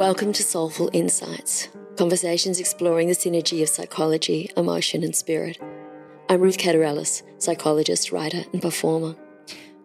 Welcome 0.00 0.32
to 0.32 0.42
Soulful 0.42 0.88
Insights, 0.94 1.68
conversations 1.98 2.58
exploring 2.58 3.08
the 3.08 3.14
synergy 3.14 3.60
of 3.60 3.68
psychology, 3.68 4.50
emotion, 4.56 5.04
and 5.04 5.14
spirit. 5.14 5.58
I'm 6.30 6.40
Ruth 6.40 6.56
Katerellis, 6.56 7.22
psychologist, 7.36 8.10
writer, 8.10 8.44
and 8.54 8.62
performer. 8.62 9.14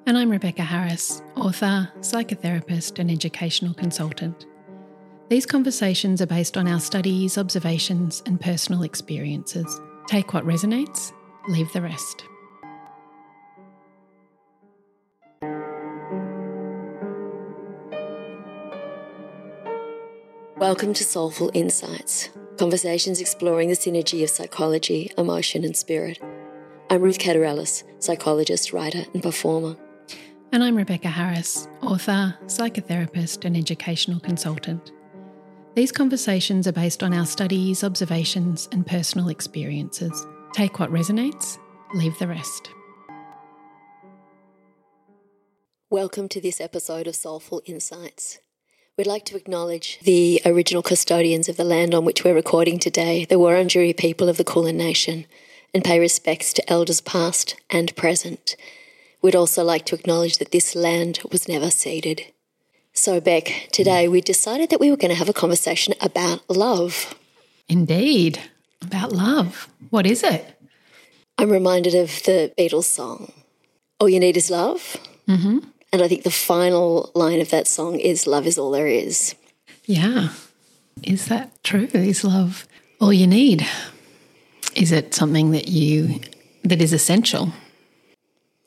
And 0.06 0.18
I'm 0.18 0.30
Rebecca 0.30 0.62
Harris, 0.62 1.22
author, 1.36 1.92
psychotherapist, 2.00 2.98
and 2.98 3.12
educational 3.12 3.74
consultant. 3.74 4.46
These 5.28 5.46
conversations 5.46 6.22
are 6.22 6.28
based 6.28 6.56
on 6.56 6.66
our 6.66 6.80
studies, 6.80 7.38
observations, 7.38 8.24
and 8.26 8.40
personal 8.40 8.84
experiences. 8.84 9.82
Take 10.08 10.34
what 10.34 10.46
resonates, 10.46 11.12
leave 11.50 11.74
the 11.74 11.82
rest. 11.82 12.24
Welcome 20.68 20.96
to 20.96 21.04
Soulful 21.04 21.52
Insights, 21.54 22.30
conversations 22.58 23.22
exploring 23.22 23.70
the 23.70 23.76
synergy 23.76 24.24
of 24.24 24.32
psychology, 24.32 25.12
emotion, 25.16 25.64
and 25.64 25.78
spirit. 25.78 26.20
I'm 26.90 27.04
Ruth 27.04 27.20
Katerellis, 27.20 27.84
psychologist, 28.00 28.74
writer, 28.74 29.06
and 29.14 29.22
performer. 29.22 29.78
And 30.52 30.64
I'm 30.64 30.76
Rebecca 30.76 31.08
Harris, 31.08 31.68
author, 31.84 32.36
psychotherapist, 32.46 33.46
and 33.46 33.56
educational 33.56 34.20
consultant. 34.20 34.92
These 35.76 35.92
conversations 35.92 36.68
are 36.68 36.72
based 36.72 37.04
on 37.04 37.14
our 37.14 37.28
studies, 37.28 37.84
observations, 37.84 38.68
and 38.72 38.88
personal 38.88 39.30
experiences. 39.30 40.26
Take 40.54 40.80
what 40.80 40.90
resonates, 40.90 41.60
leave 41.94 42.18
the 42.18 42.28
rest. 42.28 42.72
Welcome 45.92 46.28
to 46.30 46.42
this 46.42 46.60
episode 46.60 47.06
of 47.06 47.16
Soulful 47.16 47.62
Insights. 47.68 48.40
We'd 48.98 49.08
like 49.08 49.26
to 49.26 49.36
acknowledge 49.36 50.00
the 50.04 50.42
original 50.46 50.82
custodians 50.82 51.50
of 51.50 51.58
the 51.58 51.66
land 51.66 51.94
on 51.94 52.06
which 52.06 52.24
we're 52.24 52.34
recording 52.34 52.80
today, 52.80 53.26
the 53.26 53.36
Wurundjeri 53.36 53.98
people 53.98 54.30
of 54.30 54.38
the 54.38 54.46
Kulin 54.46 54.78
Nation, 54.78 55.26
and 55.74 55.84
pay 55.84 56.00
respects 56.00 56.54
to 56.54 56.72
elders 56.72 57.02
past 57.02 57.60
and 57.70 57.94
present. 57.98 58.56
We'd 59.22 59.36
also 59.36 59.66
like 59.66 59.86
to 59.88 59.96
acknowledge 59.96 60.38
that 60.38 60.54
this 60.54 60.76
land 60.76 61.20
was 61.30 61.46
never 61.46 61.70
ceded. 61.72 62.32
So, 62.94 63.20
Beck, 63.20 63.68
today 63.74 64.08
we 64.08 64.22
decided 64.22 64.70
that 64.70 64.80
we 64.80 64.90
were 64.90 64.96
going 64.96 65.12
to 65.12 65.20
have 65.20 65.28
a 65.28 65.34
conversation 65.34 65.94
about 66.00 66.50
love. 66.50 67.16
Indeed, 67.68 68.40
about 68.82 69.12
love. 69.12 69.68
What 69.90 70.08
is 70.08 70.24
it? 70.24 70.58
I'm 71.38 71.50
reminded 71.50 71.96
of 71.96 72.24
the 72.24 72.54
Beatles 72.58 72.86
song, 72.86 73.34
All 74.00 74.08
You 74.08 74.22
Need 74.22 74.38
Is 74.38 74.50
Love. 74.50 74.96
Mm-hmm. 75.28 75.68
And 75.92 76.02
I 76.02 76.08
think 76.08 76.24
the 76.24 76.32
final 76.32 77.12
line 77.16 77.40
of 77.40 77.50
that 77.52 77.68
song 77.68 78.00
is 78.00 78.28
Love 78.28 78.48
is 78.48 78.58
all 78.58 78.72
there 78.72 78.88
is. 78.88 79.36
Yeah. 79.86 80.30
Is 81.04 81.28
that 81.28 81.64
true? 81.64 81.88
Is 81.94 82.24
love 82.24 82.68
all 83.00 83.14
you 83.14 83.28
need? 83.28 83.68
Is 84.76 84.92
it 84.92 85.14
something 85.14 85.52
that 85.52 85.68
you 85.68 86.20
that 86.64 86.82
is 86.82 86.94
essential? 86.94 87.54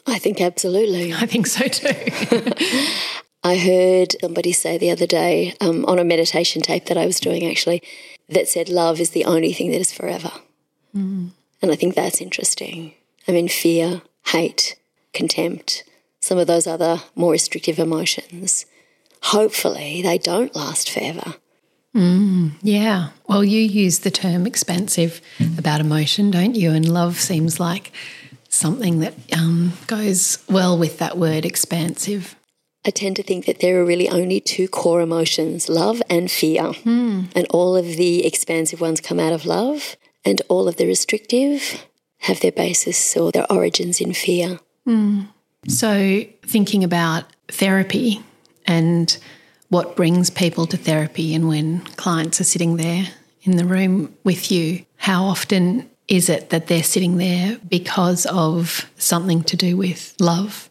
I 0.07 0.19
think 0.19 0.41
absolutely. 0.41 1.13
I 1.13 1.27
think 1.27 1.47
so 1.47 1.67
too. 1.67 2.53
I 3.45 3.57
heard 3.57 4.15
somebody 4.21 4.53
say 4.53 4.79
the 4.79 4.91
other 4.91 5.07
day 5.07 5.55
um, 5.61 5.85
on 5.87 5.99
a 5.99 6.05
meditation 6.05 6.63
tape 6.63 6.87
that 6.87 6.99
I 6.99 7.07
was 7.07 7.21
doing 7.21 7.47
actually 7.47 7.83
that 8.29 8.49
said 8.49 8.69
love 8.69 9.01
is 9.01 9.11
the 9.11 9.25
only 9.25 9.53
thing 9.53 9.71
that 9.71 9.81
is 9.81 9.93
forever. 9.93 10.33
Mm. 10.95 11.31
And 11.63 11.73
I 11.73 11.77
think 11.77 11.95
that's 11.95 12.21
interesting. 12.21 12.95
I 13.27 13.33
mean, 13.33 13.49
fear, 13.49 14.03
hate, 14.27 14.77
contempt, 15.13 15.85
some 16.29 16.39
of 16.39 16.47
those 16.47 16.67
other 16.67 17.01
more 17.17 17.33
restrictive 17.33 17.79
emotions, 17.79 18.67
hopefully 19.23 20.03
they 20.03 20.19
don't 20.19 20.55
last 20.55 20.91
forever. 20.91 21.37
Mm, 21.97 22.53
yeah. 22.63 23.09
Well, 23.27 23.43
you 23.43 23.63
use 23.63 24.01
the 24.01 24.11
term 24.11 24.47
expansive 24.47 25.23
about 25.57 25.81
emotion, 25.81 26.31
don't 26.31 26.55
you? 26.55 26.71
And 26.71 26.87
love 26.87 27.17
seems 27.19 27.59
like 27.59 27.93
something 28.51 29.01
that 29.01 29.15
um, 29.33 29.73
goes 29.87 30.45
well 30.51 30.77
with 30.77 30.99
that 30.99 31.17
word 31.17 31.47
expansive. 31.47 32.37
I 32.85 32.91
tend 32.91 33.17
to 33.17 33.23
think 33.23 33.47
that 33.47 33.61
there 33.61 33.81
are 33.81 33.85
really 33.85 34.09
only 34.11 34.39
two 34.39 34.69
core 34.69 35.01
emotions 35.01 35.71
love 35.71 36.03
and 36.11 36.31
fear. 36.31 36.63
Mm. 36.85 37.29
And 37.35 37.47
all 37.49 37.75
of 37.75 37.87
the 37.97 38.27
expansive 38.27 38.83
ones 38.83 39.01
come 39.01 39.19
out 39.19 39.33
of 39.33 39.47
love, 39.47 39.97
and 40.27 40.43
all 40.49 40.69
of 40.69 40.77
the 40.77 40.87
restrictive 40.87 41.87
have 42.19 42.41
their 42.41 42.53
basis 42.53 43.17
or 43.17 43.33
their 43.33 43.51
origins 43.51 43.99
in 43.99 44.13
fear. 44.13 44.61
Mm. 44.87 45.29
So, 45.67 46.25
thinking 46.43 46.85
about 46.85 47.25
therapy 47.49 48.23
and 48.67 49.17
what 49.69 49.97
brings 49.97 50.31
people 50.31 50.67
to 50.67 50.77
therapy, 50.77 51.35
and 51.35 51.49
when 51.49 51.81
clients 51.97 52.41
are 52.41 52.45
sitting 52.45 52.77
there 52.77 53.07
in 53.43 53.57
the 53.57 53.65
room 53.65 54.15
with 54.25 54.51
you, 54.51 54.85
how 54.97 55.25
often 55.25 55.89
is 56.07 56.29
it 56.29 56.51
that 56.51 56.69
they're 56.69 56.83
sitting 56.83 57.19
there 57.19 57.59
because 57.69 58.25
of 58.27 58.91
something 58.97 59.43
to 59.45 59.57
do 59.57 59.77
with 59.77 60.15
love? 60.21 60.71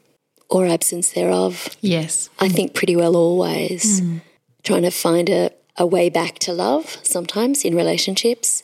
Or 0.49 0.65
absence 0.65 1.11
thereof. 1.11 1.69
Yes. 1.81 2.29
I 2.39 2.49
think 2.49 2.73
pretty 2.73 2.95
well 2.95 3.15
always. 3.15 4.01
Mm. 4.01 4.21
Trying 4.63 4.83
to 4.83 4.91
find 4.91 5.29
a, 5.29 5.51
a 5.75 5.85
way 5.85 6.09
back 6.09 6.39
to 6.39 6.53
love 6.53 6.97
sometimes 7.03 7.63
in 7.63 7.75
relationships, 7.75 8.63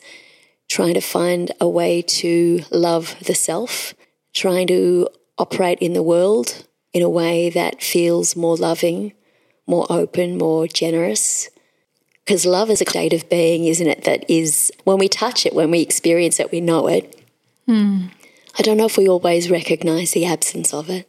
trying 0.68 0.94
to 0.94 1.00
find 1.00 1.52
a 1.60 1.68
way 1.68 2.02
to 2.02 2.62
love 2.70 3.16
the 3.24 3.34
self, 3.34 3.94
trying 4.32 4.66
to 4.66 5.08
operate 5.38 5.78
in 5.80 5.92
the 5.92 6.02
world 6.02 6.64
in 6.92 7.02
a 7.02 7.08
way 7.08 7.50
that 7.50 7.82
feels 7.82 8.36
more 8.36 8.56
loving, 8.56 9.12
more 9.66 9.86
open, 9.90 10.38
more 10.38 10.66
generous. 10.66 11.50
Because 12.24 12.46
love 12.46 12.70
is 12.70 12.80
a 12.80 12.88
state 12.88 13.12
of 13.12 13.28
being, 13.28 13.66
isn't 13.66 13.86
it? 13.86 14.04
That 14.04 14.28
is, 14.30 14.72
when 14.84 14.98
we 14.98 15.08
touch 15.08 15.44
it, 15.44 15.54
when 15.54 15.70
we 15.70 15.80
experience 15.80 16.40
it, 16.40 16.52
we 16.52 16.60
know 16.60 16.86
it. 16.86 17.20
Mm. 17.68 18.10
I 18.58 18.62
don't 18.62 18.76
know 18.76 18.86
if 18.86 18.96
we 18.96 19.08
always 19.08 19.50
recognize 19.50 20.12
the 20.12 20.24
absence 20.24 20.72
of 20.72 20.88
it. 20.88 21.08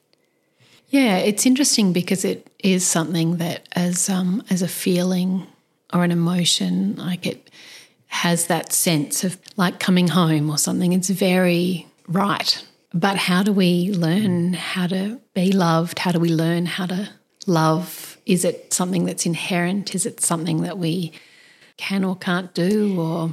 Yeah, 0.90 1.18
it's 1.18 1.46
interesting 1.46 1.94
because 1.94 2.25
it 2.25 2.47
is 2.59 2.85
something 2.85 3.38
that, 3.38 3.68
as 3.74 4.09
um, 4.09 4.44
as 4.50 4.62
a 4.62 4.68
feeling 4.68 5.46
or 5.94 6.03
an 6.03 6.12
emotion, 6.12 6.96
like 6.96 7.25
it 7.25 7.50
has 8.08 8.47
that 8.47 8.72
sense 8.72 9.24
of 9.24 9.38
like 9.58 9.80
coming 9.80 10.08
home 10.08 10.50
or 10.50 10.58
something. 10.58 10.94
It's 10.94 11.09
very 11.09 11.88
right 12.08 12.64
but 12.95 13.17
how 13.17 13.44
do 13.44 13.51
we 13.51 13.91
learn 13.91 14.53
how 14.53 14.88
to 14.88 15.19
be 15.33 15.51
loved? 15.51 16.00
How 16.00 16.13
do 16.13 16.19
we 16.19 16.29
learn 16.29 16.66
how 16.66 16.85
to 16.85 17.09
love? 17.45 18.17
Is 18.25 18.45
it 18.45 18.73
something 18.73 19.03
that's 19.06 19.25
inherent? 19.25 19.94
Is 19.94 20.06
it 20.06 20.22
something 20.22 20.61
that 20.61 20.78
we 20.78 21.11
can 21.75 22.05
or 22.05 22.16
can't 22.16 22.53
do? 22.53 23.00
Or 23.00 23.31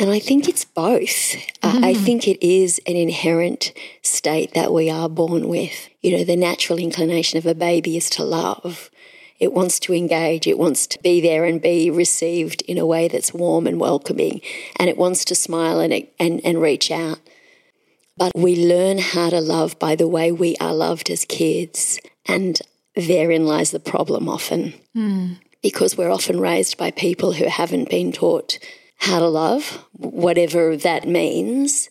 and 0.00 0.10
I 0.10 0.18
think 0.18 0.48
it's 0.48 0.64
both. 0.64 1.36
Mm. 1.62 1.84
I 1.84 1.94
think 1.94 2.26
it 2.26 2.44
is 2.44 2.80
an 2.84 2.96
inherent 2.96 3.72
state 4.02 4.52
that 4.54 4.72
we 4.72 4.90
are 4.90 5.08
born 5.08 5.46
with. 5.48 5.88
You 6.00 6.18
know, 6.18 6.24
the 6.24 6.36
natural 6.36 6.80
inclination 6.80 7.38
of 7.38 7.46
a 7.46 7.54
baby 7.54 7.96
is 7.96 8.10
to 8.10 8.24
love. 8.24 8.90
It 9.38 9.52
wants 9.52 9.78
to 9.80 9.94
engage, 9.94 10.46
it 10.48 10.58
wants 10.58 10.88
to 10.88 10.98
be 11.00 11.20
there 11.20 11.44
and 11.44 11.62
be 11.62 11.88
received 11.88 12.62
in 12.62 12.78
a 12.78 12.86
way 12.86 13.06
that's 13.06 13.32
warm 13.32 13.66
and 13.68 13.78
welcoming, 13.78 14.40
and 14.76 14.88
it 14.88 14.96
wants 14.96 15.24
to 15.26 15.34
smile 15.36 15.78
and, 15.78 15.92
and, 16.18 16.40
and 16.44 16.60
reach 16.60 16.90
out. 16.90 17.18
But 18.16 18.32
we 18.34 18.56
learn 18.56 18.98
how 18.98 19.30
to 19.30 19.40
love 19.40 19.78
by 19.78 19.96
the 19.96 20.08
way 20.08 20.32
we 20.32 20.56
are 20.60 20.74
loved 20.74 21.10
as 21.10 21.24
kids. 21.24 21.98
And 22.26 22.60
therein 22.94 23.46
lies 23.46 23.70
the 23.70 23.80
problem 23.80 24.28
often. 24.28 24.74
Mm. 24.96 25.38
Because 25.62 25.96
we're 25.96 26.10
often 26.10 26.40
raised 26.40 26.76
by 26.76 26.90
people 26.90 27.32
who 27.32 27.46
haven't 27.48 27.88
been 27.88 28.12
taught 28.12 28.58
how 28.98 29.18
to 29.18 29.28
love, 29.28 29.84
whatever 29.92 30.76
that 30.76 31.08
means. 31.08 31.88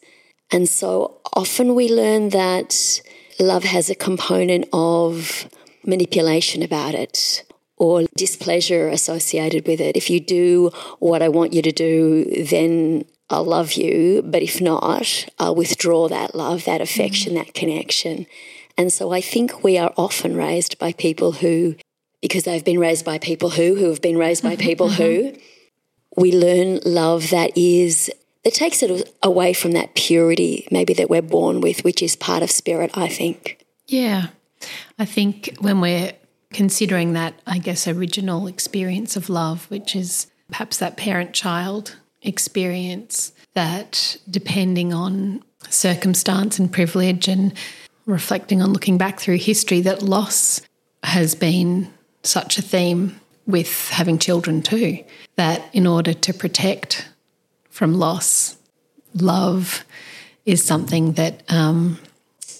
And 0.52 0.68
so 0.68 1.22
often 1.34 1.76
we 1.76 1.90
learn 1.90 2.30
that 2.30 3.02
love 3.40 3.64
has 3.64 3.90
a 3.90 3.96
component 3.96 4.66
of 4.72 5.50
manipulation 5.86 6.62
about 6.62 6.94
it 6.94 7.44
or 7.78 8.04
displeasure 8.16 8.88
associated 8.90 9.68
with 9.68 9.81
it. 9.81 9.98
If 9.98 10.10
you 10.10 10.19
do 10.19 10.69
what 11.00 11.22
I 11.22 11.30
want 11.30 11.54
you 11.54 11.62
to 11.63 11.72
do, 11.72 12.45
then 12.45 13.06
I'll 13.31 13.45
love 13.45 13.74
you, 13.74 14.22
but 14.24 14.44
if 14.44 14.60
not, 14.60 15.25
I'll 15.39 15.56
withdraw 15.56 16.10
that 16.10 16.36
love, 16.36 16.66
that 16.66 16.81
affection, 16.81 17.33
mm-hmm. 17.33 17.45
that 17.45 17.54
connection. 17.54 18.28
And 18.78 18.92
so 18.92 19.12
I 19.12 19.22
think 19.22 19.63
we 19.63 19.78
are 19.78 19.94
often 19.95 20.36
raised 20.36 20.78
by 20.78 20.92
people 20.92 21.31
who, 21.33 21.75
because 22.22 22.44
they've 22.44 22.63
been 22.63 22.80
raised 22.80 23.06
by 23.06 23.18
people 23.18 23.51
who, 23.51 23.75
who 23.75 23.89
have 23.89 24.01
been 24.01 24.18
raised 24.18 24.44
by 24.44 24.56
mm-hmm. 24.56 24.68
people 24.68 24.89
who, 24.89 25.33
we 26.18 26.33
learn 26.33 26.81
love 26.86 27.30
that 27.30 27.57
is, 27.57 28.12
that 28.44 28.54
takes 28.54 28.83
it 28.83 29.16
away 29.24 29.54
from 29.54 29.72
that 29.72 29.95
purity 29.95 30.68
maybe 30.69 30.94
that 30.94 31.10
we're 31.10 31.22
born 31.22 31.62
with, 31.62 31.86
which 31.86 32.01
is 32.01 32.18
part 32.18 32.44
of 32.44 32.51
spirit, 32.51 32.92
I 32.95 33.07
think. 33.07 33.66
Yeah. 33.88 34.28
I 35.00 35.06
think 35.06 35.56
when 35.62 35.80
we're 35.80 36.12
considering 36.51 37.13
that, 37.13 37.33
I 37.48 37.60
guess, 37.60 37.88
original 37.88 38.48
experience 38.48 39.16
of 39.16 39.30
love, 39.30 39.69
which 39.72 39.95
is 39.95 40.28
perhaps 40.50 40.78
that 40.80 40.98
parent 40.98 41.31
child 41.33 41.95
experience 42.21 43.33
that, 43.53 44.18
depending 44.29 44.94
on 44.94 45.44
circumstance 45.69 46.59
and 46.59 46.71
privilege 46.71 47.27
and 47.27 47.53
reflecting 48.06 48.62
on 48.62 48.73
looking 48.73 48.97
back 48.97 49.19
through 49.19 49.38
history, 49.38 49.81
that 49.81 50.01
loss 50.01 50.62
has 51.03 51.35
been 51.35 51.91
such 52.23 52.57
a 52.57 52.62
theme 52.62 53.19
with 53.45 53.89
having 53.89 54.18
children 54.19 54.62
too. 54.62 55.03
That 55.35 55.63
in 55.73 55.88
order 55.88 56.13
to 56.13 56.33
protect 56.33 57.09
from 57.69 57.94
loss, 57.94 58.57
love 59.13 59.85
is 60.45 60.63
something 60.63 61.13
that 61.13 61.44
um, 61.50 62.00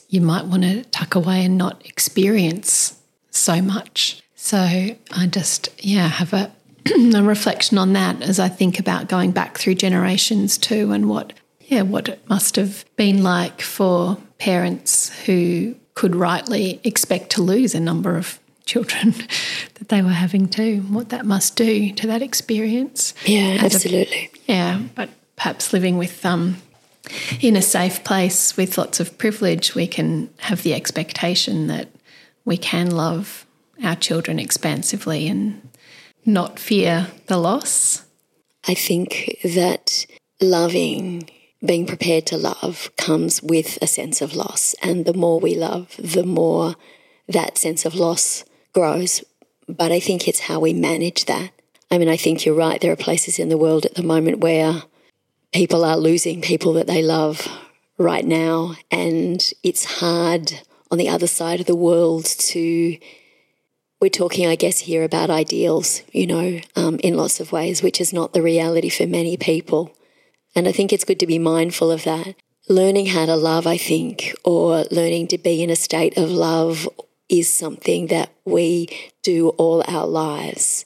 you 0.09 0.21
might 0.21 0.45
want 0.45 0.63
to 0.63 0.83
tuck 0.85 1.15
away 1.15 1.45
and 1.45 1.57
not 1.57 1.85
experience 1.85 2.99
so 3.29 3.61
much. 3.61 4.21
So 4.35 4.57
I 4.57 5.27
just, 5.27 5.69
yeah, 5.77 6.07
have 6.07 6.33
a, 6.33 6.51
a 7.16 7.24
reflection 7.24 7.78
on 7.78 7.94
that 7.94 8.22
as 8.22 8.39
I 8.39 8.50
think 8.50 8.80
about 8.80 9.07
going 9.07 9.31
back 9.31 9.57
through 9.57 9.75
generations 9.75 10.57
too 10.57 10.92
and 10.92 11.10
what, 11.10 11.33
yeah, 11.62 11.81
what 11.81 12.10
it 12.10 12.28
must 12.30 12.56
have 12.56 12.86
been 12.95 13.24
like 13.24 13.62
for 13.62 14.18
parents 14.38 15.10
who 15.25 15.75
could 15.94 16.16
rightly 16.16 16.80
expect 16.83 17.31
to 17.31 17.42
lose 17.42 17.75
a 17.75 17.80
number 17.80 18.18
of 18.18 18.39
children 18.66 19.12
that 19.75 19.89
they 19.89 20.01
were 20.01 20.10
having 20.10 20.48
too, 20.48 20.81
what 20.89 21.10
that 21.10 21.25
must 21.25 21.56
do 21.56 21.92
to 21.94 22.07
that 22.07 22.22
experience. 22.22 23.13
Yeah, 23.25 23.57
absolutely. 23.60 24.31
A, 24.48 24.51
yeah, 24.51 24.81
but 24.95 25.10
perhaps 25.36 25.74
living 25.74 25.98
with 25.98 26.25
um, 26.25 26.57
in 27.39 27.56
a 27.56 27.62
safe 27.62 28.04
place 28.04 28.56
with 28.57 28.78
lots 28.78 29.00
of 29.00 29.18
privilege, 29.18 29.75
we 29.75 29.88
can 29.88 30.30
have 30.38 30.63
the 30.63 30.74
expectation 30.74 31.68
that 31.68 31.89
we 32.45 32.57
can 32.57 32.89
love 32.92 33.45
our 33.83 33.95
children 33.95 34.39
expansively 34.39 35.28
and 35.28 35.68
not 36.25 36.59
fear 36.59 37.07
the 37.27 37.38
loss. 37.38 38.06
I 38.68 38.73
think 38.73 39.38
that 39.44 40.06
loving, 40.39 41.29
being 41.65 41.85
prepared 41.88 42.25
to 42.27 42.38
love, 42.38 42.91
comes 42.97 43.41
with 43.41 43.77
a 43.81 43.88
sense 43.88 44.21
of 44.21 44.35
loss. 44.35 44.75
And 44.81 45.06
the 45.06 45.13
more 45.13 45.39
we 45.39 45.56
love, 45.56 45.95
the 45.97 46.23
more 46.23 46.75
that 47.27 47.57
sense 47.57 47.85
of 47.85 47.95
loss 47.95 48.45
grows. 48.73 49.23
But 49.68 49.91
I 49.91 50.00
think 50.00 50.27
it's 50.27 50.41
how 50.41 50.59
we 50.59 50.73
manage 50.73 51.25
that. 51.25 51.51
I 51.89 51.97
mean, 51.97 52.09
I 52.09 52.18
think 52.18 52.45
you're 52.45 52.56
right. 52.56 52.79
There 52.79 52.91
are 52.91 52.97
places 52.97 53.39
in 53.39 53.50
the 53.50 53.57
world 53.57 53.85
at 53.85 53.95
the 53.95 54.03
moment 54.03 54.39
where 54.39 54.83
people 55.51 55.83
are 55.83 55.97
losing 55.97 56.41
people 56.41 56.73
that 56.73 56.88
they 56.88 57.01
love 57.01 57.47
right 57.97 58.25
now. 58.25 58.75
And 58.89 59.51
it's 59.63 60.00
hard 60.00 60.62
on 60.89 60.97
the 60.97 61.09
other 61.09 61.27
side 61.27 61.59
of 61.59 61.65
the 61.65 61.75
world 61.75 62.25
to. 62.25 62.97
We're 64.01 64.09
talking, 64.09 64.48
I 64.48 64.56
guess, 64.56 64.80
here 64.80 65.03
about 65.03 65.30
ideals, 65.30 66.01
you 66.12 66.25
know, 66.25 66.59
um, 66.75 66.98
in 67.03 67.15
lots 67.15 67.39
of 67.39 67.51
ways, 67.51 67.83
which 67.83 68.01
is 68.01 68.12
not 68.12 68.33
the 68.33 68.42
reality 68.42 68.89
for 68.89 69.06
many 69.06 69.38
people. 69.38 69.95
And 70.56 70.68
I 70.68 70.71
think 70.71 70.92
it's 70.92 71.06
good 71.06 71.19
to 71.19 71.27
be 71.27 71.38
mindful 71.38 71.92
of 71.92 72.03
that. 72.06 72.33
Learning 72.68 73.06
how 73.06 73.27
to 73.27 73.36
love, 73.36 73.68
I 73.68 73.77
think, 73.77 74.33
or 74.44 74.86
learning 74.89 75.27
to 75.27 75.38
be 75.38 75.62
in 75.62 75.69
a 75.69 75.75
state 75.75 76.18
of 76.18 76.31
love 76.31 76.89
is 77.30 77.48
something 77.48 78.07
that 78.07 78.31
we 78.44 78.89
do 79.21 79.50
all 79.50 79.83
our 79.88 80.07
lives. 80.07 80.83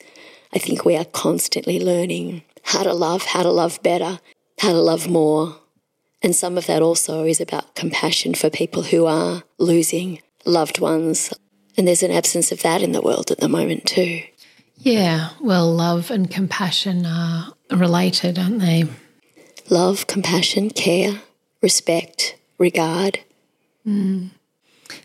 I 0.53 0.59
think 0.59 0.83
we 0.83 0.97
are 0.97 1.05
constantly 1.05 1.79
learning 1.79 2.43
how 2.63 2.83
to 2.83 2.93
love, 2.93 3.23
how 3.27 3.43
to 3.43 3.51
love 3.51 3.81
better, 3.81 4.19
how 4.59 4.73
to 4.73 4.81
love 4.81 5.07
more. 5.07 5.55
And 6.21 6.35
some 6.35 6.57
of 6.57 6.67
that 6.67 6.81
also 6.81 7.23
is 7.23 7.39
about 7.39 7.75
compassion 7.75 8.33
for 8.33 8.49
people 8.49 8.83
who 8.83 9.05
are 9.05 9.43
losing 9.57 10.21
loved 10.43 10.79
ones. 10.79 11.33
And 11.77 11.87
there's 11.87 12.03
an 12.03 12.11
absence 12.11 12.51
of 12.51 12.61
that 12.61 12.81
in 12.81 12.91
the 12.91 13.01
world 13.01 13.31
at 13.31 13.39
the 13.39 13.49
moment, 13.49 13.85
too. 13.85 14.23
Yeah, 14.77 15.29
well, 15.41 15.71
love 15.73 16.11
and 16.11 16.29
compassion 16.29 17.05
are 17.05 17.53
related, 17.71 18.37
aren't 18.37 18.59
they? 18.59 18.85
Love, 19.69 20.07
compassion, 20.07 20.69
care, 20.69 21.21
respect, 21.61 22.37
regard. 22.57 23.19
Mm. 23.85 24.29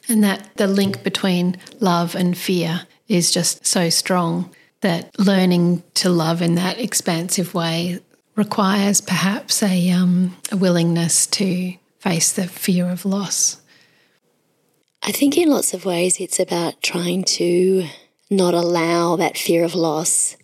And 0.08 0.24
that 0.24 0.56
the 0.56 0.66
link 0.66 1.02
between 1.02 1.56
love 1.80 2.14
and 2.14 2.36
fear 2.36 2.86
is 3.08 3.32
just 3.32 3.66
so 3.66 3.88
strong 3.90 4.50
that 4.82 5.18
learning 5.18 5.82
to 5.94 6.10
love 6.10 6.42
in 6.42 6.54
that 6.54 6.78
expansive 6.78 7.54
way 7.54 8.00
requires 8.36 9.00
perhaps 9.00 9.62
a, 9.62 9.90
um, 9.90 10.36
a 10.50 10.56
willingness 10.56 11.26
to 11.26 11.74
face 11.98 12.32
the 12.32 12.46
fear 12.46 12.88
of 12.88 13.04
loss. 13.04 13.60
I 15.02 15.12
think 15.12 15.36
in 15.36 15.48
lots 15.48 15.72
of 15.72 15.84
ways 15.84 16.20
it's 16.20 16.38
about 16.38 16.82
trying 16.82 17.24
to 17.24 17.86
not 18.30 18.54
allow 18.54 19.16
that 19.16 19.38
fear 19.38 19.64
of 19.64 19.74
loss 19.74 20.36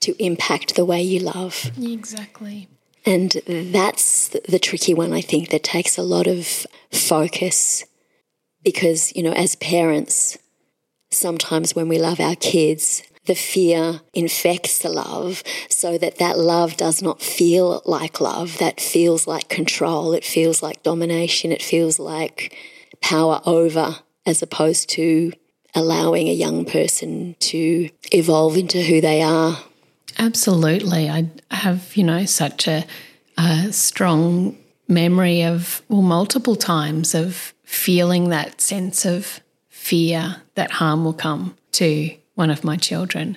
to 0.00 0.14
impact 0.22 0.74
the 0.74 0.84
way 0.84 1.00
you 1.02 1.20
love. 1.20 1.70
Exactly. 1.80 2.68
And 3.04 3.30
that's 3.46 4.28
the 4.28 4.58
tricky 4.58 4.94
one, 4.94 5.12
I 5.12 5.20
think, 5.20 5.50
that 5.50 5.64
takes 5.64 5.96
a 5.96 6.02
lot 6.02 6.26
of 6.26 6.66
focus 6.92 7.84
because, 8.62 9.14
you 9.16 9.22
know, 9.22 9.32
as 9.32 9.56
parents, 9.56 10.38
sometimes 11.10 11.74
when 11.74 11.88
we 11.88 11.98
love 11.98 12.20
our 12.20 12.36
kids, 12.36 13.02
the 13.26 13.34
fear 13.34 14.00
infects 14.14 14.78
the 14.78 14.88
love 14.88 15.42
so 15.68 15.96
that 15.98 16.18
that 16.18 16.38
love 16.38 16.76
does 16.76 17.02
not 17.02 17.22
feel 17.22 17.82
like 17.84 18.20
love. 18.20 18.58
That 18.58 18.80
feels 18.80 19.26
like 19.26 19.48
control. 19.48 20.12
It 20.12 20.24
feels 20.24 20.62
like 20.62 20.82
domination. 20.82 21.50
It 21.52 21.62
feels 21.62 21.98
like 21.98 22.56
power 23.02 23.40
over 23.44 23.96
as 24.24 24.42
opposed 24.42 24.88
to 24.90 25.32
allowing 25.74 26.28
a 26.28 26.34
young 26.34 26.64
person 26.64 27.34
to 27.40 27.90
evolve 28.12 28.56
into 28.56 28.82
who 28.82 29.00
they 29.00 29.22
are. 29.22 29.58
Absolutely. 30.18 31.08
I 31.08 31.28
have, 31.50 31.96
you 31.96 32.04
know, 32.04 32.24
such 32.24 32.68
a, 32.68 32.84
a 33.38 33.72
strong 33.72 34.56
memory 34.88 35.42
of, 35.42 35.82
well, 35.88 36.02
multiple 36.02 36.56
times 36.56 37.14
of 37.14 37.54
feeling 37.64 38.28
that 38.28 38.60
sense 38.60 39.06
of 39.06 39.40
fear 39.68 40.36
that 40.54 40.70
harm 40.70 41.04
will 41.04 41.14
come 41.14 41.56
to 41.72 42.14
one 42.34 42.50
of 42.50 42.64
my 42.64 42.76
children, 42.76 43.36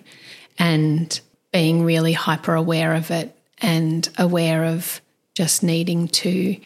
and 0.60 1.20
being 1.52 1.84
really 1.84 2.14
hyper 2.14 2.54
aware 2.54 2.94
of 2.94 3.12
it 3.12 3.36
and 3.60 4.10
aware 4.18 4.66
of 4.66 5.02
just 5.34 5.64
needing 5.64 6.08
to 6.08 6.58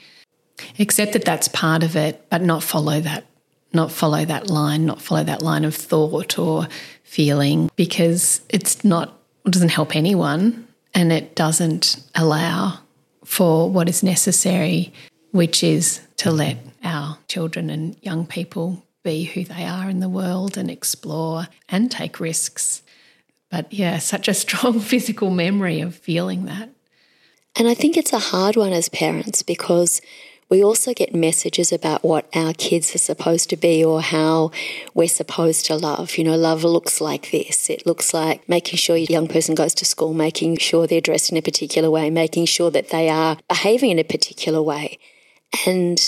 accept 0.80 1.14
that 1.14 1.26
that's 1.26 1.48
part 1.48 1.84
of 1.84 1.96
it, 1.96 2.26
but 2.30 2.42
not 2.42 2.64
follow 2.64 3.00
that, 3.02 3.26
not 3.74 3.92
follow 3.92 4.26
that 4.26 4.50
line, 4.50 4.86
not 4.86 5.02
follow 5.02 5.24
that 5.24 5.42
line 5.42 5.66
of 5.66 5.76
thought 5.76 6.38
or 6.38 6.68
feeling, 7.04 7.70
because 7.76 8.42
it's 8.50 8.84
not, 8.84 9.18
it 9.46 9.52
doesn't 9.52 9.70
help 9.70 9.96
anyone 9.96 10.68
and 10.94 11.12
it 11.12 11.36
doesn't 11.36 12.02
allow 12.16 12.80
for 13.24 13.70
what 13.70 13.90
is 13.90 14.04
necessary, 14.04 14.92
which 15.32 15.64
is 15.64 16.02
to 16.18 16.32
let 16.32 16.58
our 16.84 17.18
children 17.28 17.70
and 17.70 17.96
young 18.02 18.26
people 18.26 18.84
be 19.04 19.24
who 19.24 19.44
they 19.44 19.64
are 19.64 19.90
in 19.90 20.00
the 20.00 20.10
world 20.10 20.58
and 20.58 20.70
explore 20.70 21.48
and 21.68 21.92
take 21.92 22.20
risks. 22.20 22.82
But 23.50 23.72
yeah, 23.72 24.00
such 24.00 24.28
a 24.28 24.34
strong 24.34 24.80
physical 24.92 25.30
memory 25.30 25.82
of 25.82 25.96
feeling 25.96 26.46
that. 26.46 26.70
And 27.56 27.68
I 27.68 27.74
think 27.74 27.98
it's 27.98 28.14
a 28.14 28.20
hard 28.20 28.56
one 28.56 28.74
as 28.74 28.90
parents 28.90 29.44
because 29.44 30.02
we 30.50 30.64
also 30.64 30.94
get 30.94 31.14
messages 31.14 31.72
about 31.72 32.04
what 32.04 32.28
our 32.36 32.54
kids 32.54 32.96
are 32.96 33.00
supposed 33.00 33.50
to 33.52 33.56
be 33.56 33.84
or 33.84 34.02
how 34.02 34.52
we're 34.96 35.08
supposed 35.08 35.66
to 35.68 35.76
love. 35.76 36.18
You 36.18 36.24
know, 36.24 36.36
love 36.36 36.64
looks 36.64 37.00
like 37.00 37.30
this. 37.32 37.70
It 37.70 37.86
looks 37.86 38.14
like 38.14 38.50
making 38.50 38.78
sure 38.78 38.98
your 38.98 39.08
young 39.10 39.28
person 39.28 39.54
goes 39.54 39.76
to 39.76 39.86
school, 39.86 40.14
making 40.14 40.58
sure 40.58 40.88
they're 40.88 41.02
dressed 41.02 41.32
in 41.32 41.38
a 41.38 41.42
particular 41.42 41.92
way, 41.92 42.10
making 42.10 42.46
sure 42.46 42.72
that 42.72 42.90
they 42.90 43.10
are 43.10 43.38
behaving 43.48 43.92
in 43.92 44.00
a 44.00 44.04
particular 44.04 44.62
way. 44.62 44.98
And 45.68 46.00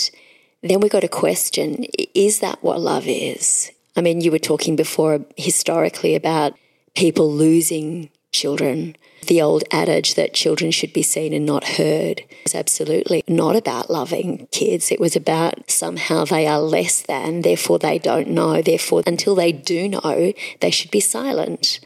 then 0.62 0.80
we 0.80 0.88
got 0.88 1.04
a 1.04 1.08
question 1.08 1.86
is 2.14 2.40
that 2.40 2.62
what 2.62 2.80
love 2.80 3.04
is? 3.06 3.70
I 3.96 4.00
mean, 4.00 4.20
you 4.20 4.30
were 4.30 4.38
talking 4.38 4.74
before 4.74 5.14
uh, 5.14 5.18
historically 5.36 6.14
about 6.14 6.54
people 6.94 7.30
losing 7.30 8.10
children. 8.32 8.96
The 9.26 9.40
old 9.40 9.62
adage 9.70 10.14
that 10.14 10.34
children 10.34 10.70
should 10.70 10.92
be 10.92 11.02
seen 11.02 11.32
and 11.32 11.46
not 11.46 11.64
heard 11.78 12.22
was 12.44 12.54
absolutely 12.54 13.22
not 13.28 13.54
about 13.54 13.90
loving 13.90 14.48
kids. 14.50 14.90
It 14.90 15.00
was 15.00 15.14
about 15.14 15.70
somehow 15.70 16.24
they 16.24 16.46
are 16.46 16.60
less 16.60 17.02
than, 17.02 17.42
therefore 17.42 17.78
they 17.78 17.98
don't 17.98 18.28
know. 18.28 18.62
Therefore, 18.62 19.02
until 19.06 19.34
they 19.34 19.52
do 19.52 19.88
know, 19.88 20.32
they 20.60 20.70
should 20.70 20.90
be 20.90 21.00
silent. 21.00 21.80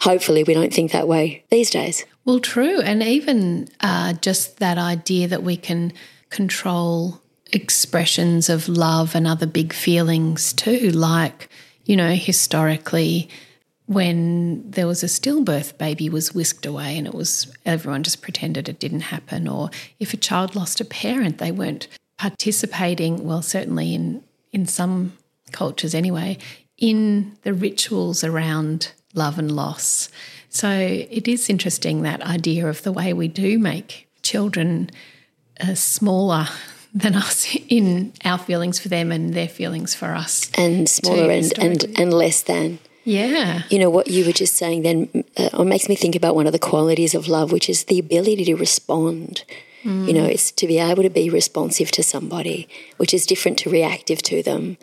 Hopefully, 0.00 0.44
we 0.44 0.54
don't 0.54 0.72
think 0.72 0.92
that 0.92 1.08
way 1.08 1.44
these 1.50 1.70
days. 1.70 2.04
Well, 2.24 2.40
true. 2.40 2.80
And 2.80 3.02
even 3.02 3.68
uh, 3.80 4.12
just 4.14 4.58
that 4.58 4.78
idea 4.78 5.26
that 5.28 5.42
we 5.42 5.56
can 5.56 5.92
control 6.30 7.20
expressions 7.52 8.48
of 8.48 8.68
love 8.68 9.14
and 9.14 9.26
other 9.26 9.46
big 9.46 9.72
feelings 9.72 10.52
too, 10.52 10.90
like, 10.90 11.48
you 11.84 11.96
know, 11.96 12.10
historically 12.10 13.28
when 13.86 14.68
there 14.70 14.86
was 14.86 15.02
a 15.02 15.06
stillbirth, 15.06 15.78
baby 15.78 16.08
was 16.08 16.34
whisked 16.34 16.66
away 16.66 16.98
and 16.98 17.06
it 17.06 17.14
was 17.14 17.52
everyone 17.64 18.02
just 18.02 18.20
pretended 18.20 18.68
it 18.68 18.80
didn't 18.80 19.00
happen. 19.00 19.46
Or 19.46 19.70
if 20.00 20.12
a 20.12 20.16
child 20.16 20.56
lost 20.56 20.80
a 20.80 20.84
parent, 20.84 21.38
they 21.38 21.52
weren't 21.52 21.86
participating, 22.18 23.24
well, 23.24 23.42
certainly 23.42 23.94
in, 23.94 24.24
in 24.52 24.66
some 24.66 25.12
cultures 25.52 25.94
anyway, 25.94 26.38
in 26.78 27.36
the 27.42 27.54
rituals 27.54 28.24
around 28.24 28.92
love 29.14 29.38
and 29.38 29.52
loss. 29.54 30.08
So 30.48 30.70
it 30.70 31.28
is 31.28 31.48
interesting 31.48 32.02
that 32.02 32.22
idea 32.22 32.66
of 32.66 32.82
the 32.82 32.92
way 32.92 33.12
we 33.12 33.28
do 33.28 33.58
make 33.58 34.08
children 34.22 34.90
uh, 35.60 35.74
smaller 35.74 36.48
than 36.94 37.14
us 37.14 37.54
in 37.68 38.12
our 38.24 38.38
feelings 38.38 38.78
for 38.78 38.88
them 38.88 39.12
and 39.12 39.34
their 39.34 39.48
feelings 39.48 39.94
for 39.94 40.14
us. 40.14 40.50
And 40.56 40.88
smaller 40.88 41.30
and, 41.30 41.58
and, 41.58 41.84
and 41.98 42.12
less 42.12 42.42
than. 42.42 42.78
Yeah. 43.06 43.62
You 43.70 43.78
know, 43.78 43.88
what 43.88 44.08
you 44.08 44.26
were 44.26 44.32
just 44.32 44.56
saying 44.56 44.82
then 44.82 45.24
uh, 45.36 45.62
makes 45.62 45.88
me 45.88 45.94
think 45.94 46.16
about 46.16 46.34
one 46.34 46.48
of 46.48 46.52
the 46.52 46.58
qualities 46.58 47.14
of 47.14 47.28
love, 47.28 47.52
which 47.52 47.70
is 47.70 47.84
the 47.84 48.00
ability 48.00 48.44
to 48.46 48.56
respond. 48.56 49.44
Mm. 49.84 50.08
You 50.08 50.12
know, 50.12 50.24
it's 50.24 50.50
to 50.50 50.66
be 50.66 50.78
able 50.78 51.04
to 51.04 51.08
be 51.10 51.30
responsive 51.30 51.92
to 51.92 52.02
somebody, 52.02 52.68
which 52.96 53.14
is 53.14 53.24
different 53.24 53.58
to 53.58 53.70
reactive 53.70 54.22
to 54.22 54.42
them. 54.42 54.76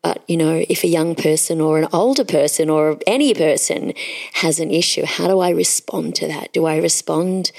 But, 0.00 0.22
you 0.28 0.36
know, 0.36 0.64
if 0.68 0.84
a 0.84 0.88
young 0.88 1.16
person 1.16 1.60
or 1.60 1.78
an 1.78 1.88
older 1.92 2.24
person 2.24 2.70
or 2.70 3.00
any 3.04 3.34
person 3.34 3.92
has 4.34 4.60
an 4.60 4.70
issue, 4.70 5.04
how 5.04 5.26
do 5.26 5.40
I 5.40 5.50
respond 5.50 6.14
to 6.16 6.28
that? 6.28 6.52
Do 6.52 6.66
I 6.66 6.76
respond 6.76 7.50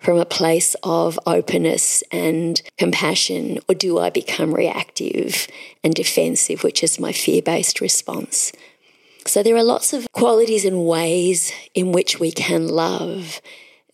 from 0.00 0.18
a 0.18 0.24
place 0.24 0.74
of 0.82 1.16
openness 1.26 2.02
and 2.10 2.60
compassion, 2.76 3.60
or 3.68 3.76
do 3.76 4.00
I 4.00 4.10
become 4.10 4.52
reactive 4.52 5.46
and 5.84 5.94
defensive, 5.94 6.64
which 6.64 6.82
is 6.82 6.98
my 6.98 7.12
fear 7.12 7.40
based 7.40 7.80
response? 7.80 8.50
So 9.26 9.42
there 9.42 9.56
are 9.56 9.62
lots 9.62 9.92
of 9.92 10.06
qualities 10.12 10.64
and 10.64 10.86
ways 10.86 11.52
in 11.74 11.92
which 11.92 12.20
we 12.20 12.30
can 12.30 12.68
love 12.68 13.40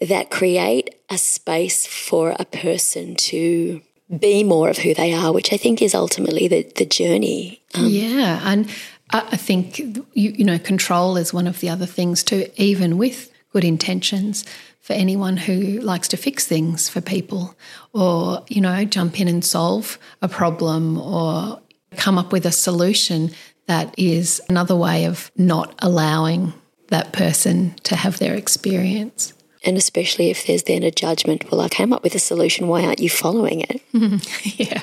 that 0.01 0.31
create 0.31 0.95
a 1.09 1.19
space 1.19 1.87
for 1.87 2.35
a 2.39 2.45
person 2.45 3.15
to 3.15 3.83
be 4.19 4.43
more 4.43 4.69
of 4.69 4.79
who 4.79 4.93
they 4.95 5.13
are, 5.13 5.33
which 5.33 5.53
I 5.53 5.57
think 5.57 5.81
is 5.81 5.95
ultimately 5.95 6.49
the, 6.49 6.63
the 6.77 6.87
journey. 6.87 7.63
Um, 7.75 7.87
yeah. 7.87 8.41
And 8.43 8.69
I 9.11 9.37
think, 9.37 9.79
you, 9.79 10.05
you 10.15 10.45
know, 10.45 10.59
control 10.59 11.17
is 11.17 11.33
one 11.33 11.47
of 11.47 11.61
the 11.61 11.69
other 11.69 11.87
things 11.87 12.23
too, 12.23 12.47
even 12.57 12.99
with 12.99 13.31
good 13.53 13.65
intentions 13.65 14.45
for 14.81 14.93
anyone 14.95 15.37
who 15.37 15.81
likes 15.81 16.09
to 16.09 16.17
fix 16.17 16.47
things 16.47 16.89
for 16.89 17.01
people 17.01 17.55
or, 17.93 18.45
you 18.49 18.61
know, 18.61 18.85
jump 18.85 19.21
in 19.21 19.29
and 19.29 19.45
solve 19.45 19.99
a 20.23 20.29
problem 20.29 20.99
or 20.99 21.61
come 21.97 22.19
up 22.19 22.33
with 22.33 22.47
a 22.47 22.53
solution 22.53 23.33
that 23.71 23.95
is 23.97 24.41
another 24.49 24.75
way 24.75 25.05
of 25.05 25.31
not 25.37 25.73
allowing 25.79 26.53
that 26.89 27.13
person 27.13 27.73
to 27.85 27.95
have 27.95 28.19
their 28.19 28.35
experience. 28.35 29.33
And 29.65 29.77
especially 29.77 30.29
if 30.29 30.45
there's 30.45 30.65
then 30.65 30.83
a 30.83 30.91
judgment, 30.91 31.49
well, 31.49 31.61
I 31.61 31.69
came 31.69 31.93
up 31.93 32.03
with 32.03 32.17
a 32.17 32.19
solution, 32.19 32.67
why 32.67 32.85
aren't 32.85 32.99
you 32.99 33.09
following 33.09 33.61
it? 33.61 33.81
yeah. 34.59 34.83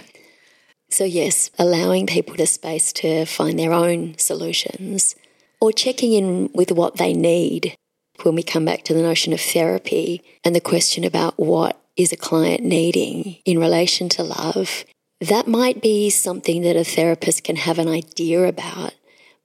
So, 0.89 1.03
yes, 1.03 1.51
allowing 1.59 2.07
people 2.07 2.37
the 2.37 2.47
space 2.47 2.93
to 2.93 3.25
find 3.25 3.59
their 3.59 3.73
own 3.73 4.17
solutions 4.17 5.15
or 5.59 5.73
checking 5.73 6.13
in 6.13 6.49
with 6.53 6.71
what 6.71 6.95
they 6.95 7.11
need 7.11 7.75
when 8.23 8.35
we 8.35 8.41
come 8.41 8.63
back 8.63 8.85
to 8.85 8.93
the 8.93 9.01
notion 9.01 9.33
of 9.33 9.41
therapy 9.41 10.23
and 10.45 10.55
the 10.55 10.61
question 10.61 11.03
about 11.03 11.37
what 11.37 11.77
is 11.97 12.13
a 12.13 12.17
client 12.17 12.63
needing 12.63 13.35
in 13.43 13.59
relation 13.59 14.07
to 14.07 14.23
love, 14.23 14.85
that 15.19 15.47
might 15.47 15.81
be 15.81 16.09
something 16.09 16.61
that 16.61 16.75
a 16.75 16.83
therapist 16.83 17.43
can 17.43 17.55
have 17.55 17.79
an 17.79 17.87
idea 17.87 18.43
about, 18.43 18.93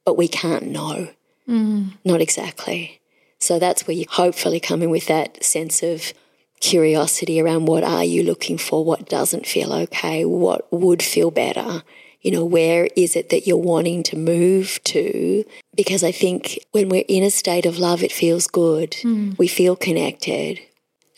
but 0.04 0.16
we 0.16 0.28
can't 0.28 0.66
know. 0.66 1.08
Mm. 1.48 1.92
Not 2.04 2.20
exactly. 2.20 3.00
So 3.38 3.58
that's 3.58 3.86
where 3.86 3.96
you 3.96 4.04
hopefully 4.08 4.60
come 4.60 4.82
in 4.82 4.90
with 4.90 5.06
that 5.06 5.42
sense 5.42 5.82
of 5.82 6.12
curiosity 6.60 7.40
around 7.40 7.66
what 7.66 7.82
are 7.82 8.04
you 8.04 8.22
looking 8.22 8.56
for, 8.56 8.84
what 8.84 9.08
doesn't 9.08 9.46
feel 9.46 9.72
okay, 9.72 10.24
what 10.24 10.72
would 10.72 11.02
feel 11.02 11.30
better, 11.30 11.82
you 12.20 12.30
know, 12.30 12.44
where 12.44 12.88
is 12.94 13.16
it 13.16 13.30
that 13.30 13.46
you're 13.48 13.56
wanting 13.56 14.04
to 14.04 14.16
move 14.16 14.78
to? 14.84 15.44
Because 15.74 16.04
I 16.04 16.12
think 16.12 16.60
when 16.70 16.88
we're 16.88 17.04
in 17.08 17.24
a 17.24 17.30
state 17.30 17.66
of 17.66 17.78
love, 17.78 18.04
it 18.04 18.12
feels 18.12 18.46
good. 18.46 18.92
Mm. 19.02 19.36
We 19.38 19.48
feel 19.48 19.74
connected. 19.74 20.60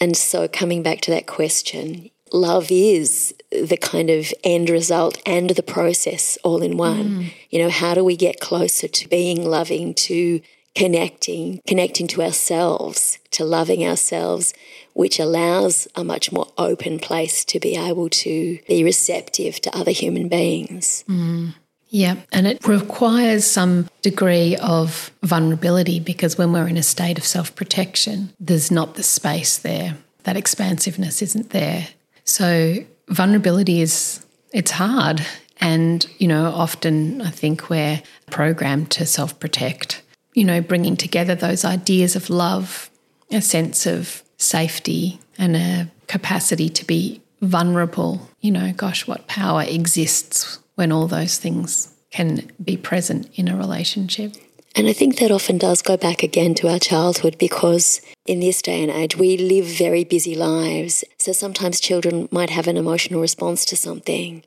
And 0.00 0.16
so 0.16 0.48
coming 0.48 0.82
back 0.82 1.02
to 1.02 1.10
that 1.10 1.26
question, 1.26 2.10
love 2.32 2.68
is 2.70 3.34
the 3.50 3.76
kind 3.76 4.10
of 4.10 4.32
end 4.42 4.70
result 4.70 5.20
and 5.24 5.50
the 5.50 5.62
process 5.62 6.36
all 6.42 6.62
in 6.62 6.76
one. 6.76 7.04
Mm. 7.04 7.32
You 7.50 7.58
know, 7.60 7.70
how 7.70 7.94
do 7.94 8.04
we 8.04 8.16
get 8.16 8.40
closer 8.40 8.88
to 8.88 9.08
being 9.08 9.44
loving, 9.44 9.94
to 9.94 10.40
connecting, 10.74 11.60
connecting 11.66 12.06
to 12.08 12.22
ourselves, 12.22 13.18
to 13.30 13.44
loving 13.44 13.86
ourselves, 13.86 14.52
which 14.92 15.18
allows 15.18 15.86
a 15.94 16.02
much 16.02 16.32
more 16.32 16.48
open 16.58 16.98
place 16.98 17.44
to 17.44 17.60
be 17.60 17.76
able 17.76 18.08
to 18.08 18.58
be 18.66 18.82
receptive 18.82 19.60
to 19.60 19.76
other 19.76 19.92
human 19.92 20.28
beings. 20.28 21.04
Mm. 21.08 21.54
Yeah, 21.90 22.16
and 22.32 22.48
it 22.48 22.66
requires 22.66 23.46
some 23.46 23.88
degree 24.02 24.56
of 24.56 25.12
vulnerability 25.22 26.00
because 26.00 26.36
when 26.36 26.52
we're 26.52 26.66
in 26.66 26.76
a 26.76 26.82
state 26.82 27.18
of 27.18 27.24
self 27.24 27.54
protection, 27.54 28.32
there's 28.40 28.72
not 28.72 28.96
the 28.96 29.04
space 29.04 29.58
there. 29.58 29.96
That 30.24 30.36
expansiveness 30.36 31.22
isn't 31.22 31.50
there. 31.50 31.86
So, 32.24 32.76
vulnerability 33.08 33.80
is, 33.80 34.24
it's 34.52 34.70
hard. 34.70 35.24
And, 35.60 36.06
you 36.18 36.28
know, 36.28 36.46
often 36.46 37.22
I 37.22 37.30
think 37.30 37.70
we're 37.70 38.02
programmed 38.30 38.90
to 38.92 39.06
self 39.06 39.38
protect 39.38 40.02
you 40.34 40.44
know, 40.44 40.60
bringing 40.60 40.96
together 40.96 41.34
those 41.34 41.64
ideas 41.64 42.16
of 42.16 42.28
love, 42.28 42.90
a 43.30 43.40
sense 43.40 43.86
of 43.86 44.22
safety, 44.36 45.20
and 45.38 45.56
a 45.56 45.90
capacity 46.08 46.68
to 46.68 46.84
be 46.84 47.22
vulnerable. 47.40 48.28
You 48.40 48.50
know, 48.50 48.72
gosh, 48.76 49.06
what 49.06 49.26
power 49.28 49.62
exists 49.62 50.58
when 50.74 50.92
all 50.92 51.06
those 51.06 51.38
things 51.38 51.94
can 52.10 52.50
be 52.62 52.76
present 52.76 53.30
in 53.34 53.48
a 53.48 53.56
relationship. 53.56 54.34
And 54.76 54.88
I 54.88 54.92
think 54.92 55.18
that 55.18 55.30
often 55.30 55.56
does 55.56 55.82
go 55.82 55.96
back 55.96 56.22
again 56.22 56.54
to 56.54 56.68
our 56.68 56.80
childhood 56.80 57.36
because 57.38 58.00
in 58.26 58.40
this 58.40 58.60
day 58.60 58.82
and 58.82 58.90
age, 58.90 59.16
we 59.16 59.36
live 59.36 59.66
very 59.66 60.02
busy 60.02 60.34
lives. 60.34 61.04
So 61.18 61.32
sometimes 61.32 61.78
children 61.78 62.28
might 62.32 62.50
have 62.50 62.66
an 62.66 62.76
emotional 62.76 63.20
response 63.20 63.64
to 63.66 63.76
something 63.76 64.42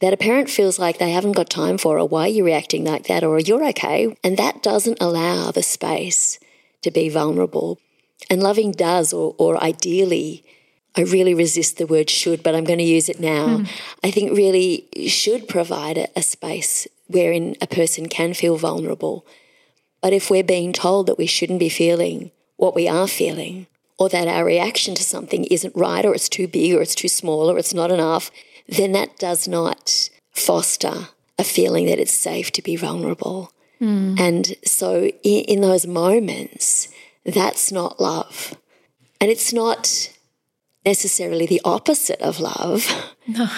that 0.00 0.12
a 0.12 0.18
parent 0.18 0.50
feels 0.50 0.78
like 0.78 0.98
they 0.98 1.12
haven't 1.12 1.32
got 1.32 1.48
time 1.48 1.78
for, 1.78 1.98
or 1.98 2.06
why 2.06 2.26
you're 2.26 2.38
you 2.38 2.44
reacting 2.44 2.84
like 2.84 3.06
that, 3.06 3.24
or 3.24 3.38
you're 3.38 3.66
okay. 3.68 4.14
And 4.22 4.36
that 4.36 4.62
doesn't 4.62 4.98
allow 5.00 5.50
the 5.50 5.62
space 5.62 6.38
to 6.82 6.90
be 6.90 7.08
vulnerable. 7.08 7.78
And 8.28 8.42
loving 8.42 8.72
does, 8.72 9.14
or, 9.14 9.34
or 9.38 9.62
ideally, 9.62 10.44
I 10.96 11.02
really 11.02 11.32
resist 11.32 11.78
the 11.78 11.86
word 11.86 12.10
should, 12.10 12.42
but 12.42 12.54
I'm 12.54 12.64
going 12.64 12.80
to 12.80 12.84
use 12.84 13.08
it 13.08 13.18
now. 13.18 13.58
Mm. 13.58 13.68
I 14.02 14.10
think 14.10 14.36
really 14.36 14.88
should 15.08 15.48
provide 15.48 15.96
a, 15.96 16.08
a 16.16 16.22
space 16.22 16.86
wherein 17.06 17.56
a 17.62 17.66
person 17.66 18.08
can 18.08 18.34
feel 18.34 18.56
vulnerable. 18.56 19.24
But 20.04 20.12
if 20.12 20.28
we're 20.28 20.44
being 20.44 20.74
told 20.74 21.06
that 21.06 21.16
we 21.16 21.24
shouldn't 21.24 21.60
be 21.60 21.70
feeling 21.70 22.30
what 22.56 22.74
we 22.74 22.86
are 22.86 23.08
feeling, 23.08 23.68
or 23.98 24.10
that 24.10 24.28
our 24.28 24.44
reaction 24.44 24.94
to 24.96 25.02
something 25.02 25.44
isn't 25.46 25.74
right, 25.74 26.04
or 26.04 26.14
it's 26.14 26.28
too 26.28 26.46
big, 26.46 26.74
or 26.74 26.82
it's 26.82 26.94
too 26.94 27.08
small, 27.08 27.50
or 27.50 27.56
it's 27.56 27.72
not 27.72 27.90
enough, 27.90 28.30
then 28.68 28.92
that 28.92 29.18
does 29.18 29.48
not 29.48 30.10
foster 30.30 31.08
a 31.38 31.42
feeling 31.42 31.86
that 31.86 31.98
it's 31.98 32.12
safe 32.12 32.50
to 32.50 32.60
be 32.60 32.76
vulnerable. 32.76 33.50
Mm. 33.80 34.20
And 34.20 34.54
so, 34.62 35.06
in, 35.22 35.44
in 35.44 35.60
those 35.62 35.86
moments, 35.86 36.88
that's 37.24 37.72
not 37.72 37.98
love. 37.98 38.58
And 39.22 39.30
it's 39.30 39.54
not 39.54 40.10
necessarily 40.84 41.46
the 41.46 41.60
opposite 41.64 42.20
of 42.20 42.40
love. 42.40 42.86
No. 43.26 43.48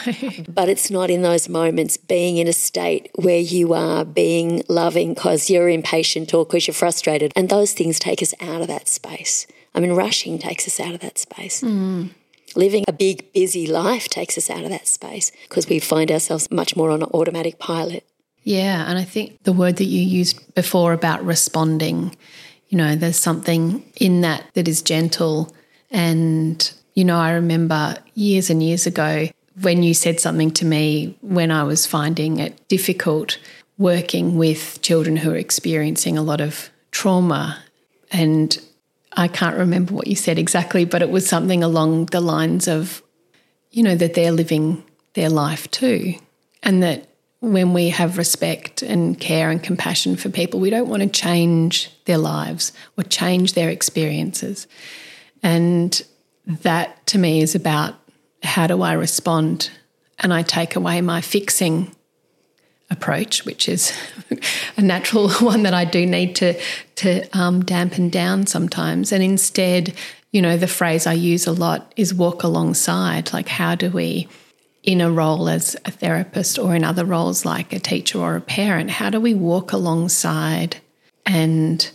but 0.48 0.68
it's 0.68 0.92
not 0.92 1.10
in 1.10 1.22
those 1.22 1.48
moments 1.48 1.96
being 1.96 2.36
in 2.36 2.46
a 2.46 2.52
state 2.52 3.10
where 3.16 3.40
you 3.40 3.72
are 3.72 4.04
being 4.04 4.62
loving 4.68 5.12
because 5.12 5.50
you're 5.50 5.68
impatient 5.68 6.32
or 6.32 6.44
because 6.44 6.68
you're 6.68 6.74
frustrated. 6.74 7.32
And 7.34 7.48
those 7.48 7.72
things 7.72 7.98
take 7.98 8.22
us 8.22 8.32
out 8.40 8.60
of 8.60 8.68
that 8.68 8.86
space. 8.86 9.48
I 9.74 9.80
mean, 9.80 9.94
rushing 9.94 10.38
takes 10.38 10.68
us 10.68 10.78
out 10.78 10.94
of 10.94 11.00
that 11.00 11.18
space. 11.18 11.62
Mm 11.62 12.10
living 12.56 12.84
a 12.88 12.92
big, 12.92 13.32
busy 13.32 13.66
life 13.66 14.08
takes 14.08 14.36
us 14.38 14.50
out 14.50 14.64
of 14.64 14.70
that 14.70 14.88
space 14.88 15.30
because 15.48 15.68
we 15.68 15.78
find 15.78 16.10
ourselves 16.10 16.50
much 16.50 16.74
more 16.74 16.90
on 16.90 17.02
an 17.02 17.08
automatic 17.12 17.58
pilot. 17.58 18.04
Yeah. 18.42 18.88
And 18.88 18.98
I 18.98 19.04
think 19.04 19.42
the 19.42 19.52
word 19.52 19.76
that 19.76 19.84
you 19.84 20.00
used 20.00 20.54
before 20.54 20.92
about 20.92 21.24
responding, 21.24 22.16
you 22.68 22.78
know, 22.78 22.96
there's 22.96 23.18
something 23.18 23.84
in 24.00 24.22
that 24.22 24.44
that 24.54 24.68
is 24.68 24.82
gentle. 24.82 25.54
And, 25.90 26.72
you 26.96 27.04
know, 27.04 27.18
I 27.18 27.32
remember 27.32 27.96
years 28.14 28.50
and 28.50 28.62
years 28.62 28.86
ago 28.86 29.28
when 29.60 29.82
you 29.82 29.94
said 29.94 30.18
something 30.18 30.50
to 30.52 30.64
me 30.64 31.16
when 31.20 31.50
I 31.50 31.62
was 31.62 31.86
finding 31.86 32.40
it 32.40 32.66
difficult 32.68 33.38
working 33.78 34.36
with 34.36 34.80
children 34.80 35.16
who 35.16 35.30
are 35.30 35.36
experiencing 35.36 36.16
a 36.16 36.22
lot 36.22 36.40
of 36.40 36.70
trauma. 36.90 37.62
And 38.10 38.58
I 39.12 39.28
can't 39.28 39.58
remember 39.58 39.92
what 39.92 40.06
you 40.06 40.16
said 40.16 40.38
exactly, 40.38 40.86
but 40.86 41.02
it 41.02 41.10
was 41.10 41.28
something 41.28 41.62
along 41.62 42.06
the 42.06 42.20
lines 42.20 42.66
of, 42.66 43.02
you 43.70 43.82
know, 43.82 43.94
that 43.94 44.14
they're 44.14 44.32
living 44.32 44.82
their 45.12 45.28
life 45.28 45.70
too. 45.70 46.14
And 46.62 46.82
that 46.82 47.08
when 47.40 47.74
we 47.74 47.90
have 47.90 48.16
respect 48.16 48.80
and 48.80 49.20
care 49.20 49.50
and 49.50 49.62
compassion 49.62 50.16
for 50.16 50.30
people, 50.30 50.60
we 50.60 50.70
don't 50.70 50.88
want 50.88 51.02
to 51.02 51.08
change 51.08 51.90
their 52.06 52.18
lives 52.18 52.72
or 52.96 53.04
change 53.04 53.52
their 53.52 53.68
experiences. 53.68 54.66
And 55.42 56.02
that 56.46 57.06
to 57.08 57.18
me 57.18 57.40
is 57.42 57.54
about 57.54 57.94
how 58.42 58.66
do 58.66 58.82
I 58.82 58.92
respond? 58.92 59.70
And 60.18 60.32
I 60.32 60.42
take 60.42 60.76
away 60.76 61.00
my 61.00 61.20
fixing 61.20 61.94
approach, 62.90 63.44
which 63.44 63.68
is 63.68 63.92
a 64.76 64.82
natural 64.82 65.30
one 65.40 65.64
that 65.64 65.74
I 65.74 65.84
do 65.84 66.06
need 66.06 66.36
to 66.36 66.60
to 66.96 67.38
um, 67.38 67.64
dampen 67.64 68.08
down 68.08 68.46
sometimes. 68.46 69.12
And 69.12 69.22
instead, 69.22 69.94
you 70.32 70.40
know, 70.40 70.56
the 70.56 70.66
phrase 70.66 71.06
I 71.06 71.12
use 71.12 71.46
a 71.46 71.52
lot 71.52 71.92
is 71.96 72.14
walk 72.14 72.42
alongside. 72.42 73.32
Like, 73.32 73.48
how 73.48 73.74
do 73.74 73.90
we, 73.90 74.28
in 74.82 75.00
a 75.00 75.10
role 75.10 75.48
as 75.48 75.76
a 75.84 75.90
therapist 75.90 76.58
or 76.58 76.74
in 76.74 76.84
other 76.84 77.04
roles 77.04 77.44
like 77.44 77.72
a 77.72 77.78
teacher 77.78 78.18
or 78.18 78.36
a 78.36 78.40
parent, 78.40 78.90
how 78.90 79.10
do 79.10 79.20
we 79.20 79.34
walk 79.34 79.72
alongside 79.72 80.76
and 81.26 81.90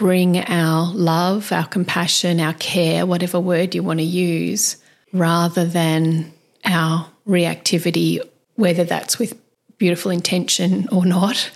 bring 0.00 0.38
our 0.38 0.90
love, 0.94 1.52
our 1.52 1.66
compassion, 1.66 2.40
our 2.40 2.54
care, 2.54 3.04
whatever 3.04 3.38
word 3.38 3.74
you 3.74 3.82
want 3.82 3.98
to 3.98 4.04
use, 4.04 4.78
rather 5.12 5.66
than 5.66 6.32
our 6.64 7.06
reactivity, 7.28 8.18
whether 8.54 8.82
that's 8.82 9.18
with 9.18 9.38
beautiful 9.76 10.10
intention 10.10 10.88
or 10.90 11.04
not. 11.04 11.50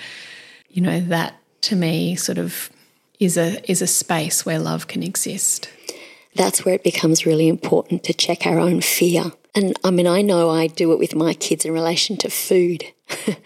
You 0.69 0.83
know, 0.83 1.01
that 1.01 1.41
to 1.63 1.75
me 1.75 2.17
sort 2.17 2.37
of 2.37 2.69
is 3.19 3.39
a 3.39 3.71
is 3.71 3.81
a 3.81 3.87
space 3.87 4.45
where 4.45 4.59
love 4.59 4.89
can 4.89 5.03
exist. 5.03 5.71
That's 6.35 6.67
where 6.67 6.75
it 6.75 6.85
becomes 6.85 7.25
really 7.25 7.49
important 7.49 8.05
to 8.05 8.13
check 8.13 8.47
our 8.47 8.59
own 8.59 8.83
fear. 8.83 9.33
And 9.55 9.75
I 9.83 9.91
mean, 9.91 10.07
I 10.07 10.21
know 10.21 10.51
I 10.51 10.67
do 10.67 10.93
it 10.93 10.99
with 10.99 11.15
my 11.15 11.33
kids 11.33 11.65
in 11.65 11.73
relation 11.73 12.19
to 12.19 12.29
food. 12.29 12.85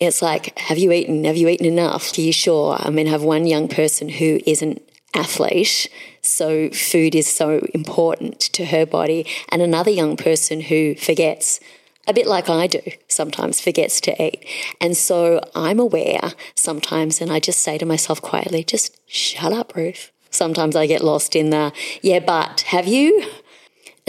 it's 0.00 0.22
like, 0.22 0.58
have 0.58 0.78
you 0.78 0.90
eaten? 0.92 1.24
Have 1.24 1.36
you 1.36 1.48
eaten 1.48 1.66
enough? 1.66 2.16
Are 2.16 2.20
you 2.20 2.32
sure? 2.32 2.76
I 2.80 2.90
mean, 2.90 3.06
I 3.06 3.10
have 3.10 3.22
one 3.22 3.46
young 3.46 3.68
person 3.68 4.08
who 4.08 4.40
is 4.46 4.62
an 4.62 4.80
athlete, 5.14 5.88
so 6.22 6.70
food 6.70 7.14
is 7.14 7.26
so 7.28 7.66
important 7.74 8.40
to 8.40 8.64
her 8.66 8.86
body, 8.86 9.26
and 9.50 9.60
another 9.60 9.90
young 9.90 10.16
person 10.16 10.62
who 10.62 10.94
forgets 10.94 11.60
a 12.08 12.12
bit 12.12 12.26
like 12.26 12.48
I 12.48 12.66
do 12.66 12.80
sometimes, 13.08 13.60
forgets 13.60 14.00
to 14.02 14.22
eat. 14.22 14.44
And 14.80 14.96
so 14.96 15.40
I'm 15.54 15.78
aware 15.78 16.32
sometimes, 16.54 17.20
and 17.20 17.30
I 17.30 17.38
just 17.38 17.60
say 17.60 17.78
to 17.78 17.86
myself 17.86 18.22
quietly, 18.22 18.64
just 18.64 18.96
shut 19.08 19.52
up, 19.52 19.76
Ruth. 19.76 20.10
Sometimes 20.30 20.76
I 20.76 20.86
get 20.86 21.02
lost 21.02 21.36
in 21.36 21.50
the, 21.50 21.72
yeah, 22.02 22.20
but 22.20 22.62
have 22.62 22.86
you? 22.86 23.26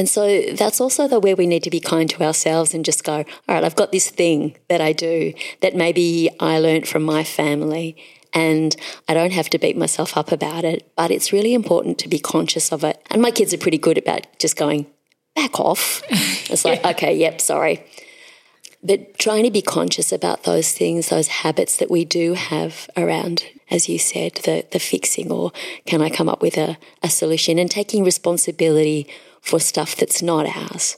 And 0.01 0.10
so 0.10 0.41
that's 0.53 0.81
also 0.81 1.08
the 1.08 1.20
where 1.20 1.36
we 1.36 1.46
need 1.46 1.62
to 1.62 1.70
be 1.70 1.79
kind 1.79 2.10
to 2.10 2.24
ourselves 2.24 2.74
and 2.74 2.84
just 2.84 3.03
go, 3.03 3.17
all 3.17 3.24
right, 3.48 3.63
I've 3.63 3.75
got 3.75 3.91
this 3.91 4.10
thing 4.10 4.58
that 4.67 4.81
I 4.81 4.93
do 4.93 5.31
that 5.60 5.75
maybe 5.75 6.27
I 6.39 6.58
learned 6.58 6.88
from 6.88 7.03
my 7.03 7.24
family 7.24 7.96
and 8.34 8.75
I 9.08 9.13
don't 9.13 9.31
have 9.31 9.48
to 9.51 9.60
beat 9.60 9.77
myself 9.77 10.17
up 10.17 10.31
about 10.31 10.65
it, 10.65 10.91
but 10.96 11.12
it's 11.12 11.31
really 11.31 11.53
important 11.53 12.00
to 12.00 12.10
be 12.10 12.17
conscious 12.17 12.72
of 12.72 12.84
it. 12.84 13.00
And 13.12 13.22
my 13.22 13.29
kids 13.29 13.53
are 13.53 13.60
pretty 13.60 13.77
good 13.77 14.00
about 14.00 14.25
just 14.39 14.58
going, 14.58 14.88
back 15.36 15.60
off. 15.60 16.01
It's 16.50 16.65
like, 16.65 16.84
okay, 16.84 17.15
yep, 17.15 17.39
sorry. 17.39 17.86
But 18.84 19.20
trying 19.20 19.43
to 19.43 19.51
be 19.51 19.62
conscious 19.62 20.12
about 20.12 20.46
those 20.46 20.72
things, 20.72 21.10
those 21.10 21.27
habits 21.27 21.77
that 21.77 21.91
we 21.91 22.05
do 22.05 22.34
have 22.34 22.89
around, 22.98 23.46
as 23.70 23.88
you 23.88 24.00
said, 24.00 24.39
the, 24.46 24.65
the 24.72 24.79
fixing 24.79 25.31
or 25.31 25.51
can 25.86 26.01
I 26.01 26.10
come 26.10 26.27
up 26.27 26.41
with 26.41 26.58
a, 26.58 26.79
a 27.03 27.10
solution 27.12 27.60
and 27.60 27.70
taking 27.70 28.03
responsibility 28.03 29.08
for 29.42 29.60
stuff 29.60 29.96
that's 29.96 30.22
not 30.22 30.46
ours. 30.46 30.98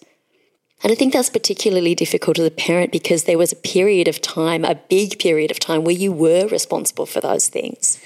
And 0.84 0.92
I 0.92 0.96
think 0.96 1.14
that's 1.14 1.30
particularly 1.30 1.96
difficult 1.96 2.38
as 2.40 2.46
a 2.46 2.52
parent 2.52 2.92
because 2.92 3.24
there 3.24 3.38
was 3.38 3.54
a 3.54 3.58
period 3.58 4.10
of 4.10 4.20
time, 4.20 4.66
a 4.66 4.76
big 4.76 5.18
period 5.18 5.50
of 5.50 5.60
time, 5.60 5.86
where 5.86 5.96
you 5.96 6.12
were 6.12 6.46
responsible 6.48 7.06
for 7.06 7.22
those 7.22 7.48
things. 7.48 8.06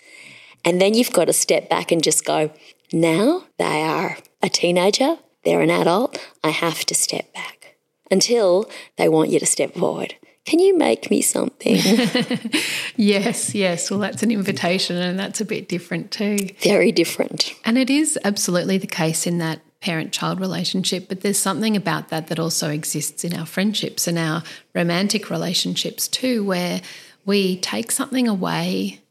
And 0.63 0.79
then 0.79 0.93
you've 0.93 1.11
got 1.11 1.25
to 1.25 1.33
step 1.33 1.69
back 1.69 1.91
and 1.91 2.03
just 2.03 2.23
go, 2.23 2.51
now 2.93 3.45
they 3.57 3.81
are 3.81 4.17
a 4.43 4.49
teenager, 4.49 5.17
they're 5.43 5.61
an 5.61 5.71
adult, 5.71 6.19
I 6.43 6.49
have 6.49 6.85
to 6.85 6.93
step 6.93 7.33
back 7.33 7.77
until 8.11 8.69
they 8.97 9.09
want 9.09 9.31
you 9.31 9.39
to 9.39 9.45
step 9.45 9.73
forward. 9.73 10.15
Can 10.45 10.59
you 10.59 10.77
make 10.77 11.11
me 11.11 11.21
something? 11.21 11.75
yes, 12.95 13.53
yes. 13.53 13.91
Well, 13.91 13.99
that's 13.99 14.23
an 14.23 14.31
invitation, 14.31 14.95
and 14.95 15.19
that's 15.19 15.41
a 15.41 15.45
bit 15.45 15.67
different 15.67 16.11
too. 16.11 16.37
Very 16.61 16.93
different. 16.93 17.53
And 17.65 17.77
it 17.77 17.89
is 17.89 18.17
absolutely 18.23 18.77
the 18.77 18.87
case 18.87 19.27
in 19.27 19.39
that 19.39 19.59
parent 19.79 20.11
child 20.11 20.39
relationship, 20.39 21.07
but 21.07 21.21
there's 21.21 21.37
something 21.37 21.75
about 21.75 22.09
that 22.09 22.27
that 22.27 22.39
also 22.39 22.69
exists 22.69 23.23
in 23.23 23.33
our 23.33 23.45
friendships 23.45 24.07
and 24.07 24.17
our 24.17 24.43
romantic 24.73 25.29
relationships 25.29 26.07
too, 26.07 26.43
where 26.43 26.81
we 27.25 27.57
take 27.57 27.91
something 27.91 28.27
away 28.27 29.01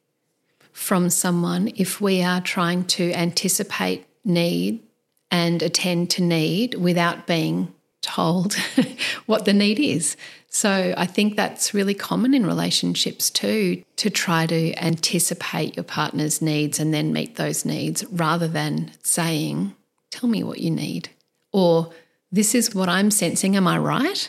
from 0.72 1.08
someone 1.08 1.70
if 1.76 2.00
we 2.00 2.22
are 2.22 2.40
trying 2.40 2.84
to 2.84 3.12
anticipate 3.12 4.06
need 4.24 4.82
and 5.30 5.62
attend 5.62 6.10
to 6.10 6.22
need 6.22 6.74
without 6.74 7.26
being 7.26 7.72
told 8.02 8.54
what 9.26 9.44
the 9.44 9.52
need 9.52 9.78
is. 9.78 10.16
So 10.48 10.94
I 10.96 11.06
think 11.06 11.36
that's 11.36 11.74
really 11.74 11.94
common 11.94 12.32
in 12.34 12.46
relationships 12.46 13.30
too, 13.30 13.82
to 13.96 14.10
try 14.10 14.46
to 14.46 14.74
anticipate 14.74 15.76
your 15.76 15.84
partner's 15.84 16.40
needs 16.40 16.78
and 16.78 16.94
then 16.94 17.12
meet 17.12 17.36
those 17.36 17.64
needs 17.64 18.04
rather 18.10 18.48
than 18.48 18.92
saying, 19.02 19.74
Tell 20.10 20.28
me 20.28 20.42
what 20.42 20.60
you 20.60 20.70
need. 20.70 21.10
Or 21.52 21.90
this 22.30 22.54
is 22.54 22.74
what 22.74 22.88
I'm 22.88 23.10
sensing. 23.10 23.56
Am 23.56 23.66
I 23.66 23.78
right? 23.78 24.28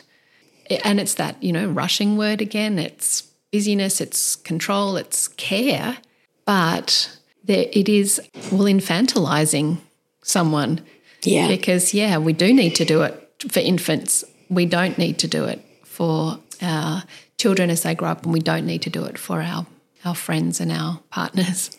And 0.84 1.00
it's 1.00 1.14
that, 1.14 1.42
you 1.42 1.52
know, 1.52 1.68
rushing 1.68 2.16
word 2.16 2.40
again. 2.40 2.78
It's 2.78 3.22
busyness, 3.52 4.00
it's 4.00 4.36
control, 4.36 4.96
it's 4.96 5.28
care. 5.28 5.98
But 6.44 7.18
there, 7.44 7.66
it 7.72 7.88
is, 7.88 8.20
well, 8.52 8.64
infantilizing 8.64 9.78
someone. 10.22 10.82
Yeah. 11.22 11.48
Because, 11.48 11.94
yeah, 11.94 12.18
we 12.18 12.32
do 12.32 12.52
need 12.52 12.74
to 12.76 12.84
do 12.84 13.02
it 13.02 13.44
for 13.50 13.60
infants. 13.60 14.24
We 14.50 14.66
don't 14.66 14.98
need 14.98 15.18
to 15.20 15.28
do 15.28 15.44
it 15.44 15.64
for 15.84 16.38
our 16.62 17.04
children 17.38 17.70
as 17.70 17.82
they 17.82 17.94
grow 17.94 18.10
up, 18.10 18.24
and 18.24 18.32
we 18.32 18.40
don't 18.40 18.66
need 18.66 18.82
to 18.82 18.90
do 18.90 19.04
it 19.04 19.18
for 19.18 19.40
our, 19.40 19.66
our 20.04 20.14
friends 20.14 20.60
and 20.60 20.72
our 20.72 21.00
partners. 21.10 21.76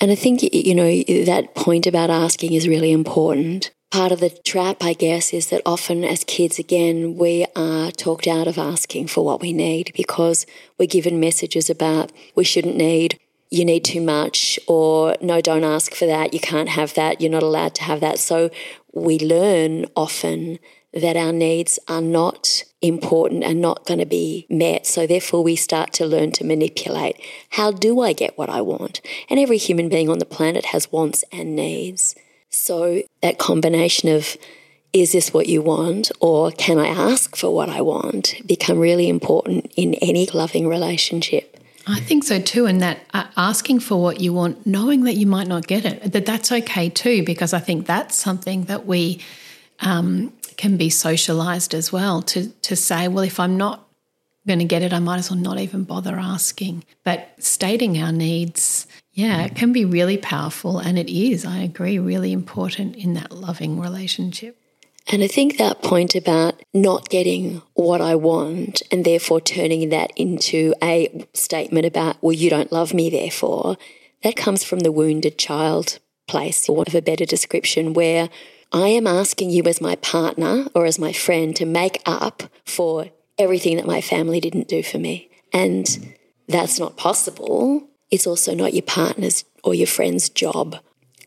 And 0.00 0.10
I 0.10 0.14
think, 0.14 0.42
you 0.42 0.74
know, 0.74 1.02
that 1.24 1.54
point 1.54 1.86
about 1.86 2.10
asking 2.10 2.52
is 2.52 2.68
really 2.68 2.92
important. 2.92 3.72
Part 3.90 4.12
of 4.12 4.20
the 4.20 4.30
trap, 4.30 4.76
I 4.82 4.92
guess, 4.92 5.32
is 5.32 5.48
that 5.48 5.62
often 5.64 6.04
as 6.04 6.22
kids, 6.22 6.58
again, 6.58 7.16
we 7.16 7.46
are 7.56 7.90
talked 7.90 8.26
out 8.26 8.46
of 8.46 8.58
asking 8.58 9.08
for 9.08 9.24
what 9.24 9.40
we 9.40 9.52
need 9.52 9.92
because 9.96 10.46
we're 10.78 10.86
given 10.86 11.18
messages 11.18 11.68
about 11.70 12.12
we 12.34 12.44
shouldn't 12.44 12.76
need 12.76 13.18
you 13.50 13.64
need 13.64 13.84
too 13.84 14.00
much, 14.00 14.58
or 14.66 15.16
no, 15.20 15.40
don't 15.40 15.64
ask 15.64 15.94
for 15.94 16.06
that, 16.06 16.34
you 16.34 16.40
can't 16.40 16.68
have 16.70 16.94
that, 16.94 17.20
you're 17.20 17.30
not 17.30 17.42
allowed 17.42 17.74
to 17.76 17.84
have 17.84 18.00
that. 18.00 18.18
So 18.18 18.50
we 18.92 19.18
learn 19.18 19.86
often 19.96 20.58
that 20.92 21.16
our 21.16 21.32
needs 21.32 21.78
are 21.88 22.02
not 22.02 22.64
important 22.80 23.44
and 23.44 23.60
not 23.60 23.84
going 23.86 23.98
to 23.98 24.06
be 24.06 24.46
met. 24.48 24.86
So 24.86 25.06
therefore, 25.06 25.42
we 25.42 25.56
start 25.56 25.92
to 25.94 26.06
learn 26.06 26.32
to 26.32 26.44
manipulate. 26.44 27.16
How 27.50 27.70
do 27.70 28.00
I 28.00 28.12
get 28.12 28.38
what 28.38 28.48
I 28.48 28.60
want? 28.60 29.00
And 29.28 29.38
every 29.40 29.58
human 29.58 29.88
being 29.88 30.08
on 30.08 30.18
the 30.18 30.24
planet 30.24 30.66
has 30.66 30.92
wants 30.92 31.24
and 31.32 31.56
needs. 31.56 32.14
So 32.50 33.02
that 33.22 33.38
combination 33.38 34.08
of 34.08 34.36
is 34.92 35.12
this 35.12 35.34
what 35.34 35.46
you 35.46 35.60
want 35.60 36.10
or 36.18 36.50
can 36.50 36.78
I 36.78 36.88
ask 36.88 37.36
for 37.36 37.54
what 37.54 37.68
I 37.68 37.82
want 37.82 38.34
become 38.46 38.78
really 38.78 39.08
important 39.08 39.70
in 39.76 39.94
any 39.94 40.26
loving 40.26 40.66
relationship. 40.66 41.56
I 41.86 42.00
think 42.00 42.24
so 42.24 42.38
too, 42.38 42.66
and 42.66 42.82
that 42.82 43.00
uh, 43.14 43.24
asking 43.36 43.80
for 43.80 43.96
what 43.96 44.20
you 44.20 44.34
want, 44.34 44.66
knowing 44.66 45.04
that 45.04 45.14
you 45.14 45.26
might 45.26 45.46
not 45.46 45.66
get 45.66 45.86
it, 45.86 46.12
that 46.12 46.26
that's 46.26 46.52
okay 46.52 46.90
too, 46.90 47.22
because 47.24 47.54
I 47.54 47.60
think 47.60 47.86
that's 47.86 48.14
something 48.14 48.64
that 48.64 48.84
we 48.84 49.20
um, 49.80 50.32
can 50.58 50.76
be 50.76 50.90
socialized 50.90 51.72
as 51.72 51.90
well 51.90 52.20
to 52.20 52.48
to 52.50 52.76
say, 52.76 53.08
well, 53.08 53.24
if 53.24 53.40
I'm 53.40 53.56
not 53.56 53.88
going 54.46 54.58
to 54.58 54.64
get 54.64 54.82
it, 54.82 54.92
I 54.92 54.98
might 54.98 55.18
as 55.18 55.30
well 55.30 55.38
not 55.38 55.58
even 55.58 55.84
bother 55.84 56.16
asking. 56.16 56.84
But 57.04 57.34
stating 57.38 57.96
our 57.98 58.12
needs, 58.12 58.86
yeah, 59.12 59.44
it 59.44 59.54
can 59.54 59.72
be 59.72 59.84
really 59.84 60.18
powerful, 60.18 60.78
and 60.78 60.98
it 60.98 61.08
is. 61.10 61.46
I 61.46 61.58
agree, 61.58 61.98
really 61.98 62.32
important 62.32 62.96
in 62.96 63.14
that 63.14 63.32
loving 63.32 63.78
relationship. 63.78 64.58
And 65.10 65.22
I 65.22 65.26
think 65.26 65.56
that 65.56 65.82
point 65.82 66.14
about 66.14 66.62
not 66.74 67.08
getting 67.08 67.62
what 67.72 68.02
I 68.02 68.14
want 68.14 68.82
and 68.90 69.04
therefore 69.04 69.40
turning 69.40 69.88
that 69.88 70.12
into 70.16 70.74
a 70.82 71.26
statement 71.32 71.86
about, 71.86 72.16
well, 72.20 72.34
you 72.34 72.50
don't 72.50 72.72
love 72.72 72.92
me, 72.92 73.08
therefore, 73.08 73.78
that 74.22 74.36
comes 74.36 74.64
from 74.64 74.80
the 74.80 74.92
wounded 74.92 75.38
child 75.38 75.98
place, 76.26 76.68
or 76.68 76.84
of 76.86 76.94
a 76.94 77.00
better 77.00 77.24
description, 77.24 77.94
where 77.94 78.28
I 78.72 78.88
am 78.88 79.06
asking 79.06 79.50
you 79.50 79.62
as 79.64 79.80
my 79.80 79.96
partner 79.96 80.66
or 80.74 80.86
as 80.86 80.98
my 80.98 81.12
friend 81.12 81.56
to 81.56 81.64
make 81.64 82.02
up 82.04 82.42
for 82.64 83.08
everything 83.38 83.76
that 83.76 83.86
my 83.86 84.00
family 84.00 84.40
didn't 84.40 84.68
do 84.68 84.82
for 84.82 84.98
me. 84.98 85.30
And 85.52 86.14
that's 86.48 86.78
not 86.78 86.96
possible. 86.96 87.88
It's 88.10 88.26
also 88.26 88.54
not 88.54 88.74
your 88.74 88.82
partner's 88.82 89.44
or 89.64 89.74
your 89.74 89.86
friend's 89.86 90.28
job 90.28 90.76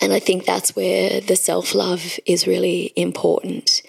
and 0.01 0.11
I 0.11 0.19
think 0.19 0.45
that's 0.45 0.75
where 0.75 1.21
the 1.21 1.35
self 1.35 1.75
love 1.75 2.19
is 2.25 2.47
really 2.47 2.91
important. 2.95 3.83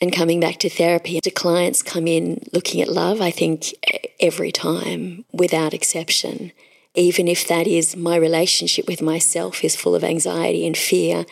And 0.00 0.12
coming 0.12 0.40
back 0.40 0.58
to 0.60 0.70
therapy, 0.70 1.20
the 1.22 1.30
clients 1.30 1.82
come 1.82 2.06
in 2.06 2.44
looking 2.52 2.80
at 2.80 2.88
love, 2.88 3.20
I 3.20 3.32
think 3.32 3.74
every 4.20 4.52
time 4.52 5.24
without 5.32 5.74
exception. 5.74 6.52
Even 6.94 7.28
if 7.28 7.46
that 7.48 7.66
is 7.66 7.96
my 7.96 8.16
relationship 8.16 8.86
with 8.88 9.02
myself 9.02 9.62
is 9.62 9.76
full 9.76 9.94
of 9.94 10.02
anxiety 10.02 10.66
and 10.66 10.76
fear, 10.76 11.26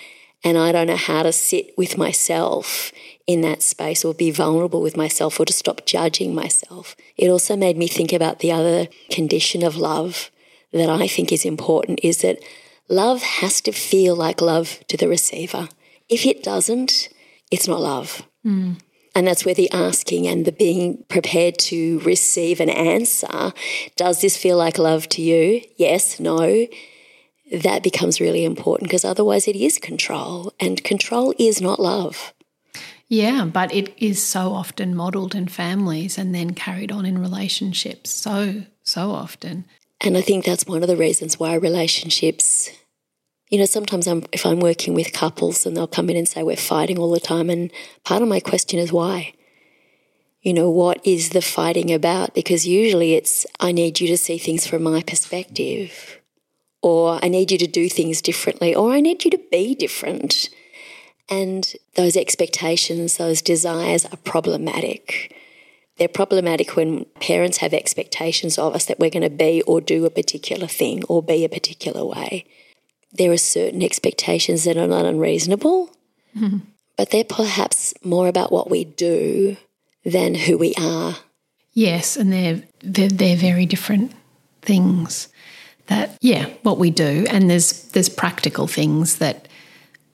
and 0.44 0.56
I 0.56 0.72
don't 0.72 0.86
know 0.86 0.96
how 0.96 1.22
to 1.22 1.32
sit 1.32 1.76
with 1.76 1.98
myself 1.98 2.92
in 3.26 3.40
that 3.42 3.62
space 3.62 4.04
or 4.04 4.14
be 4.14 4.30
vulnerable 4.30 4.80
with 4.80 4.96
myself 4.96 5.38
or 5.38 5.44
to 5.44 5.52
stop 5.52 5.84
judging 5.84 6.34
myself. 6.34 6.96
It 7.16 7.28
also 7.28 7.56
made 7.56 7.76
me 7.76 7.88
think 7.88 8.12
about 8.12 8.38
the 8.38 8.52
other 8.52 8.88
condition 9.10 9.62
of 9.62 9.76
love 9.76 10.30
that 10.72 10.88
I 10.88 11.06
think 11.06 11.32
is 11.32 11.44
important 11.44 12.00
is 12.02 12.18
that 12.18 12.38
love 12.88 13.22
has 13.22 13.60
to 13.62 13.72
feel 13.72 14.14
like 14.14 14.40
love 14.40 14.80
to 14.88 14.96
the 14.96 15.08
receiver. 15.08 15.68
If 16.08 16.24
it 16.24 16.42
doesn't, 16.42 17.08
it's 17.50 17.68
not 17.68 17.80
love. 17.80 18.22
Mm. 18.46 18.80
And 19.14 19.26
that's 19.26 19.44
where 19.44 19.54
the 19.54 19.70
asking 19.72 20.26
and 20.26 20.44
the 20.44 20.52
being 20.52 21.04
prepared 21.08 21.58
to 21.58 21.98
receive 22.00 22.60
an 22.60 22.70
answer 22.70 23.52
does 23.96 24.20
this 24.20 24.36
feel 24.36 24.56
like 24.56 24.78
love 24.78 25.08
to 25.10 25.22
you? 25.22 25.62
Yes, 25.76 26.20
no. 26.20 26.66
That 27.52 27.82
becomes 27.82 28.20
really 28.20 28.44
important 28.44 28.88
because 28.88 29.04
otherwise 29.04 29.48
it 29.48 29.56
is 29.56 29.78
control, 29.78 30.52
and 30.60 30.84
control 30.84 31.34
is 31.38 31.60
not 31.60 31.80
love. 31.80 32.34
Yeah, 33.08 33.46
but 33.46 33.72
it 33.72 33.94
is 33.96 34.22
so 34.22 34.52
often 34.52 34.94
modeled 34.94 35.34
in 35.34 35.48
families 35.48 36.18
and 36.18 36.34
then 36.34 36.52
carried 36.52 36.92
on 36.92 37.06
in 37.06 37.18
relationships 37.18 38.10
so, 38.10 38.64
so 38.82 39.10
often. 39.12 39.64
And 40.02 40.16
I 40.16 40.20
think 40.20 40.44
that's 40.44 40.66
one 40.66 40.82
of 40.82 40.88
the 40.88 40.96
reasons 40.96 41.40
why 41.40 41.54
relationships, 41.54 42.68
you 43.48 43.58
know, 43.58 43.64
sometimes 43.64 44.06
I'm, 44.06 44.24
if 44.30 44.44
I'm 44.44 44.60
working 44.60 44.92
with 44.92 45.14
couples 45.14 45.64
and 45.64 45.74
they'll 45.74 45.86
come 45.86 46.10
in 46.10 46.18
and 46.18 46.28
say, 46.28 46.42
we're 46.42 46.56
fighting 46.56 46.98
all 46.98 47.10
the 47.10 47.18
time. 47.18 47.48
And 47.48 47.72
part 48.04 48.20
of 48.20 48.28
my 48.28 48.40
question 48.40 48.78
is 48.78 48.92
why? 48.92 49.32
You 50.42 50.52
know, 50.52 50.68
what 50.68 51.04
is 51.04 51.30
the 51.30 51.42
fighting 51.42 51.90
about? 51.92 52.34
Because 52.34 52.66
usually 52.66 53.14
it's, 53.14 53.46
I 53.58 53.72
need 53.72 54.00
you 54.00 54.06
to 54.08 54.18
see 54.18 54.36
things 54.36 54.66
from 54.66 54.82
my 54.82 55.02
perspective, 55.02 56.17
or 56.82 57.18
I 57.22 57.28
need 57.28 57.50
you 57.50 57.58
to 57.58 57.66
do 57.66 57.88
things 57.88 58.22
differently, 58.22 58.74
or 58.74 58.92
I 58.92 59.00
need 59.00 59.24
you 59.24 59.30
to 59.32 59.40
be 59.50 59.74
different. 59.74 60.48
And 61.28 61.74
those 61.94 62.16
expectations, 62.16 63.16
those 63.16 63.42
desires 63.42 64.06
are 64.06 64.16
problematic. 64.18 65.34
They're 65.98 66.08
problematic 66.08 66.76
when 66.76 67.06
parents 67.20 67.58
have 67.58 67.74
expectations 67.74 68.56
of 68.56 68.74
us 68.74 68.84
that 68.86 68.98
we're 68.98 69.10
going 69.10 69.28
to 69.28 69.30
be 69.30 69.62
or 69.62 69.80
do 69.80 70.06
a 70.06 70.10
particular 70.10 70.68
thing 70.68 71.02
or 71.08 71.22
be 71.22 71.44
a 71.44 71.48
particular 71.48 72.04
way. 72.04 72.46
There 73.12 73.32
are 73.32 73.38
certain 73.38 73.82
expectations 73.82 74.64
that 74.64 74.76
are 74.76 74.86
not 74.86 75.04
unreasonable, 75.04 75.90
mm-hmm. 76.36 76.58
but 76.96 77.10
they're 77.10 77.24
perhaps 77.24 77.94
more 78.04 78.28
about 78.28 78.52
what 78.52 78.70
we 78.70 78.84
do 78.84 79.56
than 80.04 80.34
who 80.34 80.56
we 80.56 80.74
are. 80.78 81.16
Yes, 81.72 82.16
and 82.16 82.32
they're, 82.32 82.62
they're, 82.80 83.08
they're 83.08 83.36
very 83.36 83.66
different 83.66 84.12
things. 84.62 85.28
That 85.88 86.16
yeah, 86.20 86.46
what 86.62 86.78
we 86.78 86.90
do, 86.90 87.26
and 87.30 87.50
there's 87.50 87.82
there's 87.88 88.08
practical 88.08 88.66
things 88.66 89.18
that 89.18 89.48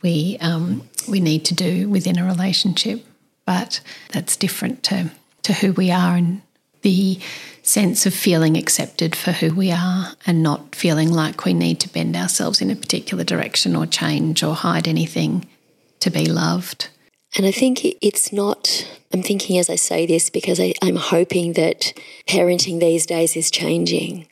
we 0.02 0.38
um, 0.40 0.88
we 1.08 1.20
need 1.20 1.44
to 1.46 1.54
do 1.54 1.88
within 1.88 2.18
a 2.18 2.24
relationship, 2.24 3.04
but 3.46 3.80
that's 4.12 4.36
different 4.36 4.82
to, 4.84 5.10
to 5.42 5.52
who 5.52 5.72
we 5.72 5.90
are 5.90 6.16
and 6.16 6.42
the 6.82 7.18
sense 7.62 8.04
of 8.04 8.14
feeling 8.14 8.56
accepted 8.56 9.16
for 9.16 9.32
who 9.32 9.54
we 9.54 9.72
are 9.72 10.12
and 10.26 10.42
not 10.42 10.74
feeling 10.74 11.10
like 11.10 11.44
we 11.44 11.54
need 11.54 11.80
to 11.80 11.88
bend 11.88 12.14
ourselves 12.14 12.60
in 12.60 12.70
a 12.70 12.76
particular 12.76 13.24
direction 13.24 13.74
or 13.74 13.86
change 13.86 14.42
or 14.42 14.54
hide 14.54 14.86
anything 14.86 15.46
to 16.00 16.10
be 16.10 16.26
loved. 16.26 16.88
And 17.36 17.46
I 17.46 17.50
think 17.50 17.84
it's 18.00 18.32
not, 18.32 18.86
I'm 19.12 19.22
thinking 19.22 19.58
as 19.58 19.70
I 19.70 19.76
say 19.76 20.06
this 20.06 20.30
because 20.30 20.60
I, 20.60 20.74
am 20.82 20.96
hoping 20.96 21.54
that 21.54 21.94
parenting 22.28 22.80
these 22.80 23.06
days 23.06 23.34
is 23.34 23.50
changing. 23.50 24.26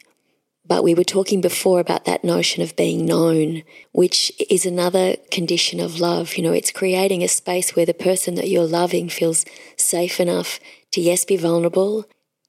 But 0.65 0.85
we 0.85 0.95
were 0.95 1.05
talking 1.05 1.41
before 1.41 1.81
about 1.81 2.05
that 2.05 2.23
notion 2.23 2.63
of 2.63 2.77
being 2.77 3.05
known, 3.05 3.65
which 3.91 4.33
is 4.49 4.65
another 4.65 5.17
condition 5.31 5.81
of 5.81 5.99
love. 5.99 6.37
You 6.37 6.45
know, 6.45 6.53
it's 6.53 6.71
creating 6.71 7.23
a 7.23 7.29
space 7.29 7.75
where 7.75 7.87
the 7.87 7.95
person 7.95 8.37
that 8.37 8.49
you're 8.49 8.67
loving 8.67 9.09
feels 9.09 9.45
safe 9.77 10.21
enough 10.21 10.61
to, 10.93 11.01
yes, 11.01 11.25
be 11.25 11.37
vulnerable, 11.37 12.07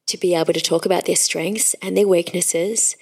to 0.07 0.17
be 0.17 0.35
able 0.35 0.53
to 0.53 0.61
talk 0.61 0.85
about 0.85 1.05
their 1.05 1.15
strengths 1.15 1.73
and 1.81 1.97
their 1.97 2.07
weaknesses, 2.07 2.95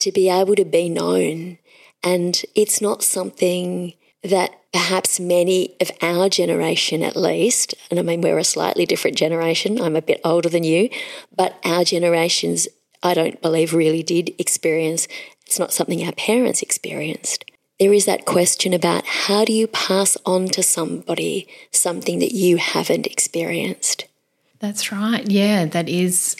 to 0.00 0.12
be 0.12 0.28
able 0.28 0.54
to 0.56 0.66
be 0.66 0.88
known. 0.88 1.58
And 2.02 2.42
it's 2.54 2.82
not 2.82 3.02
something 3.02 3.94
that 4.22 4.50
perhaps 4.72 5.18
many 5.18 5.76
of 5.80 5.90
our 6.02 6.28
generation, 6.28 7.02
at 7.02 7.16
least, 7.16 7.74
and 7.90 7.98
I 7.98 8.02
mean, 8.02 8.20
we're 8.20 8.38
a 8.38 8.44
slightly 8.44 8.86
different 8.86 9.16
generation, 9.16 9.80
I'm 9.80 9.96
a 9.96 10.02
bit 10.02 10.20
older 10.24 10.48
than 10.48 10.64
you, 10.64 10.88
but 11.34 11.58
our 11.64 11.84
generations 11.84 12.68
I 13.02 13.14
don't 13.14 13.40
believe 13.42 13.74
really 13.74 14.02
did 14.02 14.34
experience. 14.38 15.08
It's 15.46 15.58
not 15.58 15.72
something 15.72 16.04
our 16.04 16.12
parents 16.12 16.62
experienced. 16.62 17.44
There 17.78 17.92
is 17.92 18.04
that 18.04 18.26
question 18.26 18.72
about 18.72 19.04
how 19.04 19.44
do 19.44 19.52
you 19.52 19.66
pass 19.66 20.16
on 20.24 20.46
to 20.48 20.62
somebody 20.62 21.48
something 21.72 22.20
that 22.20 22.32
you 22.32 22.56
haven't 22.58 23.06
experienced? 23.06 24.04
That's 24.60 24.92
right. 24.92 25.28
Yeah, 25.28 25.64
that 25.66 25.88
is 25.88 26.36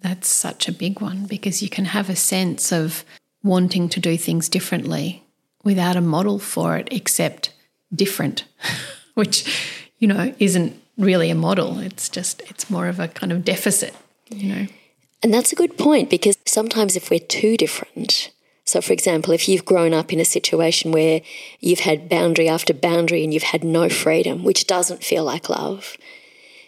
that's 0.00 0.28
such 0.28 0.68
a 0.68 0.72
big 0.72 1.00
one 1.00 1.26
because 1.26 1.62
you 1.62 1.68
can 1.68 1.86
have 1.86 2.08
a 2.08 2.16
sense 2.16 2.72
of 2.72 3.04
wanting 3.42 3.88
to 3.88 4.00
do 4.00 4.16
things 4.16 4.48
differently 4.48 5.24
without 5.64 5.96
a 5.96 6.00
model 6.00 6.38
for 6.38 6.76
it 6.76 6.88
except 6.92 7.52
different, 7.92 8.44
which 9.14 9.44
you 9.98 10.06
know 10.06 10.32
isn't 10.38 10.80
really 10.96 11.30
a 11.30 11.34
model. 11.34 11.80
It's 11.80 12.08
just 12.08 12.42
it's 12.42 12.70
more 12.70 12.86
of 12.86 13.00
a 13.00 13.08
kind 13.08 13.32
of 13.32 13.44
deficit, 13.44 13.94
you 14.30 14.54
know. 14.54 14.66
And 15.24 15.32
that's 15.32 15.52
a 15.52 15.56
good 15.56 15.78
point 15.78 16.10
because 16.10 16.36
sometimes 16.44 16.96
if 16.96 17.08
we're 17.08 17.18
too 17.18 17.56
different, 17.56 18.30
so 18.66 18.82
for 18.82 18.92
example, 18.92 19.32
if 19.32 19.48
you've 19.48 19.64
grown 19.64 19.94
up 19.94 20.12
in 20.12 20.20
a 20.20 20.24
situation 20.24 20.92
where 20.92 21.22
you've 21.60 21.80
had 21.80 22.10
boundary 22.10 22.46
after 22.46 22.74
boundary 22.74 23.24
and 23.24 23.32
you've 23.32 23.42
had 23.42 23.64
no 23.64 23.88
freedom, 23.88 24.44
which 24.44 24.66
doesn't 24.66 25.02
feel 25.02 25.24
like 25.24 25.48
love, 25.48 25.96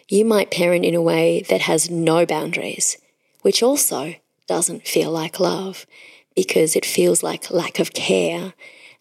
you 0.09 0.25
might 0.25 0.49
parent 0.49 0.85
in 0.85 0.95
a 0.95 1.01
way 1.03 1.43
that 1.49 1.61
has 1.61 1.91
no 1.91 2.25
boundaries, 2.25 2.97
which 3.43 3.61
also 3.61 4.15
doesn't 4.47 4.87
feel 4.87 5.11
like 5.11 5.39
love 5.39 5.85
because 6.35 6.75
it 6.75 6.83
feels 6.83 7.21
like 7.21 7.51
lack 7.51 7.77
of 7.77 7.93
care. 7.93 8.55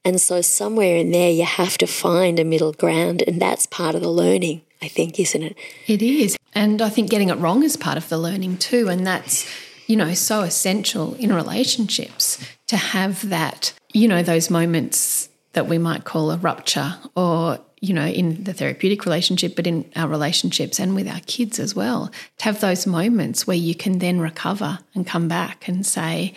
And 0.05 0.21
so 0.21 0.43
somewhere 0.43 0.97
in 0.97 1.13
there, 1.13 1.31
you 1.31 1.47
have 1.47 1.79
to 1.79 1.87
find 1.87 2.39
a 2.39 2.45
middle 2.45 2.75
ground, 2.75 3.23
and 3.27 3.41
that's 3.41 3.65
part 3.65 3.95
of 3.95 4.03
the 4.03 4.11
learning. 4.11 4.66
I 4.83 4.89
think, 4.89 5.19
isn't 5.19 5.43
it? 5.43 5.57
It 5.87 6.03
is. 6.03 6.37
And 6.55 6.81
I 6.81 6.89
think 6.89 7.11
getting 7.11 7.29
it 7.29 7.39
wrong 7.39 7.63
is 7.63 7.77
part 7.77 7.97
of 7.97 8.09
the 8.09 8.19
learning 8.19 8.59
too. 8.59 8.89
And 8.89 9.07
that's, 9.07 9.47
you 9.87 9.97
know, 9.97 10.15
so 10.15 10.41
essential 10.41 11.15
in 11.15 11.33
relationships 11.33 12.43
to 12.69 12.77
have 12.77 13.29
that, 13.29 13.73
you 13.93 14.09
know, 14.09 14.23
those 14.23 14.51
moments 14.51 15.29
that 15.53 15.67
we 15.67 15.79
might 15.79 16.05
call 16.05 16.31
a 16.31 16.37
rupture 16.37 16.97
or, 17.15 17.59
you 17.81 17.95
know, 17.95 18.07
in 18.07 18.45
the 18.45 18.53
therapeutic 18.53 19.05
relationship, 19.05 19.57
but 19.57 19.67
in 19.67 19.91
our 19.97 20.09
relationships 20.09 20.79
and 20.79 20.95
with 20.95 21.09
our 21.09 21.21
kids 21.27 21.59
as 21.59 21.75
well, 21.75 22.11
to 22.39 22.45
have 22.45 22.61
those 22.61 22.87
moments 22.87 23.47
where 23.47 23.57
you 23.57 23.75
can 23.75 23.99
then 23.99 24.19
recover 24.21 24.79
and 24.95 25.07
come 25.07 25.29
back 25.29 25.69
and 25.69 25.87
say, 25.87 26.35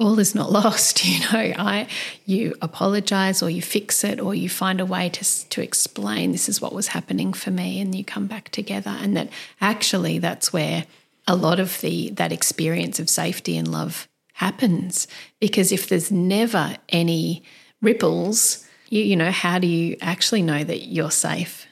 all 0.00 0.18
is 0.18 0.34
not 0.34 0.50
lost 0.60 1.04
you 1.04 1.20
know. 1.20 1.54
I 1.56 1.86
you 2.24 2.54
apologize 2.62 3.42
or 3.42 3.50
you 3.50 3.62
fix 3.62 4.02
it 4.02 4.18
or 4.18 4.34
you 4.34 4.48
find 4.48 4.80
a 4.80 4.86
way 4.86 5.08
to 5.10 5.48
to 5.50 5.62
explain 5.62 6.32
this 6.32 6.48
is 6.48 6.60
what 6.60 6.72
was 6.72 6.88
happening 6.88 7.32
for 7.32 7.50
me 7.50 7.80
and 7.80 7.94
you 7.94 8.04
come 8.04 8.26
back 8.26 8.48
together. 8.48 8.96
And 8.98 9.16
that 9.16 9.28
actually 9.60 10.18
that's 10.18 10.52
where 10.52 10.86
a 11.28 11.36
lot 11.36 11.60
of 11.60 11.80
the 11.80 12.10
that 12.10 12.32
experience 12.32 12.98
of 12.98 13.08
safety 13.08 13.56
and 13.56 13.70
love 13.70 14.08
happens. 14.34 15.06
Because 15.38 15.70
if 15.70 15.88
there's 15.88 16.10
never 16.10 16.76
any 16.88 17.44
ripples 17.82 18.66
you, 18.88 19.02
you 19.02 19.16
know 19.16 19.30
how 19.30 19.58
do 19.58 19.66
you 19.66 19.96
actually 20.00 20.42
know 20.42 20.64
that 20.64 20.88
you're 20.88 21.10
safe 21.10 21.66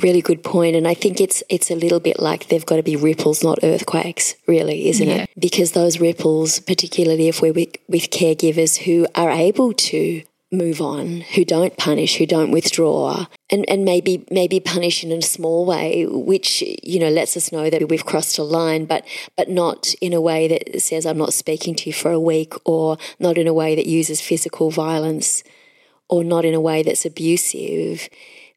really 0.00 0.20
good 0.20 0.42
point 0.42 0.76
and 0.76 0.86
i 0.86 0.94
think 0.94 1.20
it's 1.20 1.42
it's 1.48 1.70
a 1.70 1.74
little 1.74 2.00
bit 2.00 2.18
like 2.20 2.48
they've 2.48 2.66
got 2.66 2.76
to 2.76 2.82
be 2.82 2.96
ripples 2.96 3.42
not 3.42 3.58
earthquakes 3.62 4.34
really 4.46 4.88
isn't 4.88 5.08
yeah. 5.08 5.22
it 5.22 5.30
because 5.38 5.72
those 5.72 6.00
ripples 6.00 6.60
particularly 6.60 7.28
if 7.28 7.40
we're 7.40 7.52
with, 7.52 7.76
with 7.88 8.10
caregivers 8.10 8.78
who 8.78 9.06
are 9.14 9.30
able 9.30 9.72
to 9.72 10.22
move 10.52 10.80
on 10.80 11.20
who 11.20 11.44
don't 11.44 11.76
punish 11.76 12.16
who 12.16 12.26
don't 12.26 12.50
withdraw 12.50 13.24
and 13.50 13.64
and 13.68 13.84
maybe 13.84 14.26
maybe 14.30 14.58
punish 14.58 15.04
in 15.04 15.12
a 15.12 15.22
small 15.22 15.64
way 15.64 16.04
which 16.06 16.60
you 16.82 16.98
know 16.98 17.08
lets 17.08 17.36
us 17.36 17.52
know 17.52 17.70
that 17.70 17.88
we've 17.88 18.04
crossed 18.04 18.36
a 18.36 18.42
line 18.42 18.84
but 18.84 19.04
but 19.36 19.48
not 19.48 19.94
in 20.00 20.12
a 20.12 20.20
way 20.20 20.48
that 20.48 20.80
says 20.80 21.06
i'm 21.06 21.18
not 21.18 21.32
speaking 21.32 21.76
to 21.76 21.88
you 21.88 21.92
for 21.92 22.10
a 22.10 22.18
week 22.18 22.54
or 22.64 22.98
not 23.20 23.38
in 23.38 23.46
a 23.46 23.54
way 23.54 23.76
that 23.76 23.86
uses 23.86 24.20
physical 24.20 24.72
violence 24.72 25.44
or 26.08 26.24
not 26.24 26.44
in 26.44 26.52
a 26.52 26.60
way 26.60 26.82
that's 26.82 27.06
abusive 27.06 28.08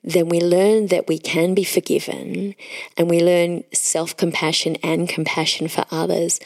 then 0.04 0.28
we 0.28 0.42
learn 0.42 0.88
that 0.88 1.08
we 1.08 1.18
can 1.18 1.54
be 1.54 1.64
forgiven 1.64 2.56
and 2.98 3.10
we 3.10 3.22
learn 3.22 3.64
self 3.74 4.16
compassion 4.18 4.76
and 4.84 5.08
compassion 5.08 5.68
for 5.68 5.86
others. 5.92 6.40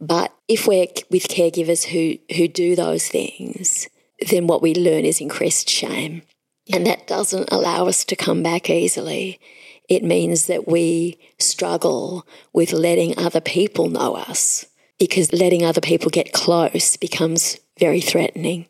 But 0.00 0.32
if 0.48 0.66
we're 0.66 0.86
with 1.10 1.28
caregivers 1.28 1.84
who, 1.84 2.18
who 2.36 2.48
do 2.48 2.74
those 2.76 3.08
things, 3.08 3.88
then 4.30 4.46
what 4.46 4.62
we 4.62 4.74
learn 4.74 5.04
is 5.04 5.20
increased 5.20 5.68
shame. 5.68 6.22
Yeah. 6.66 6.76
And 6.76 6.86
that 6.86 7.06
doesn't 7.06 7.50
allow 7.50 7.86
us 7.86 8.04
to 8.04 8.16
come 8.16 8.42
back 8.42 8.70
easily. 8.70 9.40
It 9.88 10.04
means 10.04 10.46
that 10.46 10.68
we 10.68 11.18
struggle 11.38 12.26
with 12.52 12.72
letting 12.72 13.18
other 13.18 13.40
people 13.40 13.88
know 13.88 14.14
us 14.14 14.66
because 14.98 15.32
letting 15.32 15.64
other 15.64 15.80
people 15.80 16.10
get 16.10 16.32
close 16.32 16.96
becomes 16.96 17.58
very 17.78 18.00
threatening. 18.00 18.66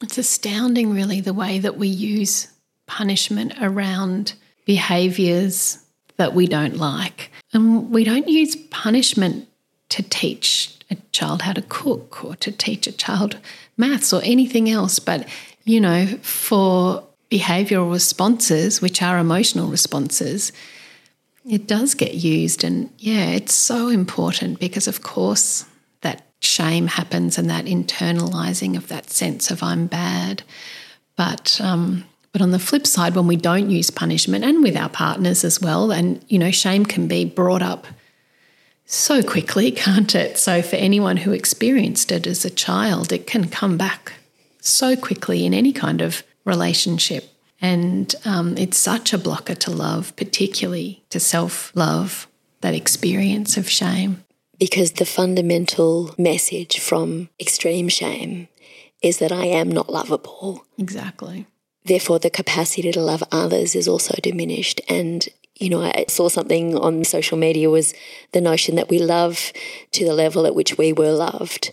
It's 0.00 0.18
astounding, 0.18 0.92
really, 0.92 1.20
the 1.20 1.34
way 1.34 1.58
that 1.58 1.76
we 1.76 1.88
use 1.88 2.48
punishment 2.86 3.52
around 3.60 4.34
behaviors 4.64 5.78
that 6.16 6.34
we 6.34 6.46
don't 6.46 6.76
like. 6.76 7.30
And 7.52 7.90
we 7.90 8.04
don't 8.04 8.28
use 8.28 8.56
punishment 8.56 9.48
to 9.90 10.02
teach 10.02 10.76
a 10.90 10.96
child 11.12 11.42
how 11.42 11.52
to 11.52 11.62
cook 11.62 12.24
or 12.24 12.36
to 12.36 12.52
teach 12.52 12.86
a 12.86 12.92
child 12.92 13.38
maths 13.76 14.12
or 14.12 14.20
anything 14.24 14.68
else. 14.68 14.98
But, 14.98 15.28
you 15.64 15.80
know, 15.80 16.06
for 16.22 17.04
behavioral 17.30 17.90
responses, 17.90 18.80
which 18.80 19.02
are 19.02 19.18
emotional 19.18 19.68
responses, 19.68 20.52
It 21.46 21.66
does 21.66 21.94
get 21.94 22.14
used. 22.14 22.64
And 22.64 22.90
yeah, 22.98 23.26
it's 23.26 23.54
so 23.54 23.88
important 23.88 24.58
because, 24.58 24.88
of 24.88 25.02
course, 25.02 25.66
that 26.00 26.26
shame 26.40 26.86
happens 26.86 27.38
and 27.38 27.50
that 27.50 27.66
internalizing 27.66 28.76
of 28.76 28.88
that 28.88 29.10
sense 29.10 29.50
of 29.50 29.62
I'm 29.62 29.86
bad. 29.86 30.42
But, 31.16 31.60
um, 31.60 32.04
but 32.34 32.42
on 32.42 32.50
the 32.50 32.58
flip 32.58 32.84
side, 32.84 33.14
when 33.14 33.28
we 33.28 33.36
don't 33.36 33.70
use 33.70 33.90
punishment 33.90 34.44
and 34.44 34.60
with 34.60 34.76
our 34.76 34.88
partners 34.88 35.44
as 35.44 35.60
well, 35.60 35.92
and 35.92 36.20
you 36.26 36.36
know, 36.36 36.50
shame 36.50 36.84
can 36.84 37.06
be 37.06 37.24
brought 37.24 37.62
up 37.62 37.86
so 38.86 39.22
quickly, 39.22 39.70
can't 39.86 40.12
it? 40.16 40.36
So, 40.36 40.60
for 40.60 40.74
anyone 40.74 41.18
who 41.18 41.30
experienced 41.30 42.10
it 42.10 42.26
as 42.26 42.44
a 42.44 42.50
child, 42.50 43.12
it 43.12 43.28
can 43.28 43.46
come 43.48 43.76
back 43.76 44.14
so 44.60 44.96
quickly 44.96 45.46
in 45.46 45.54
any 45.54 45.72
kind 45.72 46.00
of 46.00 46.24
relationship. 46.44 47.30
And 47.60 48.12
um, 48.24 48.58
it's 48.58 48.78
such 48.78 49.12
a 49.12 49.18
blocker 49.18 49.54
to 49.54 49.70
love, 49.70 50.16
particularly 50.16 51.04
to 51.10 51.20
self 51.20 51.70
love, 51.76 52.26
that 52.62 52.74
experience 52.74 53.56
of 53.56 53.70
shame. 53.70 54.24
Because 54.58 54.94
the 54.94 55.06
fundamental 55.06 56.12
message 56.18 56.80
from 56.80 57.28
extreme 57.38 57.88
shame 57.88 58.48
is 59.02 59.18
that 59.18 59.30
I 59.30 59.44
am 59.44 59.68
not 59.68 59.88
lovable. 59.88 60.66
Exactly. 60.78 61.46
Therefore, 61.84 62.18
the 62.18 62.30
capacity 62.30 62.90
to 62.92 63.00
love 63.00 63.22
others 63.30 63.74
is 63.74 63.88
also 63.88 64.14
diminished. 64.22 64.80
And 64.88 65.28
you 65.58 65.70
know, 65.70 65.82
I 65.82 66.06
saw 66.08 66.28
something 66.28 66.76
on 66.76 67.04
social 67.04 67.38
media 67.38 67.70
was 67.70 67.94
the 68.32 68.40
notion 68.40 68.74
that 68.76 68.88
we 68.88 68.98
love 68.98 69.52
to 69.92 70.04
the 70.04 70.14
level 70.14 70.46
at 70.46 70.54
which 70.54 70.76
we 70.76 70.92
were 70.92 71.12
loved. 71.12 71.72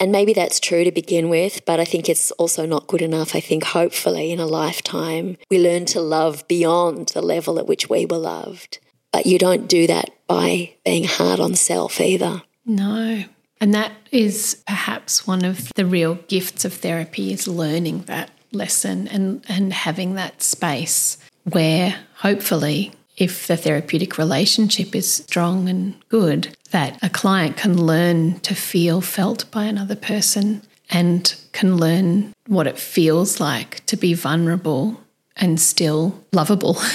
And 0.00 0.10
maybe 0.10 0.32
that's 0.32 0.60
true 0.60 0.84
to 0.84 0.92
begin 0.92 1.28
with, 1.28 1.64
but 1.66 1.78
I 1.78 1.84
think 1.84 2.08
it's 2.08 2.30
also 2.32 2.64
not 2.64 2.86
good 2.86 3.02
enough. 3.02 3.34
I 3.34 3.40
think 3.40 3.64
hopefully 3.64 4.32
in 4.32 4.40
a 4.40 4.46
lifetime, 4.46 5.36
we 5.50 5.58
learn 5.58 5.84
to 5.86 6.00
love 6.00 6.46
beyond 6.48 7.08
the 7.08 7.22
level 7.22 7.58
at 7.58 7.66
which 7.66 7.88
we 7.88 8.06
were 8.06 8.18
loved. 8.18 8.78
But 9.12 9.26
you 9.26 9.38
don't 9.38 9.68
do 9.68 9.86
that 9.86 10.10
by 10.26 10.74
being 10.84 11.04
hard 11.04 11.38
on 11.38 11.54
self 11.54 12.00
either. 12.00 12.42
No. 12.64 13.24
And 13.60 13.74
that 13.74 13.92
is 14.10 14.62
perhaps 14.66 15.26
one 15.26 15.44
of 15.44 15.72
the 15.74 15.86
real 15.86 16.16
gifts 16.28 16.64
of 16.64 16.72
therapy 16.72 17.32
is 17.32 17.46
learning 17.46 18.02
that 18.02 18.30
lesson 18.54 19.08
and, 19.08 19.44
and 19.48 19.72
having 19.72 20.14
that 20.14 20.42
space 20.42 21.18
where 21.44 21.96
hopefully 22.16 22.92
if 23.16 23.46
the 23.46 23.56
therapeutic 23.56 24.18
relationship 24.18 24.94
is 24.94 25.12
strong 25.12 25.68
and 25.68 25.94
good, 26.08 26.56
that 26.70 26.98
a 27.02 27.08
client 27.08 27.56
can 27.56 27.80
learn 27.80 28.40
to 28.40 28.54
feel 28.54 29.00
felt 29.00 29.48
by 29.50 29.64
another 29.64 29.94
person 29.94 30.62
and 30.90 31.36
can 31.52 31.76
learn 31.76 32.32
what 32.46 32.66
it 32.66 32.78
feels 32.78 33.40
like 33.40 33.84
to 33.86 33.96
be 33.96 34.14
vulnerable 34.14 35.00
and 35.36 35.60
still 35.60 36.24
lovable. 36.32 36.78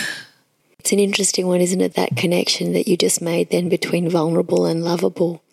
It's 0.80 0.94
an 0.94 1.00
interesting 1.00 1.46
one, 1.46 1.60
isn't 1.60 1.82
it? 1.82 1.96
That 1.96 2.16
connection 2.16 2.72
that 2.74 2.88
you 2.88 2.96
just 2.96 3.22
made 3.22 3.50
then 3.50 3.70
between 3.70 4.10
vulnerable 4.10 4.66
and 4.66 4.84
lovable. 4.84 5.44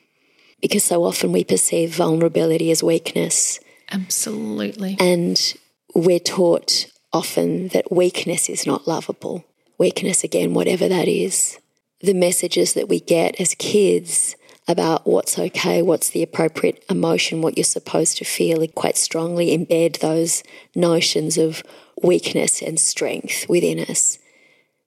Because 0.62 0.85
so 0.85 1.05
often 1.05 1.33
we 1.33 1.45
perceive 1.45 1.95
vulnerability 1.95 2.71
as 2.71 2.83
weakness. 2.83 3.61
Absolutely. 3.90 4.97
And 4.99 5.55
we're 5.96 6.18
taught 6.18 6.87
often 7.12 7.68
that 7.68 7.90
weakness 7.90 8.48
is 8.48 8.66
not 8.66 8.87
lovable 8.87 9.44
weakness 9.78 10.24
again, 10.24 10.54
whatever 10.54 10.88
that 10.88 11.09
is. 11.09 11.59
The 12.00 12.14
messages 12.14 12.74
that 12.74 12.88
we 12.88 13.00
get 13.00 13.40
as 13.40 13.54
kids 13.54 14.37
about 14.68 15.06
what's 15.06 15.38
okay, 15.38 15.80
what's 15.80 16.11
the 16.11 16.22
appropriate 16.22 16.85
emotion, 16.90 17.40
what 17.40 17.56
you're 17.56 17.64
supposed 17.64 18.18
to 18.18 18.24
feel, 18.24 18.66
quite 18.68 18.96
strongly 18.96 19.56
embed 19.56 20.00
those 20.00 20.42
notions 20.74 21.38
of 21.38 21.62
weakness 22.02 22.62
and 22.62 22.78
strength 22.78 23.48
within 23.48 23.78
us. 23.78 24.18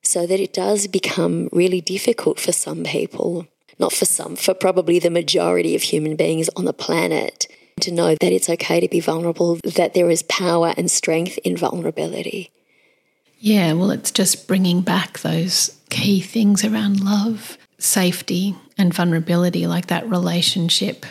So 0.01 0.25
that 0.27 0.39
it 0.39 0.53
does 0.53 0.87
become 0.87 1.49
really 1.51 1.81
difficult 1.81 2.39
for 2.39 2.51
some 2.51 2.83
people, 2.83 3.47
not 3.77 3.93
for 3.93 4.05
some, 4.05 4.35
for 4.35 4.53
probably 4.53 4.99
the 4.99 5.09
majority 5.09 5.75
of 5.75 5.81
human 5.81 6.15
beings 6.15 6.49
on 6.55 6.65
the 6.65 6.73
planet, 6.73 7.47
to 7.81 7.91
know 7.91 8.15
that 8.19 8.31
it's 8.31 8.49
okay 8.49 8.79
to 8.79 8.87
be 8.87 8.99
vulnerable, 8.99 9.59
that 9.63 9.93
there 9.93 10.09
is 10.09 10.23
power 10.23 10.73
and 10.77 10.89
strength 10.89 11.37
in 11.43 11.57
vulnerability. 11.57 12.51
Yeah, 13.39 13.73
well, 13.73 13.91
it's 13.91 14.11
just 14.11 14.47
bringing 14.47 14.81
back 14.81 15.19
those 15.19 15.77
key 15.89 16.19
things 16.19 16.65
around 16.65 17.03
love, 17.03 17.57
safety, 17.77 18.55
and 18.77 18.93
vulnerability, 18.93 19.65
like 19.65 19.87
that 19.87 20.09
relationship. 20.09 21.05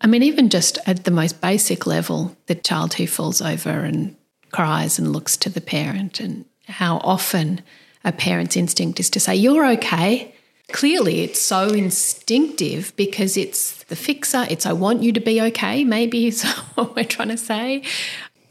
I 0.00 0.06
mean, 0.06 0.22
even 0.22 0.48
just 0.48 0.78
at 0.86 1.04
the 1.04 1.10
most 1.10 1.40
basic 1.40 1.86
level, 1.86 2.36
the 2.46 2.54
child 2.54 2.94
who 2.94 3.06
falls 3.06 3.40
over 3.40 3.70
and 3.70 4.16
cries 4.50 4.98
and 4.98 5.12
looks 5.12 5.36
to 5.38 5.50
the 5.50 5.60
parent, 5.60 6.20
and 6.20 6.44
how 6.66 6.98
often 6.98 7.62
a 8.04 8.12
parent's 8.12 8.56
instinct 8.56 9.00
is 9.00 9.10
to 9.10 9.20
say, 9.20 9.34
You're 9.34 9.66
okay. 9.72 10.34
Clearly, 10.72 11.20
it's 11.20 11.40
so 11.40 11.68
instinctive 11.68 12.92
because 12.96 13.36
it's 13.38 13.82
the 13.84 13.96
fixer, 13.96 14.46
it's 14.50 14.66
I 14.66 14.74
want 14.74 15.02
you 15.02 15.12
to 15.12 15.20
be 15.20 15.40
okay, 15.40 15.82
maybe 15.82 16.26
is 16.28 16.44
what 16.74 16.94
we're 16.94 17.04
trying 17.04 17.28
to 17.28 17.38
say. 17.38 17.82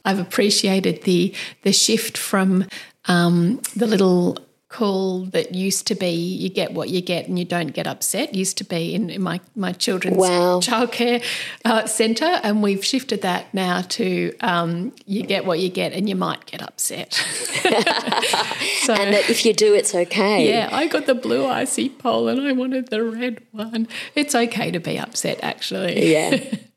I've 0.03 0.19
appreciated 0.19 1.03
the 1.03 1.33
the 1.63 1.73
shift 1.73 2.17
from 2.17 2.65
um, 3.05 3.61
the 3.75 3.85
little 3.85 4.37
call 4.69 5.23
that 5.27 5.55
used 5.55 5.87
to 5.87 5.95
be 5.95 6.09
you 6.09 6.49
get 6.49 6.73
what 6.73 6.89
you 6.89 6.99
get 6.99 7.27
and 7.29 7.39
you 7.39 7.45
don't 7.45 7.69
get 7.69 7.87
upset 7.87 8.35
used 8.35 8.57
to 8.57 8.65
be 8.65 8.93
in, 8.93 9.09
in 9.09 9.21
my, 9.21 9.39
my 9.55 9.71
children's 9.71 10.17
wow. 10.17 10.59
childcare 10.59 11.23
uh, 11.63 11.85
centre 11.85 12.39
and 12.43 12.61
we've 12.61 12.83
shifted 12.83 13.21
that 13.21 13.53
now 13.53 13.81
to 13.81 14.35
um, 14.41 14.93
you 15.05 15.23
get 15.23 15.45
what 15.45 15.59
you 15.59 15.69
get 15.69 15.93
and 15.93 16.09
you 16.09 16.15
might 16.15 16.45
get 16.45 16.61
upset. 16.61 17.25
So, 18.81 18.93
and 18.93 19.13
that 19.13 19.29
if 19.29 19.45
you 19.45 19.53
do 19.53 19.73
it's 19.73 19.93
okay. 19.93 20.49
Yeah 20.49 20.69
I 20.71 20.87
got 20.87 21.05
the 21.05 21.15
blue 21.15 21.45
icy 21.45 21.89
pole 21.89 22.29
and 22.29 22.39
I 22.39 22.53
wanted 22.53 22.87
the 22.87 23.03
red 23.03 23.41
one. 23.51 23.89
It's 24.15 24.33
okay 24.33 24.71
to 24.71 24.79
be 24.79 24.97
upset 24.97 25.39
actually. 25.43 26.11
Yeah 26.11 26.39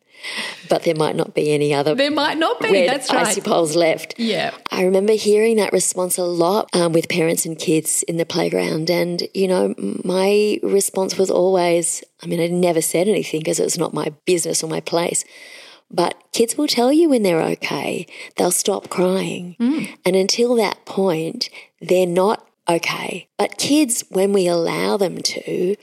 but 0.68 0.84
there 0.84 0.94
might 0.94 1.16
not 1.16 1.34
be 1.34 1.52
any 1.52 1.74
other. 1.74 1.94
There 1.94 2.10
might 2.10 2.38
not 2.38 2.60
be. 2.60 2.86
That's 2.86 3.12
right. 3.12 3.26
Icy 3.26 3.40
poles 3.40 3.76
left. 3.76 4.18
Yeah. 4.18 4.52
I 4.70 4.84
remember 4.84 5.14
hearing 5.14 5.56
that 5.56 5.72
response 5.72 6.18
a 6.18 6.24
lot 6.24 6.68
um, 6.74 6.92
with 6.92 7.08
parents 7.08 7.46
and 7.46 7.58
kids 7.58 8.02
in 8.04 8.16
the 8.16 8.26
playground, 8.26 8.90
and 8.90 9.26
you 9.34 9.48
know, 9.48 9.74
my 10.04 10.58
response 10.62 11.16
was 11.16 11.30
always, 11.30 12.04
I 12.22 12.26
mean, 12.26 12.40
I 12.40 12.46
never 12.46 12.80
said 12.80 13.08
anything 13.08 13.40
because 13.40 13.60
it's 13.60 13.78
not 13.78 13.94
my 13.94 14.12
business 14.24 14.62
or 14.62 14.68
my 14.68 14.80
place. 14.80 15.24
But 15.92 16.14
kids 16.32 16.56
will 16.56 16.68
tell 16.68 16.92
you 16.92 17.08
when 17.08 17.24
they're 17.24 17.42
okay. 17.42 18.06
They'll 18.36 18.52
stop 18.52 18.90
crying. 18.90 19.56
Mm. 19.58 19.98
And 20.04 20.14
until 20.14 20.54
that 20.54 20.84
point, 20.84 21.50
they're 21.80 22.06
not 22.06 22.46
okay. 22.68 23.28
But 23.36 23.58
kids, 23.58 24.04
when 24.08 24.32
we 24.32 24.46
allow 24.46 24.96
them 24.96 25.18
to, 25.18 25.74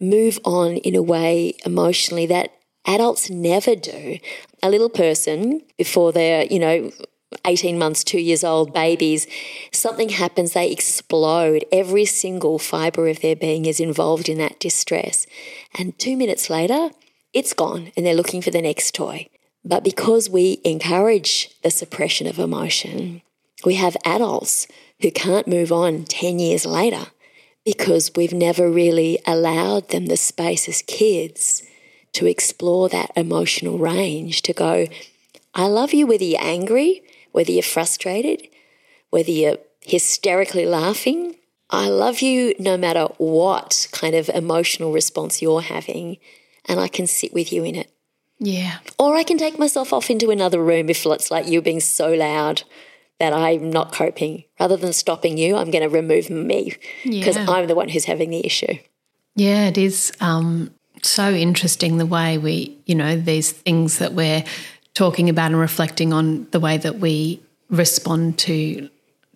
move 0.00 0.38
on 0.44 0.76
in 0.78 0.94
a 0.94 1.02
way 1.02 1.54
emotionally 1.64 2.26
that 2.26 2.52
Adults 2.86 3.30
never 3.30 3.74
do. 3.76 4.18
A 4.62 4.70
little 4.70 4.88
person, 4.88 5.62
before 5.76 6.12
they're, 6.12 6.44
you 6.44 6.58
know, 6.58 6.90
18 7.44 7.78
months, 7.78 8.02
two 8.02 8.20
years 8.20 8.42
old 8.42 8.72
babies, 8.72 9.26
something 9.72 10.08
happens, 10.08 10.52
they 10.52 10.70
explode. 10.70 11.64
Every 11.70 12.04
single 12.04 12.58
fiber 12.58 13.08
of 13.08 13.20
their 13.20 13.36
being 13.36 13.66
is 13.66 13.80
involved 13.80 14.28
in 14.28 14.38
that 14.38 14.58
distress. 14.58 15.26
And 15.78 15.98
two 15.98 16.16
minutes 16.16 16.50
later, 16.50 16.90
it's 17.32 17.52
gone 17.52 17.92
and 17.96 18.04
they're 18.04 18.14
looking 18.14 18.42
for 18.42 18.50
the 18.50 18.62
next 18.62 18.94
toy. 18.94 19.28
But 19.64 19.84
because 19.84 20.28
we 20.28 20.60
encourage 20.64 21.50
the 21.62 21.70
suppression 21.70 22.26
of 22.26 22.38
emotion, 22.38 23.22
we 23.64 23.74
have 23.74 23.96
adults 24.04 24.66
who 25.00 25.10
can't 25.10 25.46
move 25.46 25.70
on 25.70 26.04
10 26.04 26.38
years 26.38 26.66
later 26.66 27.06
because 27.64 28.10
we've 28.16 28.32
never 28.32 28.70
really 28.70 29.18
allowed 29.26 29.90
them 29.90 30.06
the 30.06 30.16
space 30.16 30.68
as 30.68 30.82
kids 30.82 31.62
to 32.12 32.26
explore 32.26 32.88
that 32.88 33.12
emotional 33.16 33.78
range, 33.78 34.42
to 34.42 34.52
go, 34.52 34.86
I 35.54 35.66
love 35.66 35.92
you 35.92 36.06
whether 36.06 36.24
you're 36.24 36.42
angry, 36.42 37.02
whether 37.32 37.52
you're 37.52 37.62
frustrated, 37.62 38.48
whether 39.10 39.30
you're 39.30 39.58
hysterically 39.80 40.66
laughing. 40.66 41.36
I 41.70 41.88
love 41.88 42.20
you 42.20 42.54
no 42.58 42.76
matter 42.76 43.04
what 43.18 43.88
kind 43.92 44.14
of 44.14 44.28
emotional 44.28 44.92
response 44.92 45.40
you're 45.40 45.62
having, 45.62 46.18
and 46.66 46.80
I 46.80 46.88
can 46.88 47.06
sit 47.06 47.32
with 47.32 47.52
you 47.52 47.64
in 47.64 47.76
it. 47.76 47.90
Yeah. 48.40 48.78
Or 48.98 49.16
I 49.16 49.22
can 49.22 49.38
take 49.38 49.58
myself 49.58 49.92
off 49.92 50.10
into 50.10 50.30
another 50.30 50.62
room 50.62 50.88
if 50.88 51.04
it's 51.06 51.30
like 51.30 51.46
you 51.46 51.60
being 51.60 51.80
so 51.80 52.12
loud 52.12 52.64
that 53.18 53.32
I'm 53.34 53.70
not 53.70 53.92
coping. 53.92 54.44
Rather 54.58 54.76
than 54.76 54.92
stopping 54.92 55.36
you, 55.36 55.56
I'm 55.56 55.70
going 55.70 55.82
to 55.82 55.90
remove 55.90 56.30
me 56.30 56.74
because 57.04 57.36
yeah. 57.36 57.46
I'm 57.48 57.68
the 57.68 57.74
one 57.74 57.90
who's 57.90 58.06
having 58.06 58.30
the 58.30 58.44
issue. 58.44 58.78
Yeah, 59.36 59.68
it 59.68 59.78
is. 59.78 60.12
Um, 60.20 60.74
so 61.08 61.30
interesting 61.30 61.98
the 61.98 62.06
way 62.06 62.38
we, 62.38 62.76
you 62.86 62.94
know, 62.94 63.16
these 63.16 63.52
things 63.52 63.98
that 63.98 64.12
we're 64.12 64.44
talking 64.94 65.28
about 65.28 65.46
and 65.46 65.60
reflecting 65.60 66.12
on 66.12 66.46
the 66.50 66.60
way 66.60 66.76
that 66.76 66.98
we 66.98 67.40
respond 67.68 68.38
to 68.38 68.88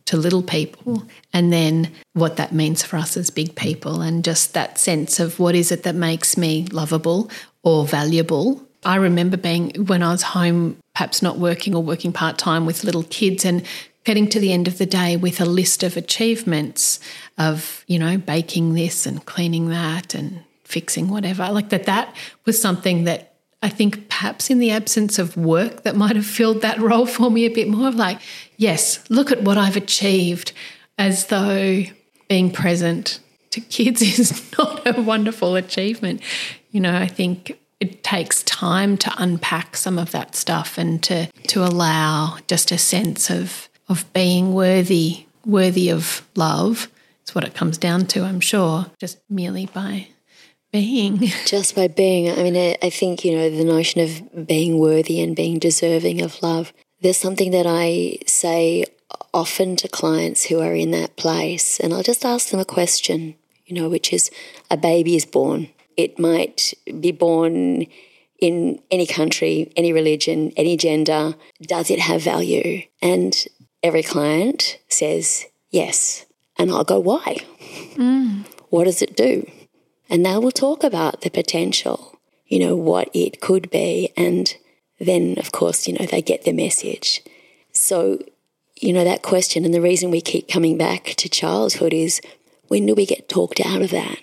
to 0.06 0.18
little 0.18 0.42
people 0.42 1.02
and 1.32 1.50
then 1.50 1.90
what 2.12 2.36
that 2.36 2.52
means 2.52 2.82
for 2.82 2.96
us 2.98 3.16
as 3.16 3.30
big 3.30 3.54
people 3.54 4.02
and 4.02 4.22
just 4.22 4.52
that 4.52 4.78
sense 4.78 5.18
of 5.18 5.40
what 5.40 5.54
is 5.54 5.72
it 5.72 5.82
that 5.84 5.94
makes 5.94 6.36
me 6.36 6.66
lovable 6.66 7.30
or 7.62 7.86
valuable. 7.86 8.62
I 8.84 8.96
remember 8.96 9.38
being 9.38 9.70
when 9.86 10.02
I 10.02 10.10
was 10.10 10.22
home 10.22 10.76
perhaps 10.94 11.22
not 11.22 11.38
working 11.38 11.74
or 11.74 11.82
working 11.82 12.12
part 12.12 12.36
time 12.36 12.66
with 12.66 12.84
little 12.84 13.04
kids 13.04 13.46
and 13.46 13.64
getting 14.04 14.28
to 14.28 14.38
the 14.38 14.52
end 14.52 14.68
of 14.68 14.76
the 14.76 14.84
day 14.84 15.16
with 15.16 15.40
a 15.40 15.46
list 15.46 15.82
of 15.82 15.96
achievements 15.96 17.00
of, 17.38 17.82
you 17.86 17.98
know, 17.98 18.18
baking 18.18 18.74
this 18.74 19.06
and 19.06 19.24
cleaning 19.24 19.70
that 19.70 20.14
and 20.14 20.44
fixing 20.64 21.08
whatever. 21.08 21.48
Like 21.50 21.68
that, 21.70 21.84
that 21.84 22.14
was 22.44 22.60
something 22.60 23.04
that 23.04 23.34
I 23.62 23.70
think 23.70 24.10
perhaps 24.10 24.50
in 24.50 24.58
the 24.58 24.70
absence 24.70 25.18
of 25.18 25.38
work 25.38 25.84
that 25.84 25.96
might 25.96 26.16
have 26.16 26.26
filled 26.26 26.60
that 26.60 26.78
role 26.78 27.06
for 27.06 27.30
me 27.30 27.46
a 27.46 27.50
bit 27.50 27.66
more 27.66 27.88
of 27.88 27.94
like, 27.94 28.20
yes, 28.58 29.02
look 29.08 29.32
at 29.32 29.42
what 29.42 29.56
I've 29.56 29.76
achieved, 29.76 30.52
as 30.98 31.26
though 31.26 31.82
being 32.28 32.50
present 32.50 33.20
to 33.52 33.60
kids 33.62 34.02
is 34.18 34.52
not 34.58 34.86
a 34.86 35.00
wonderful 35.00 35.56
achievement. 35.56 36.20
You 36.72 36.80
know, 36.80 36.94
I 36.94 37.06
think 37.06 37.58
it 37.80 38.02
takes 38.02 38.42
time 38.42 38.96
to 38.98 39.12
unpack 39.16 39.76
some 39.76 39.98
of 39.98 40.10
that 40.12 40.34
stuff 40.36 40.76
and 40.78 41.02
to 41.04 41.26
to 41.48 41.64
allow 41.64 42.38
just 42.46 42.70
a 42.70 42.78
sense 42.78 43.30
of 43.30 43.68
of 43.88 44.10
being 44.12 44.52
worthy 44.52 45.26
worthy 45.46 45.90
of 45.90 46.26
love. 46.34 46.90
It's 47.22 47.34
what 47.34 47.44
it 47.44 47.54
comes 47.54 47.78
down 47.78 48.06
to, 48.08 48.24
I'm 48.24 48.40
sure, 48.40 48.86
just 48.98 49.18
merely 49.30 49.66
by 49.66 50.08
being. 50.74 51.18
Just 51.46 51.76
by 51.76 51.86
being. 51.86 52.28
I 52.28 52.42
mean, 52.42 52.56
I, 52.56 52.76
I 52.82 52.90
think, 52.90 53.24
you 53.24 53.36
know, 53.36 53.48
the 53.48 53.64
notion 53.64 54.00
of 54.00 54.46
being 54.46 54.78
worthy 54.78 55.22
and 55.22 55.36
being 55.36 55.60
deserving 55.60 56.20
of 56.20 56.42
love. 56.42 56.72
There's 57.00 57.16
something 57.16 57.52
that 57.52 57.64
I 57.66 58.18
say 58.26 58.84
often 59.32 59.76
to 59.76 59.88
clients 59.88 60.46
who 60.46 60.60
are 60.60 60.74
in 60.74 60.90
that 60.90 61.16
place, 61.16 61.78
and 61.78 61.94
I'll 61.94 62.02
just 62.02 62.24
ask 62.24 62.48
them 62.48 62.58
a 62.58 62.64
question, 62.64 63.36
you 63.66 63.74
know, 63.76 63.88
which 63.88 64.12
is 64.12 64.32
a 64.68 64.76
baby 64.76 65.14
is 65.14 65.24
born. 65.24 65.68
It 65.96 66.18
might 66.18 66.74
be 67.00 67.12
born 67.12 67.86
in 68.40 68.80
any 68.90 69.06
country, 69.06 69.72
any 69.76 69.92
religion, 69.92 70.52
any 70.56 70.76
gender. 70.76 71.36
Does 71.62 71.88
it 71.88 72.00
have 72.00 72.20
value? 72.20 72.82
And 73.00 73.32
every 73.80 74.02
client 74.02 74.80
says 74.88 75.46
yes. 75.70 76.26
And 76.58 76.72
I'll 76.72 76.84
go, 76.84 76.98
why? 76.98 77.36
Mm. 77.94 78.44
What 78.70 78.84
does 78.84 79.02
it 79.02 79.16
do? 79.16 79.46
And 80.14 80.24
they 80.24 80.38
will 80.38 80.52
talk 80.52 80.84
about 80.84 81.22
the 81.22 81.30
potential, 81.30 82.18
you 82.46 82.60
know, 82.60 82.76
what 82.76 83.10
it 83.12 83.40
could 83.40 83.68
be. 83.70 84.12
And 84.16 84.54
then, 85.00 85.36
of 85.38 85.50
course, 85.50 85.88
you 85.88 85.94
know, 85.94 86.06
they 86.06 86.22
get 86.22 86.44
the 86.44 86.52
message. 86.52 87.22
So, 87.72 88.22
you 88.76 88.92
know, 88.92 89.02
that 89.02 89.22
question 89.22 89.64
and 89.64 89.74
the 89.74 89.80
reason 89.80 90.10
we 90.12 90.20
keep 90.20 90.48
coming 90.48 90.78
back 90.78 91.14
to 91.16 91.28
childhood 91.28 91.92
is 91.92 92.20
when 92.68 92.86
do 92.86 92.94
we 92.94 93.06
get 93.06 93.28
talked 93.28 93.60
out 93.60 93.82
of 93.82 93.90
that? 93.90 94.18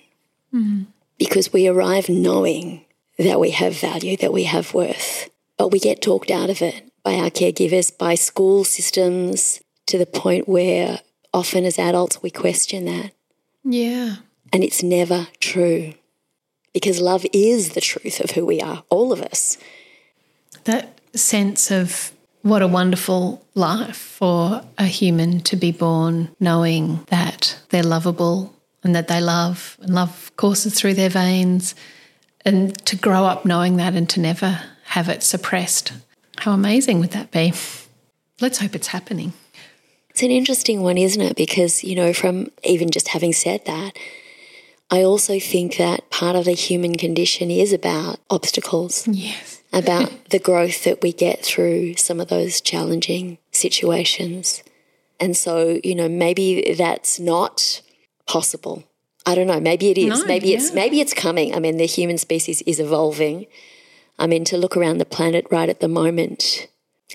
Mm 0.54 0.86
because 1.22 1.54
we 1.54 1.68
arrive 1.68 2.10
knowing 2.10 2.84
that 3.20 3.40
we 3.40 3.52
have 3.52 3.80
value, 3.80 4.18
that 4.18 4.34
we 4.34 4.46
have 4.46 4.74
worth, 4.74 5.30
but 5.56 5.72
we 5.72 5.78
get 5.78 6.02
talked 6.02 6.32
out 6.32 6.50
of 6.50 6.64
it 6.64 6.92
by 7.04 7.14
our 7.14 7.30
caregivers, 7.30 7.96
by 7.96 8.16
school 8.16 8.64
systems, 8.64 9.62
to 9.86 10.00
the 10.00 10.08
point 10.08 10.50
where 10.50 11.00
often 11.32 11.64
as 11.64 11.78
adults 11.78 12.24
we 12.24 12.32
question 12.32 12.86
that. 12.86 13.12
Yeah. 13.64 14.16
And 14.54 14.64
it's 14.64 14.84
never 14.84 15.28
true 15.40 15.94
because 16.74 17.02
love 17.02 17.26
is 17.34 17.70
the 17.70 17.82
truth 17.82 18.20
of 18.20 18.32
who 18.32 18.46
we 18.46 18.62
are, 18.62 18.84
all 18.90 19.12
of 19.12 19.22
us. 19.22 19.58
That 20.66 21.00
sense 21.14 21.72
of 21.72 22.12
what 22.42 22.62
a 22.62 22.68
wonderful 22.68 23.46
life 23.56 23.98
for 23.98 24.64
a 24.78 24.86
human 24.86 25.42
to 25.42 25.56
be 25.56 25.72
born 25.72 26.34
knowing 26.40 27.04
that 27.08 27.60
they're 27.70 27.84
lovable 27.84 28.54
and 28.84 28.96
that 28.96 29.08
they 29.08 29.22
love, 29.22 29.78
and 29.82 29.94
love 29.94 30.32
courses 30.38 30.74
through 30.74 30.96
their 30.96 31.10
veins, 31.10 31.76
and 32.44 32.76
to 32.88 32.96
grow 32.96 33.26
up 33.26 33.46
knowing 33.46 33.76
that 33.78 33.94
and 33.94 34.10
to 34.10 34.20
never 34.20 34.60
have 34.86 35.08
it 35.08 35.22
suppressed. 35.22 35.94
How 36.40 36.54
amazing 36.54 37.00
would 37.00 37.12
that 37.12 37.30
be? 37.30 37.54
Let's 38.40 38.58
hope 38.58 38.74
it's 38.74 38.88
happening. 38.88 39.34
It's 40.10 40.24
an 40.24 40.32
interesting 40.32 40.82
one, 40.82 40.98
isn't 40.98 41.22
it? 41.22 41.36
Because, 41.36 41.84
you 41.84 41.96
know, 41.96 42.12
from 42.12 42.48
even 42.64 42.90
just 42.90 43.10
having 43.10 43.34
said 43.34 43.64
that, 43.66 43.96
I 44.92 45.04
also 45.04 45.40
think 45.40 45.78
that 45.78 46.10
part 46.10 46.36
of 46.36 46.46
the 46.46 46.52
human 46.52 46.96
condition 46.96 47.50
is 47.50 47.72
about 47.72 48.20
obstacles. 48.30 49.08
Yes. 49.08 49.58
about 49.74 50.12
the 50.30 50.40
growth 50.40 50.84
that 50.84 51.02
we 51.02 51.14
get 51.14 51.44
through 51.44 51.96
some 51.96 52.20
of 52.20 52.28
those 52.28 52.60
challenging 52.60 53.38
situations. 53.52 54.64
And 55.20 55.38
so, 55.38 55.80
you 55.84 55.96
know, 55.96 56.10
maybe 56.10 56.74
that's 56.74 57.20
not 57.20 57.82
possible. 58.28 58.84
I 59.26 59.36
don't 59.36 59.48
know. 59.48 59.60
Maybe 59.60 59.90
it 59.90 59.98
is. 59.98 60.20
No, 60.22 60.26
maybe 60.26 60.50
yeah. 60.50 60.58
it's 60.58 60.74
maybe 60.74 61.00
it's 61.00 61.14
coming. 61.14 61.56
I 61.56 61.60
mean, 61.60 61.78
the 61.78 61.86
human 61.86 62.18
species 62.18 62.62
is 62.64 62.80
evolving. 62.80 63.46
I 64.18 64.28
mean, 64.28 64.44
to 64.46 64.58
look 64.58 64.76
around 64.76 64.98
the 64.98 65.06
planet 65.06 65.46
right 65.52 65.70
at 65.70 65.80
the 65.80 65.88
moment 65.88 66.68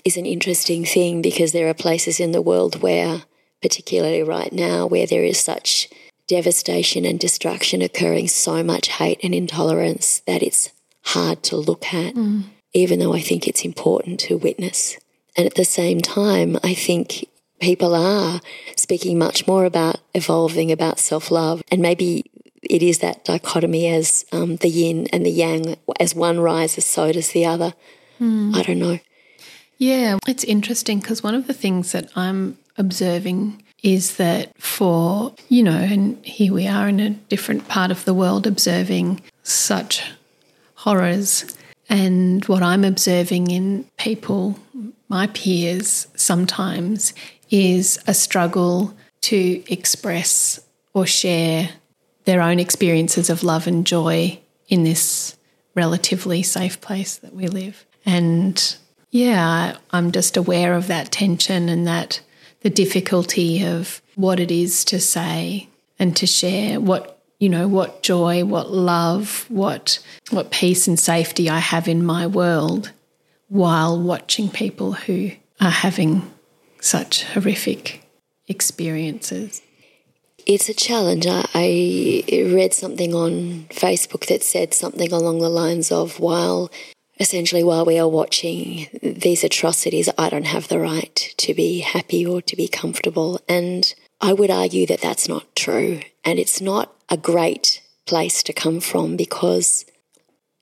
is 0.05 0.17
an 0.17 0.25
interesting 0.25 0.85
thing 0.85 1.21
because 1.21 1.51
there 1.51 1.67
are 1.67 1.73
places 1.73 2.19
in 2.19 2.31
the 2.31 2.41
world 2.41 2.81
where, 2.81 3.23
particularly 3.61 4.23
right 4.23 4.53
now, 4.53 4.87
where 4.87 5.05
there 5.05 5.23
is 5.23 5.39
such 5.39 5.89
devastation 6.27 7.05
and 7.05 7.19
destruction 7.19 7.81
occurring, 7.81 8.27
so 8.27 8.63
much 8.63 8.89
hate 8.89 9.19
and 9.23 9.33
intolerance 9.33 10.21
that 10.27 10.43
it's 10.43 10.71
hard 11.03 11.41
to 11.43 11.55
look 11.55 11.93
at, 11.93 12.15
mm. 12.15 12.43
even 12.73 12.99
though 12.99 13.13
I 13.13 13.21
think 13.21 13.47
it's 13.47 13.65
important 13.65 14.19
to 14.21 14.37
witness. 14.37 14.97
And 15.35 15.45
at 15.45 15.55
the 15.55 15.65
same 15.65 16.01
time, 16.01 16.57
I 16.63 16.73
think 16.73 17.25
people 17.59 17.95
are 17.95 18.41
speaking 18.75 19.17
much 19.17 19.47
more 19.47 19.65
about 19.65 19.99
evolving, 20.13 20.71
about 20.71 20.99
self 20.99 21.31
love. 21.31 21.63
And 21.71 21.81
maybe 21.81 22.29
it 22.61 22.83
is 22.83 22.99
that 22.99 23.23
dichotomy 23.23 23.87
as 23.87 24.25
um, 24.31 24.57
the 24.57 24.69
yin 24.69 25.07
and 25.13 25.25
the 25.25 25.31
yang, 25.31 25.77
as 25.99 26.13
one 26.15 26.39
rises, 26.39 26.85
so 26.85 27.11
does 27.11 27.29
the 27.31 27.45
other. 27.45 27.73
Mm. 28.19 28.55
I 28.55 28.63
don't 28.63 28.79
know. 28.79 28.99
Yeah, 29.77 30.17
it's 30.27 30.43
interesting 30.43 30.99
because 30.99 31.21
one 31.21 31.35
of 31.35 31.45
the 31.45 31.53
things 31.53 31.91
that 31.91 32.09
I'm 32.15 32.57
observing 32.77 33.63
is 33.83 34.17
that 34.17 34.51
for, 34.61 35.33
you 35.49 35.63
know, 35.63 35.77
and 35.77 36.23
here 36.25 36.53
we 36.53 36.67
are 36.67 36.87
in 36.87 36.99
a 36.99 37.11
different 37.11 37.67
part 37.67 37.91
of 37.91 38.05
the 38.05 38.13
world 38.13 38.47
observing 38.47 39.21
such 39.43 40.03
horrors. 40.75 41.55
And 41.89 42.43
what 42.45 42.63
I'm 42.63 42.83
observing 42.83 43.49
in 43.51 43.85
people, 43.97 44.59
my 45.07 45.27
peers, 45.27 46.07
sometimes 46.15 47.13
is 47.49 47.99
a 48.07 48.13
struggle 48.13 48.93
to 49.21 49.63
express 49.71 50.59
or 50.93 51.05
share 51.05 51.69
their 52.25 52.41
own 52.41 52.59
experiences 52.59 53.29
of 53.29 53.43
love 53.43 53.67
and 53.67 53.87
joy 53.87 54.39
in 54.67 54.83
this 54.83 55.37
relatively 55.75 56.43
safe 56.43 56.81
place 56.81 57.17
that 57.17 57.33
we 57.33 57.47
live. 57.47 57.85
And 58.05 58.77
yeah, 59.11 59.77
I'm 59.91 60.11
just 60.11 60.35
aware 60.35 60.73
of 60.73 60.87
that 60.87 61.11
tension 61.11 61.69
and 61.69 61.87
that 61.87 62.19
the 62.67 62.73
difficulty 62.73 63.65
of 63.65 64.01
what 64.15 64.41
it 64.41 64.51
is 64.51 64.83
to 64.83 64.99
say 64.99 65.69
and 65.97 66.17
to 66.17 66.27
share 66.27 66.81
what 66.81 67.17
you 67.39 67.47
know 67.47 67.65
what 67.65 68.03
joy 68.03 68.43
what 68.43 68.69
love 68.69 69.45
what 69.47 69.99
what 70.31 70.51
peace 70.51 70.85
and 70.85 70.99
safety 70.99 71.49
I 71.49 71.59
have 71.59 71.87
in 71.87 72.05
my 72.05 72.27
world 72.27 72.91
while 73.47 73.97
watching 73.97 74.49
people 74.49 74.91
who 74.91 75.31
are 75.61 75.69
having 75.69 76.29
such 76.81 77.23
horrific 77.23 78.03
experiences? 78.49 79.61
It's 80.45 80.67
a 80.67 80.73
challenge. 80.73 81.25
I, 81.29 82.23
read 82.53 82.73
something 82.73 83.13
on 83.13 83.67
Facebook 83.69 84.27
that 84.27 84.43
said 84.43 84.73
something 84.73 85.13
along 85.13 85.39
the 85.39 85.49
lines 85.49 85.89
of 85.89 86.19
while 86.19 86.69
essentially 87.19 87.63
while 87.63 87.85
we 87.85 87.99
are 87.99 88.07
watching 88.07 88.87
these 89.01 89.43
atrocities, 89.43 90.09
I 90.17 90.29
don't 90.29 90.45
have 90.45 90.67
the 90.67 90.79
right 90.79 91.15
to 91.37 91.53
be 91.53 91.79
happy 91.79 92.25
or 92.25 92.41
to 92.41 92.55
be 92.55 92.67
comfortable. 92.67 93.41
And 93.47 93.93
I 94.21 94.33
would 94.33 94.51
argue 94.51 94.85
that 94.87 95.01
that's 95.01 95.27
not 95.27 95.55
true. 95.55 96.01
And 96.23 96.39
it's 96.39 96.61
not 96.61 96.93
a 97.09 97.17
great 97.17 97.81
place 98.05 98.43
to 98.43 98.53
come 98.53 98.79
from 98.79 99.15
because 99.17 99.85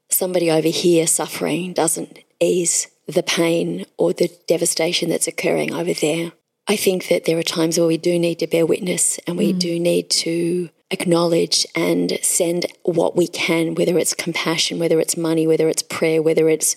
somebody 0.09 0.49
over 0.51 0.67
here 0.67 1.07
suffering 1.07 1.73
doesn't 1.73 2.19
ease 2.39 2.87
the 3.07 3.23
pain 3.23 3.85
or 3.97 4.13
the 4.13 4.31
devastation 4.47 5.09
that's 5.09 5.27
occurring 5.27 5.73
over 5.73 5.93
there. 5.93 6.31
I 6.67 6.75
think 6.75 7.07
that 7.09 7.25
there 7.25 7.37
are 7.37 7.43
times 7.43 7.77
where 7.77 7.87
we 7.87 7.97
do 7.97 8.17
need 8.17 8.39
to 8.39 8.47
bear 8.47 8.65
witness 8.65 9.19
and 9.27 9.37
we 9.37 9.53
mm. 9.53 9.59
do 9.59 9.79
need 9.79 10.09
to 10.11 10.69
acknowledge 10.95 11.65
and 11.75 12.17
send 12.21 12.65
what 12.83 13.15
we 13.15 13.27
can, 13.27 13.75
whether 13.75 13.97
it's 13.97 14.13
compassion, 14.13 14.79
whether 14.79 14.99
it's 14.99 15.17
money, 15.17 15.45
whether 15.45 15.67
it's 15.69 15.83
prayer, 15.83 16.21
whether 16.21 16.47
it's, 16.49 16.75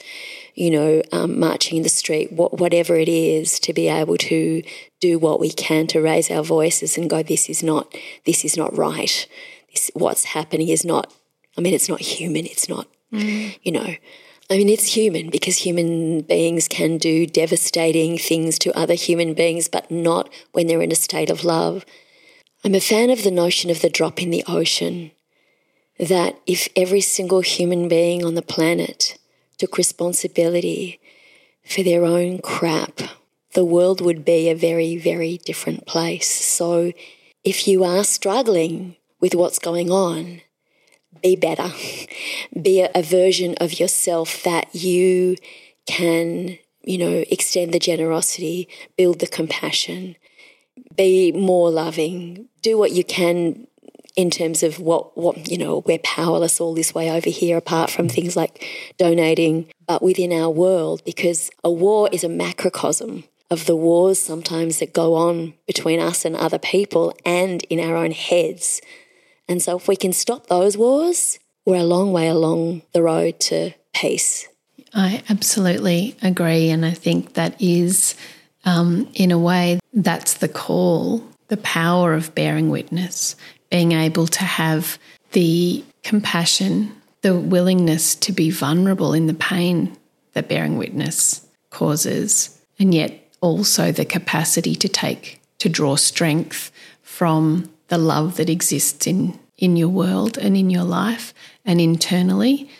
you 0.55 0.71
know, 0.71 1.03
um, 1.13 1.39
marching 1.39 1.77
in 1.79 1.83
the 1.85 1.89
street, 1.89 2.29
whatever 2.33 2.97
it 2.97 3.09
is, 3.09 3.59
to 3.61 3.73
be 3.73 3.89
able 3.89 4.17
to 4.17 4.63
do 5.01 5.19
what 5.19 5.41
we 5.41 5.51
can 5.51 5.87
to 5.87 6.01
raise 6.01 6.31
our 6.31 6.43
voices 6.43 6.99
and 6.99 7.09
go, 7.09 7.23
this 7.23 7.49
is 7.49 7.63
not, 7.63 7.95
this 8.27 8.45
is 8.45 8.57
not 8.57 8.77
right. 8.77 9.29
This, 9.71 9.91
what's 9.95 10.25
happening 10.25 10.69
is 10.69 10.85
not, 10.85 11.13
I 11.57 11.61
mean, 11.61 11.75
it's 11.75 11.89
not 11.89 12.01
human. 12.01 12.45
It's 12.47 12.69
not, 12.69 12.89
mm. 13.13 13.57
you 13.63 13.73
know, 13.73 13.95
I 14.51 14.57
mean, 14.57 14.71
it's 14.71 14.95
human 14.97 15.29
because 15.29 15.59
human 15.59 16.23
beings 16.23 16.69
can 16.69 16.97
do 16.97 17.27
devastating 17.27 18.17
things 18.17 18.59
to 18.61 18.77
other 18.77 18.95
human 18.95 19.35
beings, 19.35 19.69
but 19.69 19.91
not 19.91 20.33
when 20.53 20.67
they're 20.67 20.83
in 20.83 20.93
a 20.93 20.97
state 20.97 21.31
of 21.31 21.45
love. 21.45 21.85
I'm 22.65 22.75
a 22.75 22.81
fan 22.81 23.11
of 23.11 23.23
the 23.23 23.31
notion 23.31 23.71
of 23.71 23.83
the 23.83 23.89
drop 23.89 24.21
in 24.21 24.31
the 24.31 24.43
ocean 24.49 25.13
that 25.99 26.41
if 26.45 26.69
every 26.75 27.01
single 27.01 27.41
human 27.41 27.89
being 27.89 28.25
on 28.25 28.35
the 28.35 28.43
planet 28.43 29.17
took 29.59 29.79
responsibility 29.79 30.99
for 31.65 31.85
their 31.85 32.05
own 32.05 32.41
crap, 32.41 33.01
the 33.55 33.65
world 33.65 34.01
would 34.01 34.25
be 34.25 34.49
a 34.49 34.57
very, 34.57 34.97
very 34.97 35.39
different 35.39 35.87
place. 35.87 36.29
So 36.29 36.93
if 37.45 37.69
you 37.69 37.85
are 37.85 38.03
struggling 38.03 38.97
with 39.21 39.37
what's 39.37 39.61
going 39.61 39.93
on, 39.93 40.41
be 41.23 41.37
better. 41.37 41.71
be 42.61 42.81
a, 42.81 42.91
a 42.93 43.03
version 43.03 43.55
of 43.61 43.79
yourself 43.79 44.43
that 44.43 44.75
you 44.75 45.37
can, 45.87 46.59
you 46.83 46.99
know, 46.99 47.25
extend 47.31 47.73
the 47.73 47.79
generosity, 47.79 48.69
build 48.97 49.21
the 49.21 49.29
compassion, 49.29 50.17
be 50.97 51.33
more 51.33 51.71
loving, 51.71 52.49
do 52.63 52.79
what 52.79 52.93
you 52.93 53.05
can 53.05 53.67
in 54.17 54.31
terms 54.31 54.63
of 54.65 54.81
what, 54.81 55.17
what, 55.17 55.49
you 55.49 55.57
know, 55.57 55.85
we're 55.87 56.01
powerless 56.01 56.61
all 56.61 56.75
this 56.75 56.93
way 56.93 57.11
over 57.11 57.31
here, 57.31 57.57
apart 57.57 57.89
from 57.89 58.09
things 58.09 58.37
like 58.37 58.65
donating, 58.97 59.67
but 59.87 60.03
within 60.03 60.33
our 60.33 60.51
world, 60.51 61.03
because 61.05 61.51
a 61.63 61.71
war 61.71 62.09
is 62.11 62.25
a 62.25 62.29
macrocosm 62.29 63.23
of 63.51 63.67
the 63.67 63.77
wars 63.77 64.19
sometimes 64.19 64.81
that 64.81 64.93
go 64.93 65.15
on 65.15 65.55
between 65.67 66.01
us 66.01 66.25
and 66.25 66.35
other 66.35 66.59
people 66.59 67.15
and 67.25 67.63
in 67.65 67.79
our 67.79 67.97
own 67.97 68.11
heads. 68.11 68.81
And 69.49 69.63
so, 69.63 69.77
if 69.77 69.89
we 69.89 69.97
can 69.97 70.13
stop 70.13 70.49
those 70.49 70.77
wars, 70.77 71.39
we're 71.65 71.77
a 71.77 71.85
long 71.85 72.13
way 72.13 72.29
along 72.29 72.83
the 72.93 73.03
road 73.03 73.41
to 73.41 73.73
peace. 73.95 74.49
I 74.95 75.23
absolutely 75.29 76.17
agree. 76.23 76.71
And 76.71 76.85
I 76.85 76.93
think 76.93 77.35
that 77.35 77.61
is, 77.61 78.15
um, 78.69 79.09
in 79.15 79.31
a 79.31 79.39
way, 79.39 79.81
that's 79.95 80.35
the 80.35 80.49
call, 80.49 81.25
the 81.49 81.57
power 81.57 82.15
of 82.15 82.35
bearing 82.35 82.69
witness 82.69 83.35
being 83.71 83.93
able 83.93 84.27
to 84.27 84.45
have 84.45 84.99
the 85.33 85.85
compassion, 86.03 86.95
the 87.23 87.35
willingness 87.35 88.15
to 88.15 88.33
be 88.33 88.51
vulnerable 88.51 89.13
in 89.13 89.27
the 89.27 89.35
pain 89.35 89.97
that 90.33 90.49
bearing 90.49 90.79
witness 90.79 91.47
causes, 91.71 92.59
and 92.79 92.95
yet 92.95 93.13
also 93.41 93.93
the 93.93 94.05
capacity 94.05 94.75
to 94.75 94.89
take, 94.89 95.41
to 95.59 95.69
draw 95.69 95.97
strength 95.97 96.73
from 97.03 97.69
the 97.89 97.99
love 97.99 98.37
that 98.37 98.49
exists 98.49 99.07
in, 99.07 99.39
in 99.59 99.77
your 99.77 99.89
world 99.89 100.39
and 100.39 100.57
in 100.57 100.71
your 100.71 100.85
life 100.85 101.35
and 101.65 101.81
internally. 101.81 102.71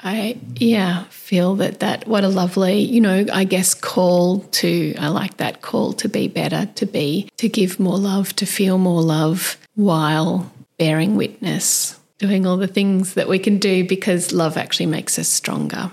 I, 0.00 0.38
yeah, 0.56 1.04
feel 1.04 1.56
that 1.56 1.80
that, 1.80 2.06
what 2.06 2.22
a 2.22 2.28
lovely, 2.28 2.80
you 2.80 3.00
know, 3.00 3.24
I 3.32 3.44
guess 3.44 3.74
call 3.74 4.40
to, 4.40 4.94
I 4.98 5.08
like 5.08 5.38
that 5.38 5.62
call 5.62 5.92
to 5.94 6.08
be 6.08 6.28
better, 6.28 6.66
to 6.74 6.86
be, 6.86 7.28
to 7.38 7.48
give 7.48 7.80
more 7.80 7.98
love, 7.98 8.36
to 8.36 8.46
feel 8.46 8.78
more 8.78 9.02
love, 9.02 9.56
while 9.74 10.52
bearing 10.78 11.16
witness, 11.16 11.98
doing 12.18 12.46
all 12.46 12.56
the 12.56 12.66
things 12.66 13.14
that 13.14 13.28
we 13.28 13.38
can 13.38 13.58
do 13.58 13.84
because 13.84 14.32
love 14.32 14.56
actually 14.56 14.86
makes 14.86 15.18
us 15.18 15.28
stronger. 15.28 15.90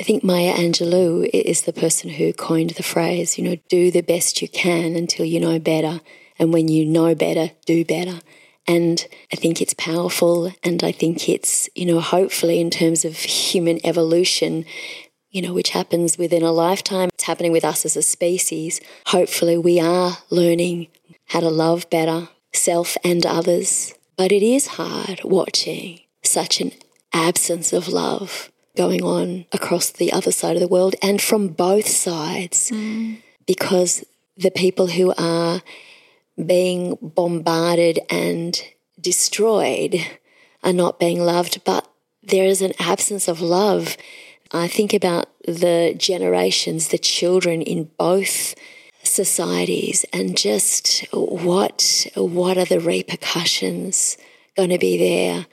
I 0.00 0.02
think 0.02 0.24
Maya 0.24 0.54
Angelou 0.54 1.28
is 1.32 1.62
the 1.62 1.72
person 1.72 2.10
who 2.10 2.32
coined 2.32 2.70
the 2.70 2.82
phrase, 2.82 3.38
you 3.38 3.44
know, 3.44 3.56
do 3.68 3.92
the 3.92 4.00
best 4.00 4.42
you 4.42 4.48
can 4.48 4.96
until 4.96 5.24
you 5.24 5.38
know 5.38 5.58
better. 5.60 6.00
And 6.36 6.52
when 6.52 6.66
you 6.66 6.84
know 6.84 7.14
better, 7.14 7.52
do 7.64 7.84
better. 7.84 8.18
And 8.66 9.06
I 9.32 9.36
think 9.36 9.60
it's 9.60 9.74
powerful. 9.74 10.52
And 10.62 10.82
I 10.82 10.92
think 10.92 11.28
it's, 11.28 11.68
you 11.74 11.86
know, 11.86 12.00
hopefully 12.00 12.60
in 12.60 12.70
terms 12.70 13.04
of 13.04 13.16
human 13.16 13.84
evolution, 13.84 14.64
you 15.30 15.42
know, 15.42 15.52
which 15.52 15.70
happens 15.70 16.16
within 16.16 16.42
a 16.42 16.52
lifetime, 16.52 17.10
it's 17.12 17.24
happening 17.24 17.52
with 17.52 17.64
us 17.64 17.84
as 17.84 17.96
a 17.96 18.02
species. 18.02 18.80
Hopefully 19.06 19.58
we 19.58 19.80
are 19.80 20.18
learning 20.30 20.88
how 21.26 21.40
to 21.40 21.48
love 21.48 21.90
better, 21.90 22.28
self 22.52 22.96
and 23.04 23.26
others. 23.26 23.94
But 24.16 24.32
it 24.32 24.42
is 24.42 24.68
hard 24.78 25.20
watching 25.24 26.00
such 26.22 26.60
an 26.60 26.72
absence 27.12 27.72
of 27.72 27.88
love 27.88 28.50
going 28.76 29.02
on 29.02 29.46
across 29.52 29.90
the 29.90 30.12
other 30.12 30.32
side 30.32 30.56
of 30.56 30.60
the 30.60 30.68
world 30.68 30.94
and 31.02 31.20
from 31.20 31.48
both 31.48 31.86
sides 31.86 32.70
mm. 32.70 33.18
because 33.46 34.04
the 34.36 34.50
people 34.50 34.88
who 34.88 35.14
are 35.16 35.62
being 36.42 36.98
bombarded 37.00 38.00
and 38.10 38.60
destroyed 39.00 39.96
are 40.62 40.72
not 40.72 40.98
being 40.98 41.20
loved, 41.20 41.62
but 41.64 41.88
there 42.22 42.46
is 42.46 42.62
an 42.62 42.72
absence 42.78 43.28
of 43.28 43.40
love. 43.40 43.96
I 44.52 44.68
think 44.68 44.94
about 44.94 45.28
the 45.46 45.94
generations, 45.96 46.88
the 46.88 46.98
children 46.98 47.60
in 47.60 47.90
both 47.98 48.54
societies 49.02 50.04
and 50.12 50.36
just 50.36 51.04
what 51.12 52.06
what 52.16 52.56
are 52.56 52.64
the 52.64 52.80
repercussions 52.80 54.16
going 54.56 54.70
to 54.70 54.78
be 54.78 54.96
there 54.96 55.46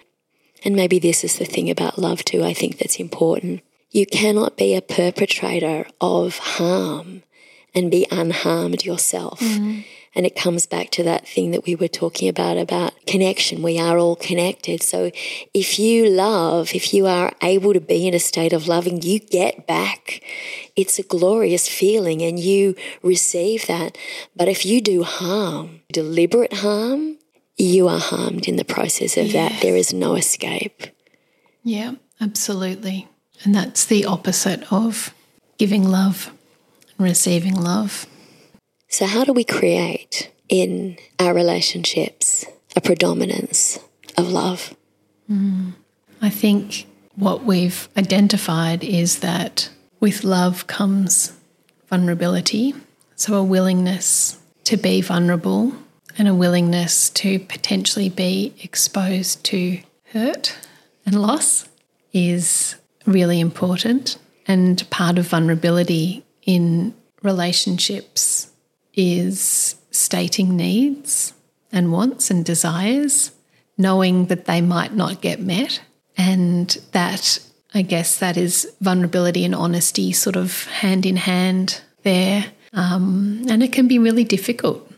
and 0.63 0.75
maybe 0.75 0.99
this 0.99 1.23
is 1.23 1.38
the 1.38 1.45
thing 1.45 1.69
about 1.69 1.99
love 1.99 2.23
too 2.23 2.43
i 2.43 2.53
think 2.53 2.77
that's 2.77 2.95
important 2.95 3.61
you 3.89 4.05
cannot 4.05 4.55
be 4.55 4.73
a 4.73 4.82
perpetrator 4.82 5.86
of 5.99 6.38
harm 6.38 7.23
and 7.75 7.91
be 7.91 8.07
unharmed 8.09 8.86
yourself 8.86 9.41
mm-hmm. 9.41 9.82
And 10.14 10.26
it 10.26 10.36
comes 10.36 10.66
back 10.66 10.89
to 10.91 11.03
that 11.03 11.26
thing 11.26 11.51
that 11.51 11.66
we 11.66 11.74
were 11.74 11.88
talking 11.88 12.28
about, 12.28 12.57
about 12.57 12.93
connection. 13.07 13.62
We 13.62 13.80
are 13.80 13.97
all 13.97 14.18
connected. 14.18 14.84
So 14.84 15.12
if 15.53 15.80
you 15.80 16.09
love, 16.09 16.76
if 16.76 16.93
you 16.93 17.07
are 17.07 17.32
able 17.41 17.74
to 17.74 17.80
be 17.80 18.07
in 18.07 18.14
a 18.14 18.20
state 18.20 18.51
of 18.51 18.68
loving, 18.68 19.01
you 19.01 19.20
get 19.20 19.66
back. 19.68 20.22
It's 20.76 20.99
a 20.99 21.03
glorious 21.03 21.70
feeling 21.70 22.22
and 22.22 22.38
you 22.38 22.76
receive 23.01 23.68
that. 23.68 23.97
But 24.36 24.49
if 24.49 24.66
you 24.66 24.82
do 24.82 25.03
harm, 25.03 25.82
deliberate 25.93 26.53
harm, 26.55 27.18
you 27.57 27.88
are 27.88 27.99
harmed 27.99 28.47
in 28.47 28.57
the 28.57 28.66
process 28.66 29.16
of 29.16 29.28
yes. 29.28 29.34
that. 29.34 29.62
There 29.62 29.78
is 29.78 29.93
no 29.93 30.16
escape. 30.16 30.88
Yeah, 31.64 31.93
absolutely. 32.20 33.07
And 33.43 33.55
that's 33.55 33.86
the 33.86 34.05
opposite 34.05 34.72
of 34.72 35.14
giving 35.57 35.88
love 35.88 36.34
and 36.97 37.05
receiving 37.05 37.55
love. 37.55 38.07
So, 38.91 39.05
how 39.05 39.23
do 39.23 39.31
we 39.31 39.45
create 39.45 40.29
in 40.49 40.97
our 41.17 41.33
relationships 41.33 42.45
a 42.75 42.81
predominance 42.81 43.79
of 44.17 44.29
love? 44.29 44.75
Mm. 45.31 45.75
I 46.21 46.29
think 46.29 46.87
what 47.15 47.45
we've 47.45 47.87
identified 47.95 48.83
is 48.83 49.19
that 49.19 49.69
with 50.01 50.25
love 50.25 50.67
comes 50.67 51.31
vulnerability. 51.87 52.75
So, 53.15 53.35
a 53.35 53.43
willingness 53.43 54.37
to 54.65 54.75
be 54.75 54.99
vulnerable 54.99 55.71
and 56.17 56.27
a 56.27 56.35
willingness 56.35 57.09
to 57.11 57.39
potentially 57.39 58.09
be 58.09 58.53
exposed 58.61 59.45
to 59.45 59.79
hurt 60.07 60.57
and 61.05 61.21
loss 61.21 61.69
is 62.11 62.75
really 63.05 63.39
important. 63.39 64.17
And 64.49 64.87
part 64.89 65.17
of 65.17 65.27
vulnerability 65.27 66.25
in 66.45 66.93
relationships 67.23 68.50
is 68.93 69.75
stating 69.91 70.55
needs 70.55 71.33
and 71.71 71.91
wants 71.91 72.29
and 72.29 72.43
desires, 72.43 73.31
knowing 73.77 74.25
that 74.25 74.45
they 74.45 74.61
might 74.61 74.93
not 74.93 75.21
get 75.21 75.39
met. 75.39 75.81
And 76.17 76.69
that, 76.91 77.39
I 77.73 77.81
guess, 77.81 78.17
that 78.19 78.37
is 78.37 78.71
vulnerability 78.81 79.45
and 79.45 79.55
honesty 79.55 80.11
sort 80.11 80.35
of 80.35 80.65
hand 80.65 81.05
in 81.05 81.15
hand 81.15 81.81
there. 82.03 82.45
Um, 82.73 83.45
and 83.49 83.63
it 83.63 83.73
can 83.73 83.87
be 83.87 83.99
really 83.99 84.23
difficult. 84.23 84.89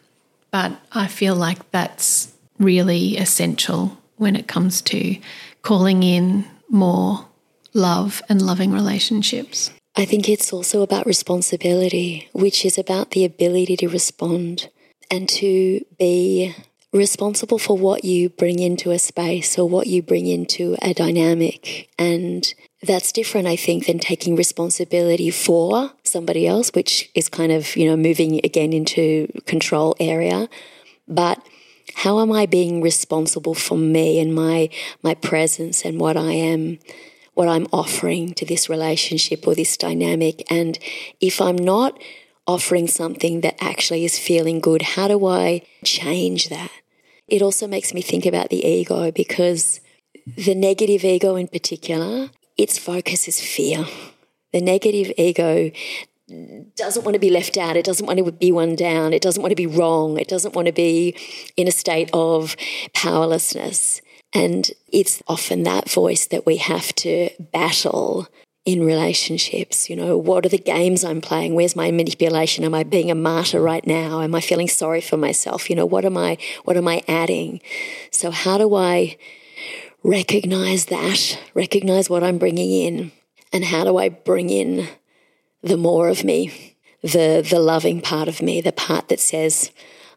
But 0.52 0.74
I 0.92 1.08
feel 1.08 1.36
like 1.36 1.72
that's 1.72 2.34
really 2.60 3.18
essential 3.18 3.98
when 4.18 4.36
it 4.36 4.48
comes 4.48 4.82
to 4.84 5.18
calling 5.62 6.04
in 6.04 6.46
more 6.70 7.28
love 7.74 8.22
and 8.30 8.42
loving 8.42 8.72
relationships. 8.72 9.72
I 9.96 10.06
think 10.06 10.28
it's 10.28 10.52
also 10.52 10.82
about 10.82 11.06
responsibility, 11.06 12.30
which 12.34 12.66
is 12.66 12.78
about 12.78 13.12
the 13.12 13.26
ability 13.26 13.78
to 13.78 13.88
respond 13.88 14.70
and 15.12 15.30
to 15.30 15.86
be 16.00 16.56
responsible 16.92 17.60
for 17.60 17.78
what 17.78 18.04
you 18.04 18.30
bring 18.30 18.58
into 18.58 18.92
a 18.92 18.98
space 18.98 19.58
or 19.58 19.70
what 19.70 19.86
you 19.88 20.02
bring 20.02 20.26
into 20.26 20.76
a 20.82 20.94
dynamic. 20.96 21.90
And 22.00 22.52
that's 22.82 23.12
different, 23.12 23.48
I 23.48 23.56
think, 23.56 23.86
than 23.86 24.00
taking 24.00 24.36
responsibility 24.36 25.30
for 25.30 25.92
somebody 26.04 26.48
else, 26.48 26.72
which 26.74 27.12
is 27.14 27.30
kind 27.30 27.52
of, 27.52 27.76
you 27.76 27.88
know, 27.88 27.98
moving 27.98 28.40
again 28.44 28.74
into 28.74 29.28
control 29.46 29.96
area. 30.00 30.50
But 31.08 31.40
how 31.96 32.20
am 32.20 32.32
I 32.32 32.48
being 32.48 32.82
responsible 32.82 33.54
for 33.54 33.78
me 33.78 34.20
and 34.20 34.34
my 34.34 34.70
my 35.04 35.14
presence 35.14 35.86
and 35.86 36.00
what 36.00 36.18
I 36.18 36.32
am 36.32 36.80
what 37.34 37.48
I'm 37.48 37.68
offering 37.72 38.34
to 38.36 38.46
this 38.46 38.70
relationship 38.70 39.48
or 39.48 39.56
this 39.56 39.78
dynamic. 39.78 40.44
And 40.52 40.78
if 41.20 41.42
I'm 41.42 41.56
not 41.56 42.00
offering 42.46 42.88
something 42.88 43.42
that 43.42 43.56
actually 43.62 44.06
is 44.06 44.20
feeling 44.20 44.60
good, 44.60 44.82
how 44.82 45.08
do 45.08 45.26
I 45.26 45.64
change 45.84 46.50
that? 46.50 46.72
It 47.28 47.42
also 47.42 47.68
makes 47.68 47.94
me 47.94 48.02
think 48.02 48.26
about 48.26 48.50
the 48.50 48.66
ego 48.66 49.12
because 49.12 49.80
the 50.38 50.56
negative 50.56 51.04
ego 51.04 51.36
in 51.36 51.48
particular, 51.48 52.30
its 52.58 52.78
focus 52.78 53.28
is 53.28 53.42
fear. 53.42 53.86
The 54.52 54.62
negative 54.62 55.12
ego 55.18 55.72
doesn't 56.76 57.04
want 57.04 57.14
to 57.14 57.20
be 57.20 57.30
left 57.30 57.58
out. 57.58 57.76
It 57.76 57.86
doesn't 57.86 58.06
want 58.06 58.20
to 58.20 58.32
be 58.32 58.52
one 58.52 58.76
down. 58.76 59.14
It 59.14 59.22
doesn't 59.22 59.42
want 59.42 59.52
to 59.52 59.56
be 59.56 59.68
wrong. 59.68 60.18
It 60.18 60.28
doesn't 60.28 60.56
want 60.56 60.68
to 60.68 60.74
be 60.74 61.16
in 61.58 61.68
a 61.68 61.72
state 61.72 62.10
of 62.14 62.56
powerlessness. 62.94 64.02
And 64.34 64.70
it's 64.92 65.22
often 65.28 65.64
that 65.64 65.90
voice 65.90 66.26
that 66.28 66.46
we 66.46 66.58
have 66.58 66.94
to 66.96 67.30
battle 67.40 68.28
in 68.66 68.86
relationships? 68.86 69.90
You 69.90 69.96
know, 69.96 70.18
what 70.18 70.46
are 70.46 70.50
the 70.50 70.58
games 70.58 71.04
I'm 71.04 71.22
playing? 71.22 71.54
Where's 71.54 71.76
my 71.76 71.92
manipulation? 71.92 72.64
Am 72.64 72.74
I 72.74 72.84
being 72.84 73.12
a 73.12 73.16
martyr 73.16 73.62
right 73.62 73.86
now? 73.86 74.22
Am 74.22 74.34
I 74.36 74.42
feeling 74.42 74.68
sorry 74.68 75.02
for 75.02 75.18
myself? 75.18 75.70
You 75.70 75.76
know, 75.76 75.86
what 75.86 76.06
am 76.06 76.18
I 76.18 76.38
what 76.64 76.78
am 76.78 76.88
I 76.88 77.04
adding? 77.08 77.62
So 78.12 78.32
how 78.32 78.58
do 78.58 78.76
I 78.76 79.18
recognize 80.04 80.86
that? 80.86 81.40
Recognize 81.54 82.10
what 82.10 82.24
I'm 82.24 82.38
bringing 82.38 82.72
in 82.72 83.12
and 83.52 83.66
how 83.66 83.84
do 83.84 83.98
I 83.98 84.10
bring 84.10 84.50
in 84.50 84.88
the 85.62 85.78
more 85.78 86.10
of 86.10 86.24
me, 86.24 86.76
the 87.02 87.46
the 87.48 87.60
loving 87.60 88.02
part 88.02 88.28
of 88.28 88.42
me, 88.42 88.62
the 88.62 88.72
part 88.72 89.10
that 89.10 89.20
says 89.20 89.72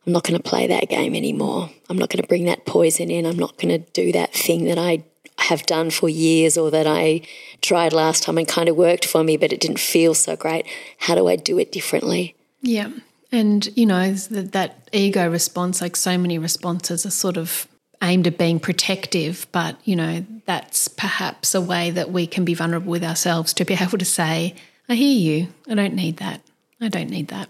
I'm 0.06 0.12
not 0.12 0.22
going 0.22 0.40
to 0.40 0.48
play 0.48 0.68
that 0.68 0.88
game 0.88 1.14
anymore. 1.14 1.70
I'm 1.90 1.98
not 1.98 2.10
going 2.10 2.22
to 2.22 2.28
bring 2.28 2.44
that 2.44 2.64
poison 2.64 3.10
in. 3.10 3.26
I'm 3.26 3.38
not 3.38 3.58
going 3.58 3.70
to 3.70 3.90
do 3.90 4.12
that 4.12 4.32
thing 4.32 4.66
that 4.66 4.78
I 4.78 5.04
have 5.38 5.66
done 5.66 5.90
for 5.90 6.08
years 6.08 6.56
or 6.56 6.70
that 6.70 6.86
I 6.86 7.22
tried 7.60 7.92
last 7.92 8.22
time 8.22 8.38
and 8.38 8.46
kind 8.46 8.68
of 8.68 8.76
worked 8.76 9.04
for 9.04 9.24
me, 9.24 9.36
but 9.36 9.52
it 9.52 9.60
didn't 9.60 9.80
feel 9.80 10.14
so 10.14 10.36
great. 10.36 10.64
How 10.98 11.14
do 11.14 11.26
I 11.26 11.36
do 11.36 11.58
it 11.58 11.72
differently? 11.72 12.34
Yeah. 12.62 12.90
And, 13.32 13.66
you 13.76 13.86
know, 13.86 14.12
that, 14.12 14.88
ego 14.92 15.28
response, 15.28 15.82
like 15.82 15.96
so 15.96 16.16
many 16.16 16.38
responses, 16.38 17.04
are 17.04 17.10
sort 17.10 17.36
of 17.36 17.66
aimed 18.02 18.26
at 18.26 18.38
being 18.38 18.60
protective, 18.60 19.46
but, 19.52 19.76
you 19.84 19.96
know, 19.96 20.24
that's 20.46 20.86
perhaps 20.86 21.54
a 21.54 21.60
way 21.60 21.90
that 21.90 22.12
we 22.12 22.26
can 22.26 22.44
be 22.44 22.54
vulnerable 22.54 22.90
with 22.90 23.02
ourselves 23.02 23.52
to 23.54 23.64
be 23.64 23.74
able 23.74 23.98
to 23.98 24.04
say, 24.04 24.54
I 24.88 24.94
hear 24.94 25.18
you. 25.18 25.48
I 25.68 25.74
don't 25.74 25.94
need 25.94 26.18
that. 26.18 26.40
I 26.80 26.88
don't 26.88 27.10
need 27.10 27.28
that. 27.28 27.48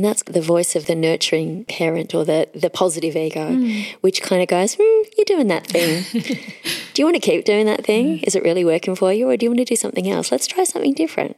And 0.00 0.06
that's 0.06 0.22
the 0.22 0.40
voice 0.40 0.76
of 0.76 0.86
the 0.86 0.94
nurturing 0.94 1.66
parent 1.66 2.14
or 2.14 2.24
the, 2.24 2.48
the 2.54 2.70
positive 2.70 3.14
ego, 3.14 3.50
mm. 3.50 3.84
which 4.00 4.22
kind 4.22 4.40
of 4.40 4.48
goes, 4.48 4.76
mm, 4.76 5.04
You're 5.14 5.26
doing 5.26 5.48
that 5.48 5.66
thing. 5.66 6.04
do 6.94 7.02
you 7.02 7.04
want 7.04 7.16
to 7.16 7.20
keep 7.20 7.44
doing 7.44 7.66
that 7.66 7.84
thing? 7.84 8.16
Mm. 8.18 8.22
Is 8.22 8.34
it 8.34 8.42
really 8.42 8.64
working 8.64 8.96
for 8.96 9.12
you? 9.12 9.28
Or 9.28 9.36
do 9.36 9.44
you 9.44 9.50
want 9.50 9.58
to 9.58 9.66
do 9.66 9.76
something 9.76 10.08
else? 10.08 10.32
Let's 10.32 10.46
try 10.46 10.64
something 10.64 10.94
different. 10.94 11.36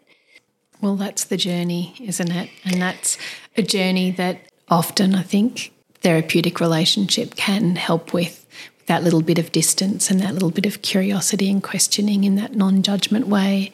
Well, 0.81 0.95
that's 0.95 1.25
the 1.25 1.37
journey, 1.37 1.97
isn't 2.01 2.31
it? 2.31 2.51
And 2.65 2.81
that's 2.81 3.19
a 3.57 3.65
journey 3.65 4.13
that 4.13 4.43
often 4.69 5.17
I 5.17 5.23
think 5.23 5.73
therapeutic 5.95 6.61
relationship 6.61 7.35
can 7.35 7.75
help 7.75 8.13
with 8.13 8.47
that 8.87 9.03
little 9.03 9.23
bit 9.23 9.41
of 9.41 9.51
distance 9.51 10.09
and 10.09 10.21
that 10.21 10.35
little 10.35 10.53
bit 10.53 10.67
of 10.67 10.83
curiosity 10.83 11.51
and 11.51 11.65
questioning 11.65 12.23
in 12.23 12.37
that 12.37 12.55
non 12.55 12.85
judgment 12.85 13.27
way 13.27 13.73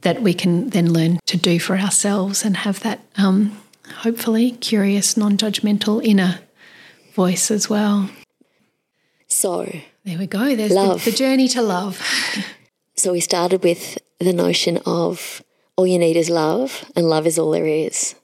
that 0.00 0.22
we 0.22 0.34
can 0.34 0.70
then 0.70 0.92
learn 0.92 1.20
to 1.26 1.36
do 1.36 1.60
for 1.60 1.76
ourselves 1.76 2.44
and 2.44 2.56
have 2.56 2.80
that 2.80 2.98
um, 3.16 3.56
hopefully 3.88 4.52
curious, 4.52 5.16
non 5.16 5.36
judgmental 5.36 6.04
inner 6.04 6.40
voice 7.14 7.50
as 7.50 7.68
well. 7.68 8.10
So, 9.28 9.64
there 10.04 10.18
we 10.18 10.26
go. 10.26 10.56
There's 10.56 10.72
love. 10.72 11.04
The, 11.04 11.10
the 11.10 11.16
journey 11.16 11.48
to 11.48 11.62
love. 11.62 12.00
so, 12.96 13.12
we 13.12 13.20
started 13.20 13.62
with 13.62 13.98
the 14.18 14.32
notion 14.32 14.78
of 14.86 15.42
all 15.76 15.86
you 15.86 15.98
need 15.98 16.16
is 16.16 16.30
love, 16.30 16.84
and 16.96 17.08
love 17.08 17.26
is 17.26 17.38
all 17.38 17.50
there 17.50 17.66
is. 17.66 18.14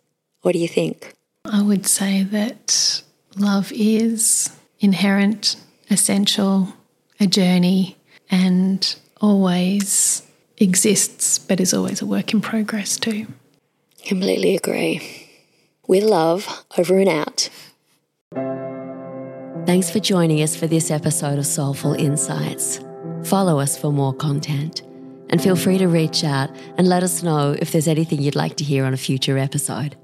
What 0.42 0.52
do 0.52 0.58
you 0.58 0.68
think? 0.68 1.12
I 1.44 1.62
would 1.62 1.86
say 1.86 2.22
that 2.22 3.02
love 3.36 3.72
is 3.74 4.50
inherent, 4.80 5.56
essential, 5.90 6.74
a 7.20 7.26
journey, 7.26 7.96
and 8.30 8.94
always 9.20 10.22
exists, 10.58 11.38
but 11.38 11.60
is 11.60 11.74
always 11.74 12.00
a 12.02 12.06
work 12.06 12.32
in 12.32 12.40
progress 12.40 12.96
too. 12.96 13.26
Completely 14.04 14.56
agree 14.56 15.23
with 15.86 16.04
love, 16.04 16.64
over 16.78 16.98
and 16.98 17.08
out. 17.08 17.48
Thanks 19.66 19.90
for 19.90 19.98
joining 19.98 20.42
us 20.42 20.54
for 20.54 20.66
this 20.66 20.90
episode 20.90 21.38
of 21.38 21.46
Soulful 21.46 21.94
Insights. 21.94 22.80
Follow 23.24 23.58
us 23.58 23.78
for 23.78 23.90
more 23.90 24.12
content 24.12 24.82
and 25.30 25.42
feel 25.42 25.56
free 25.56 25.78
to 25.78 25.88
reach 25.88 26.22
out 26.22 26.50
and 26.76 26.86
let 26.86 27.02
us 27.02 27.22
know 27.22 27.56
if 27.58 27.72
there's 27.72 27.88
anything 27.88 28.20
you'd 28.20 28.36
like 28.36 28.56
to 28.56 28.64
hear 28.64 28.84
on 28.84 28.92
a 28.92 28.98
future 28.98 29.38
episode. 29.38 29.96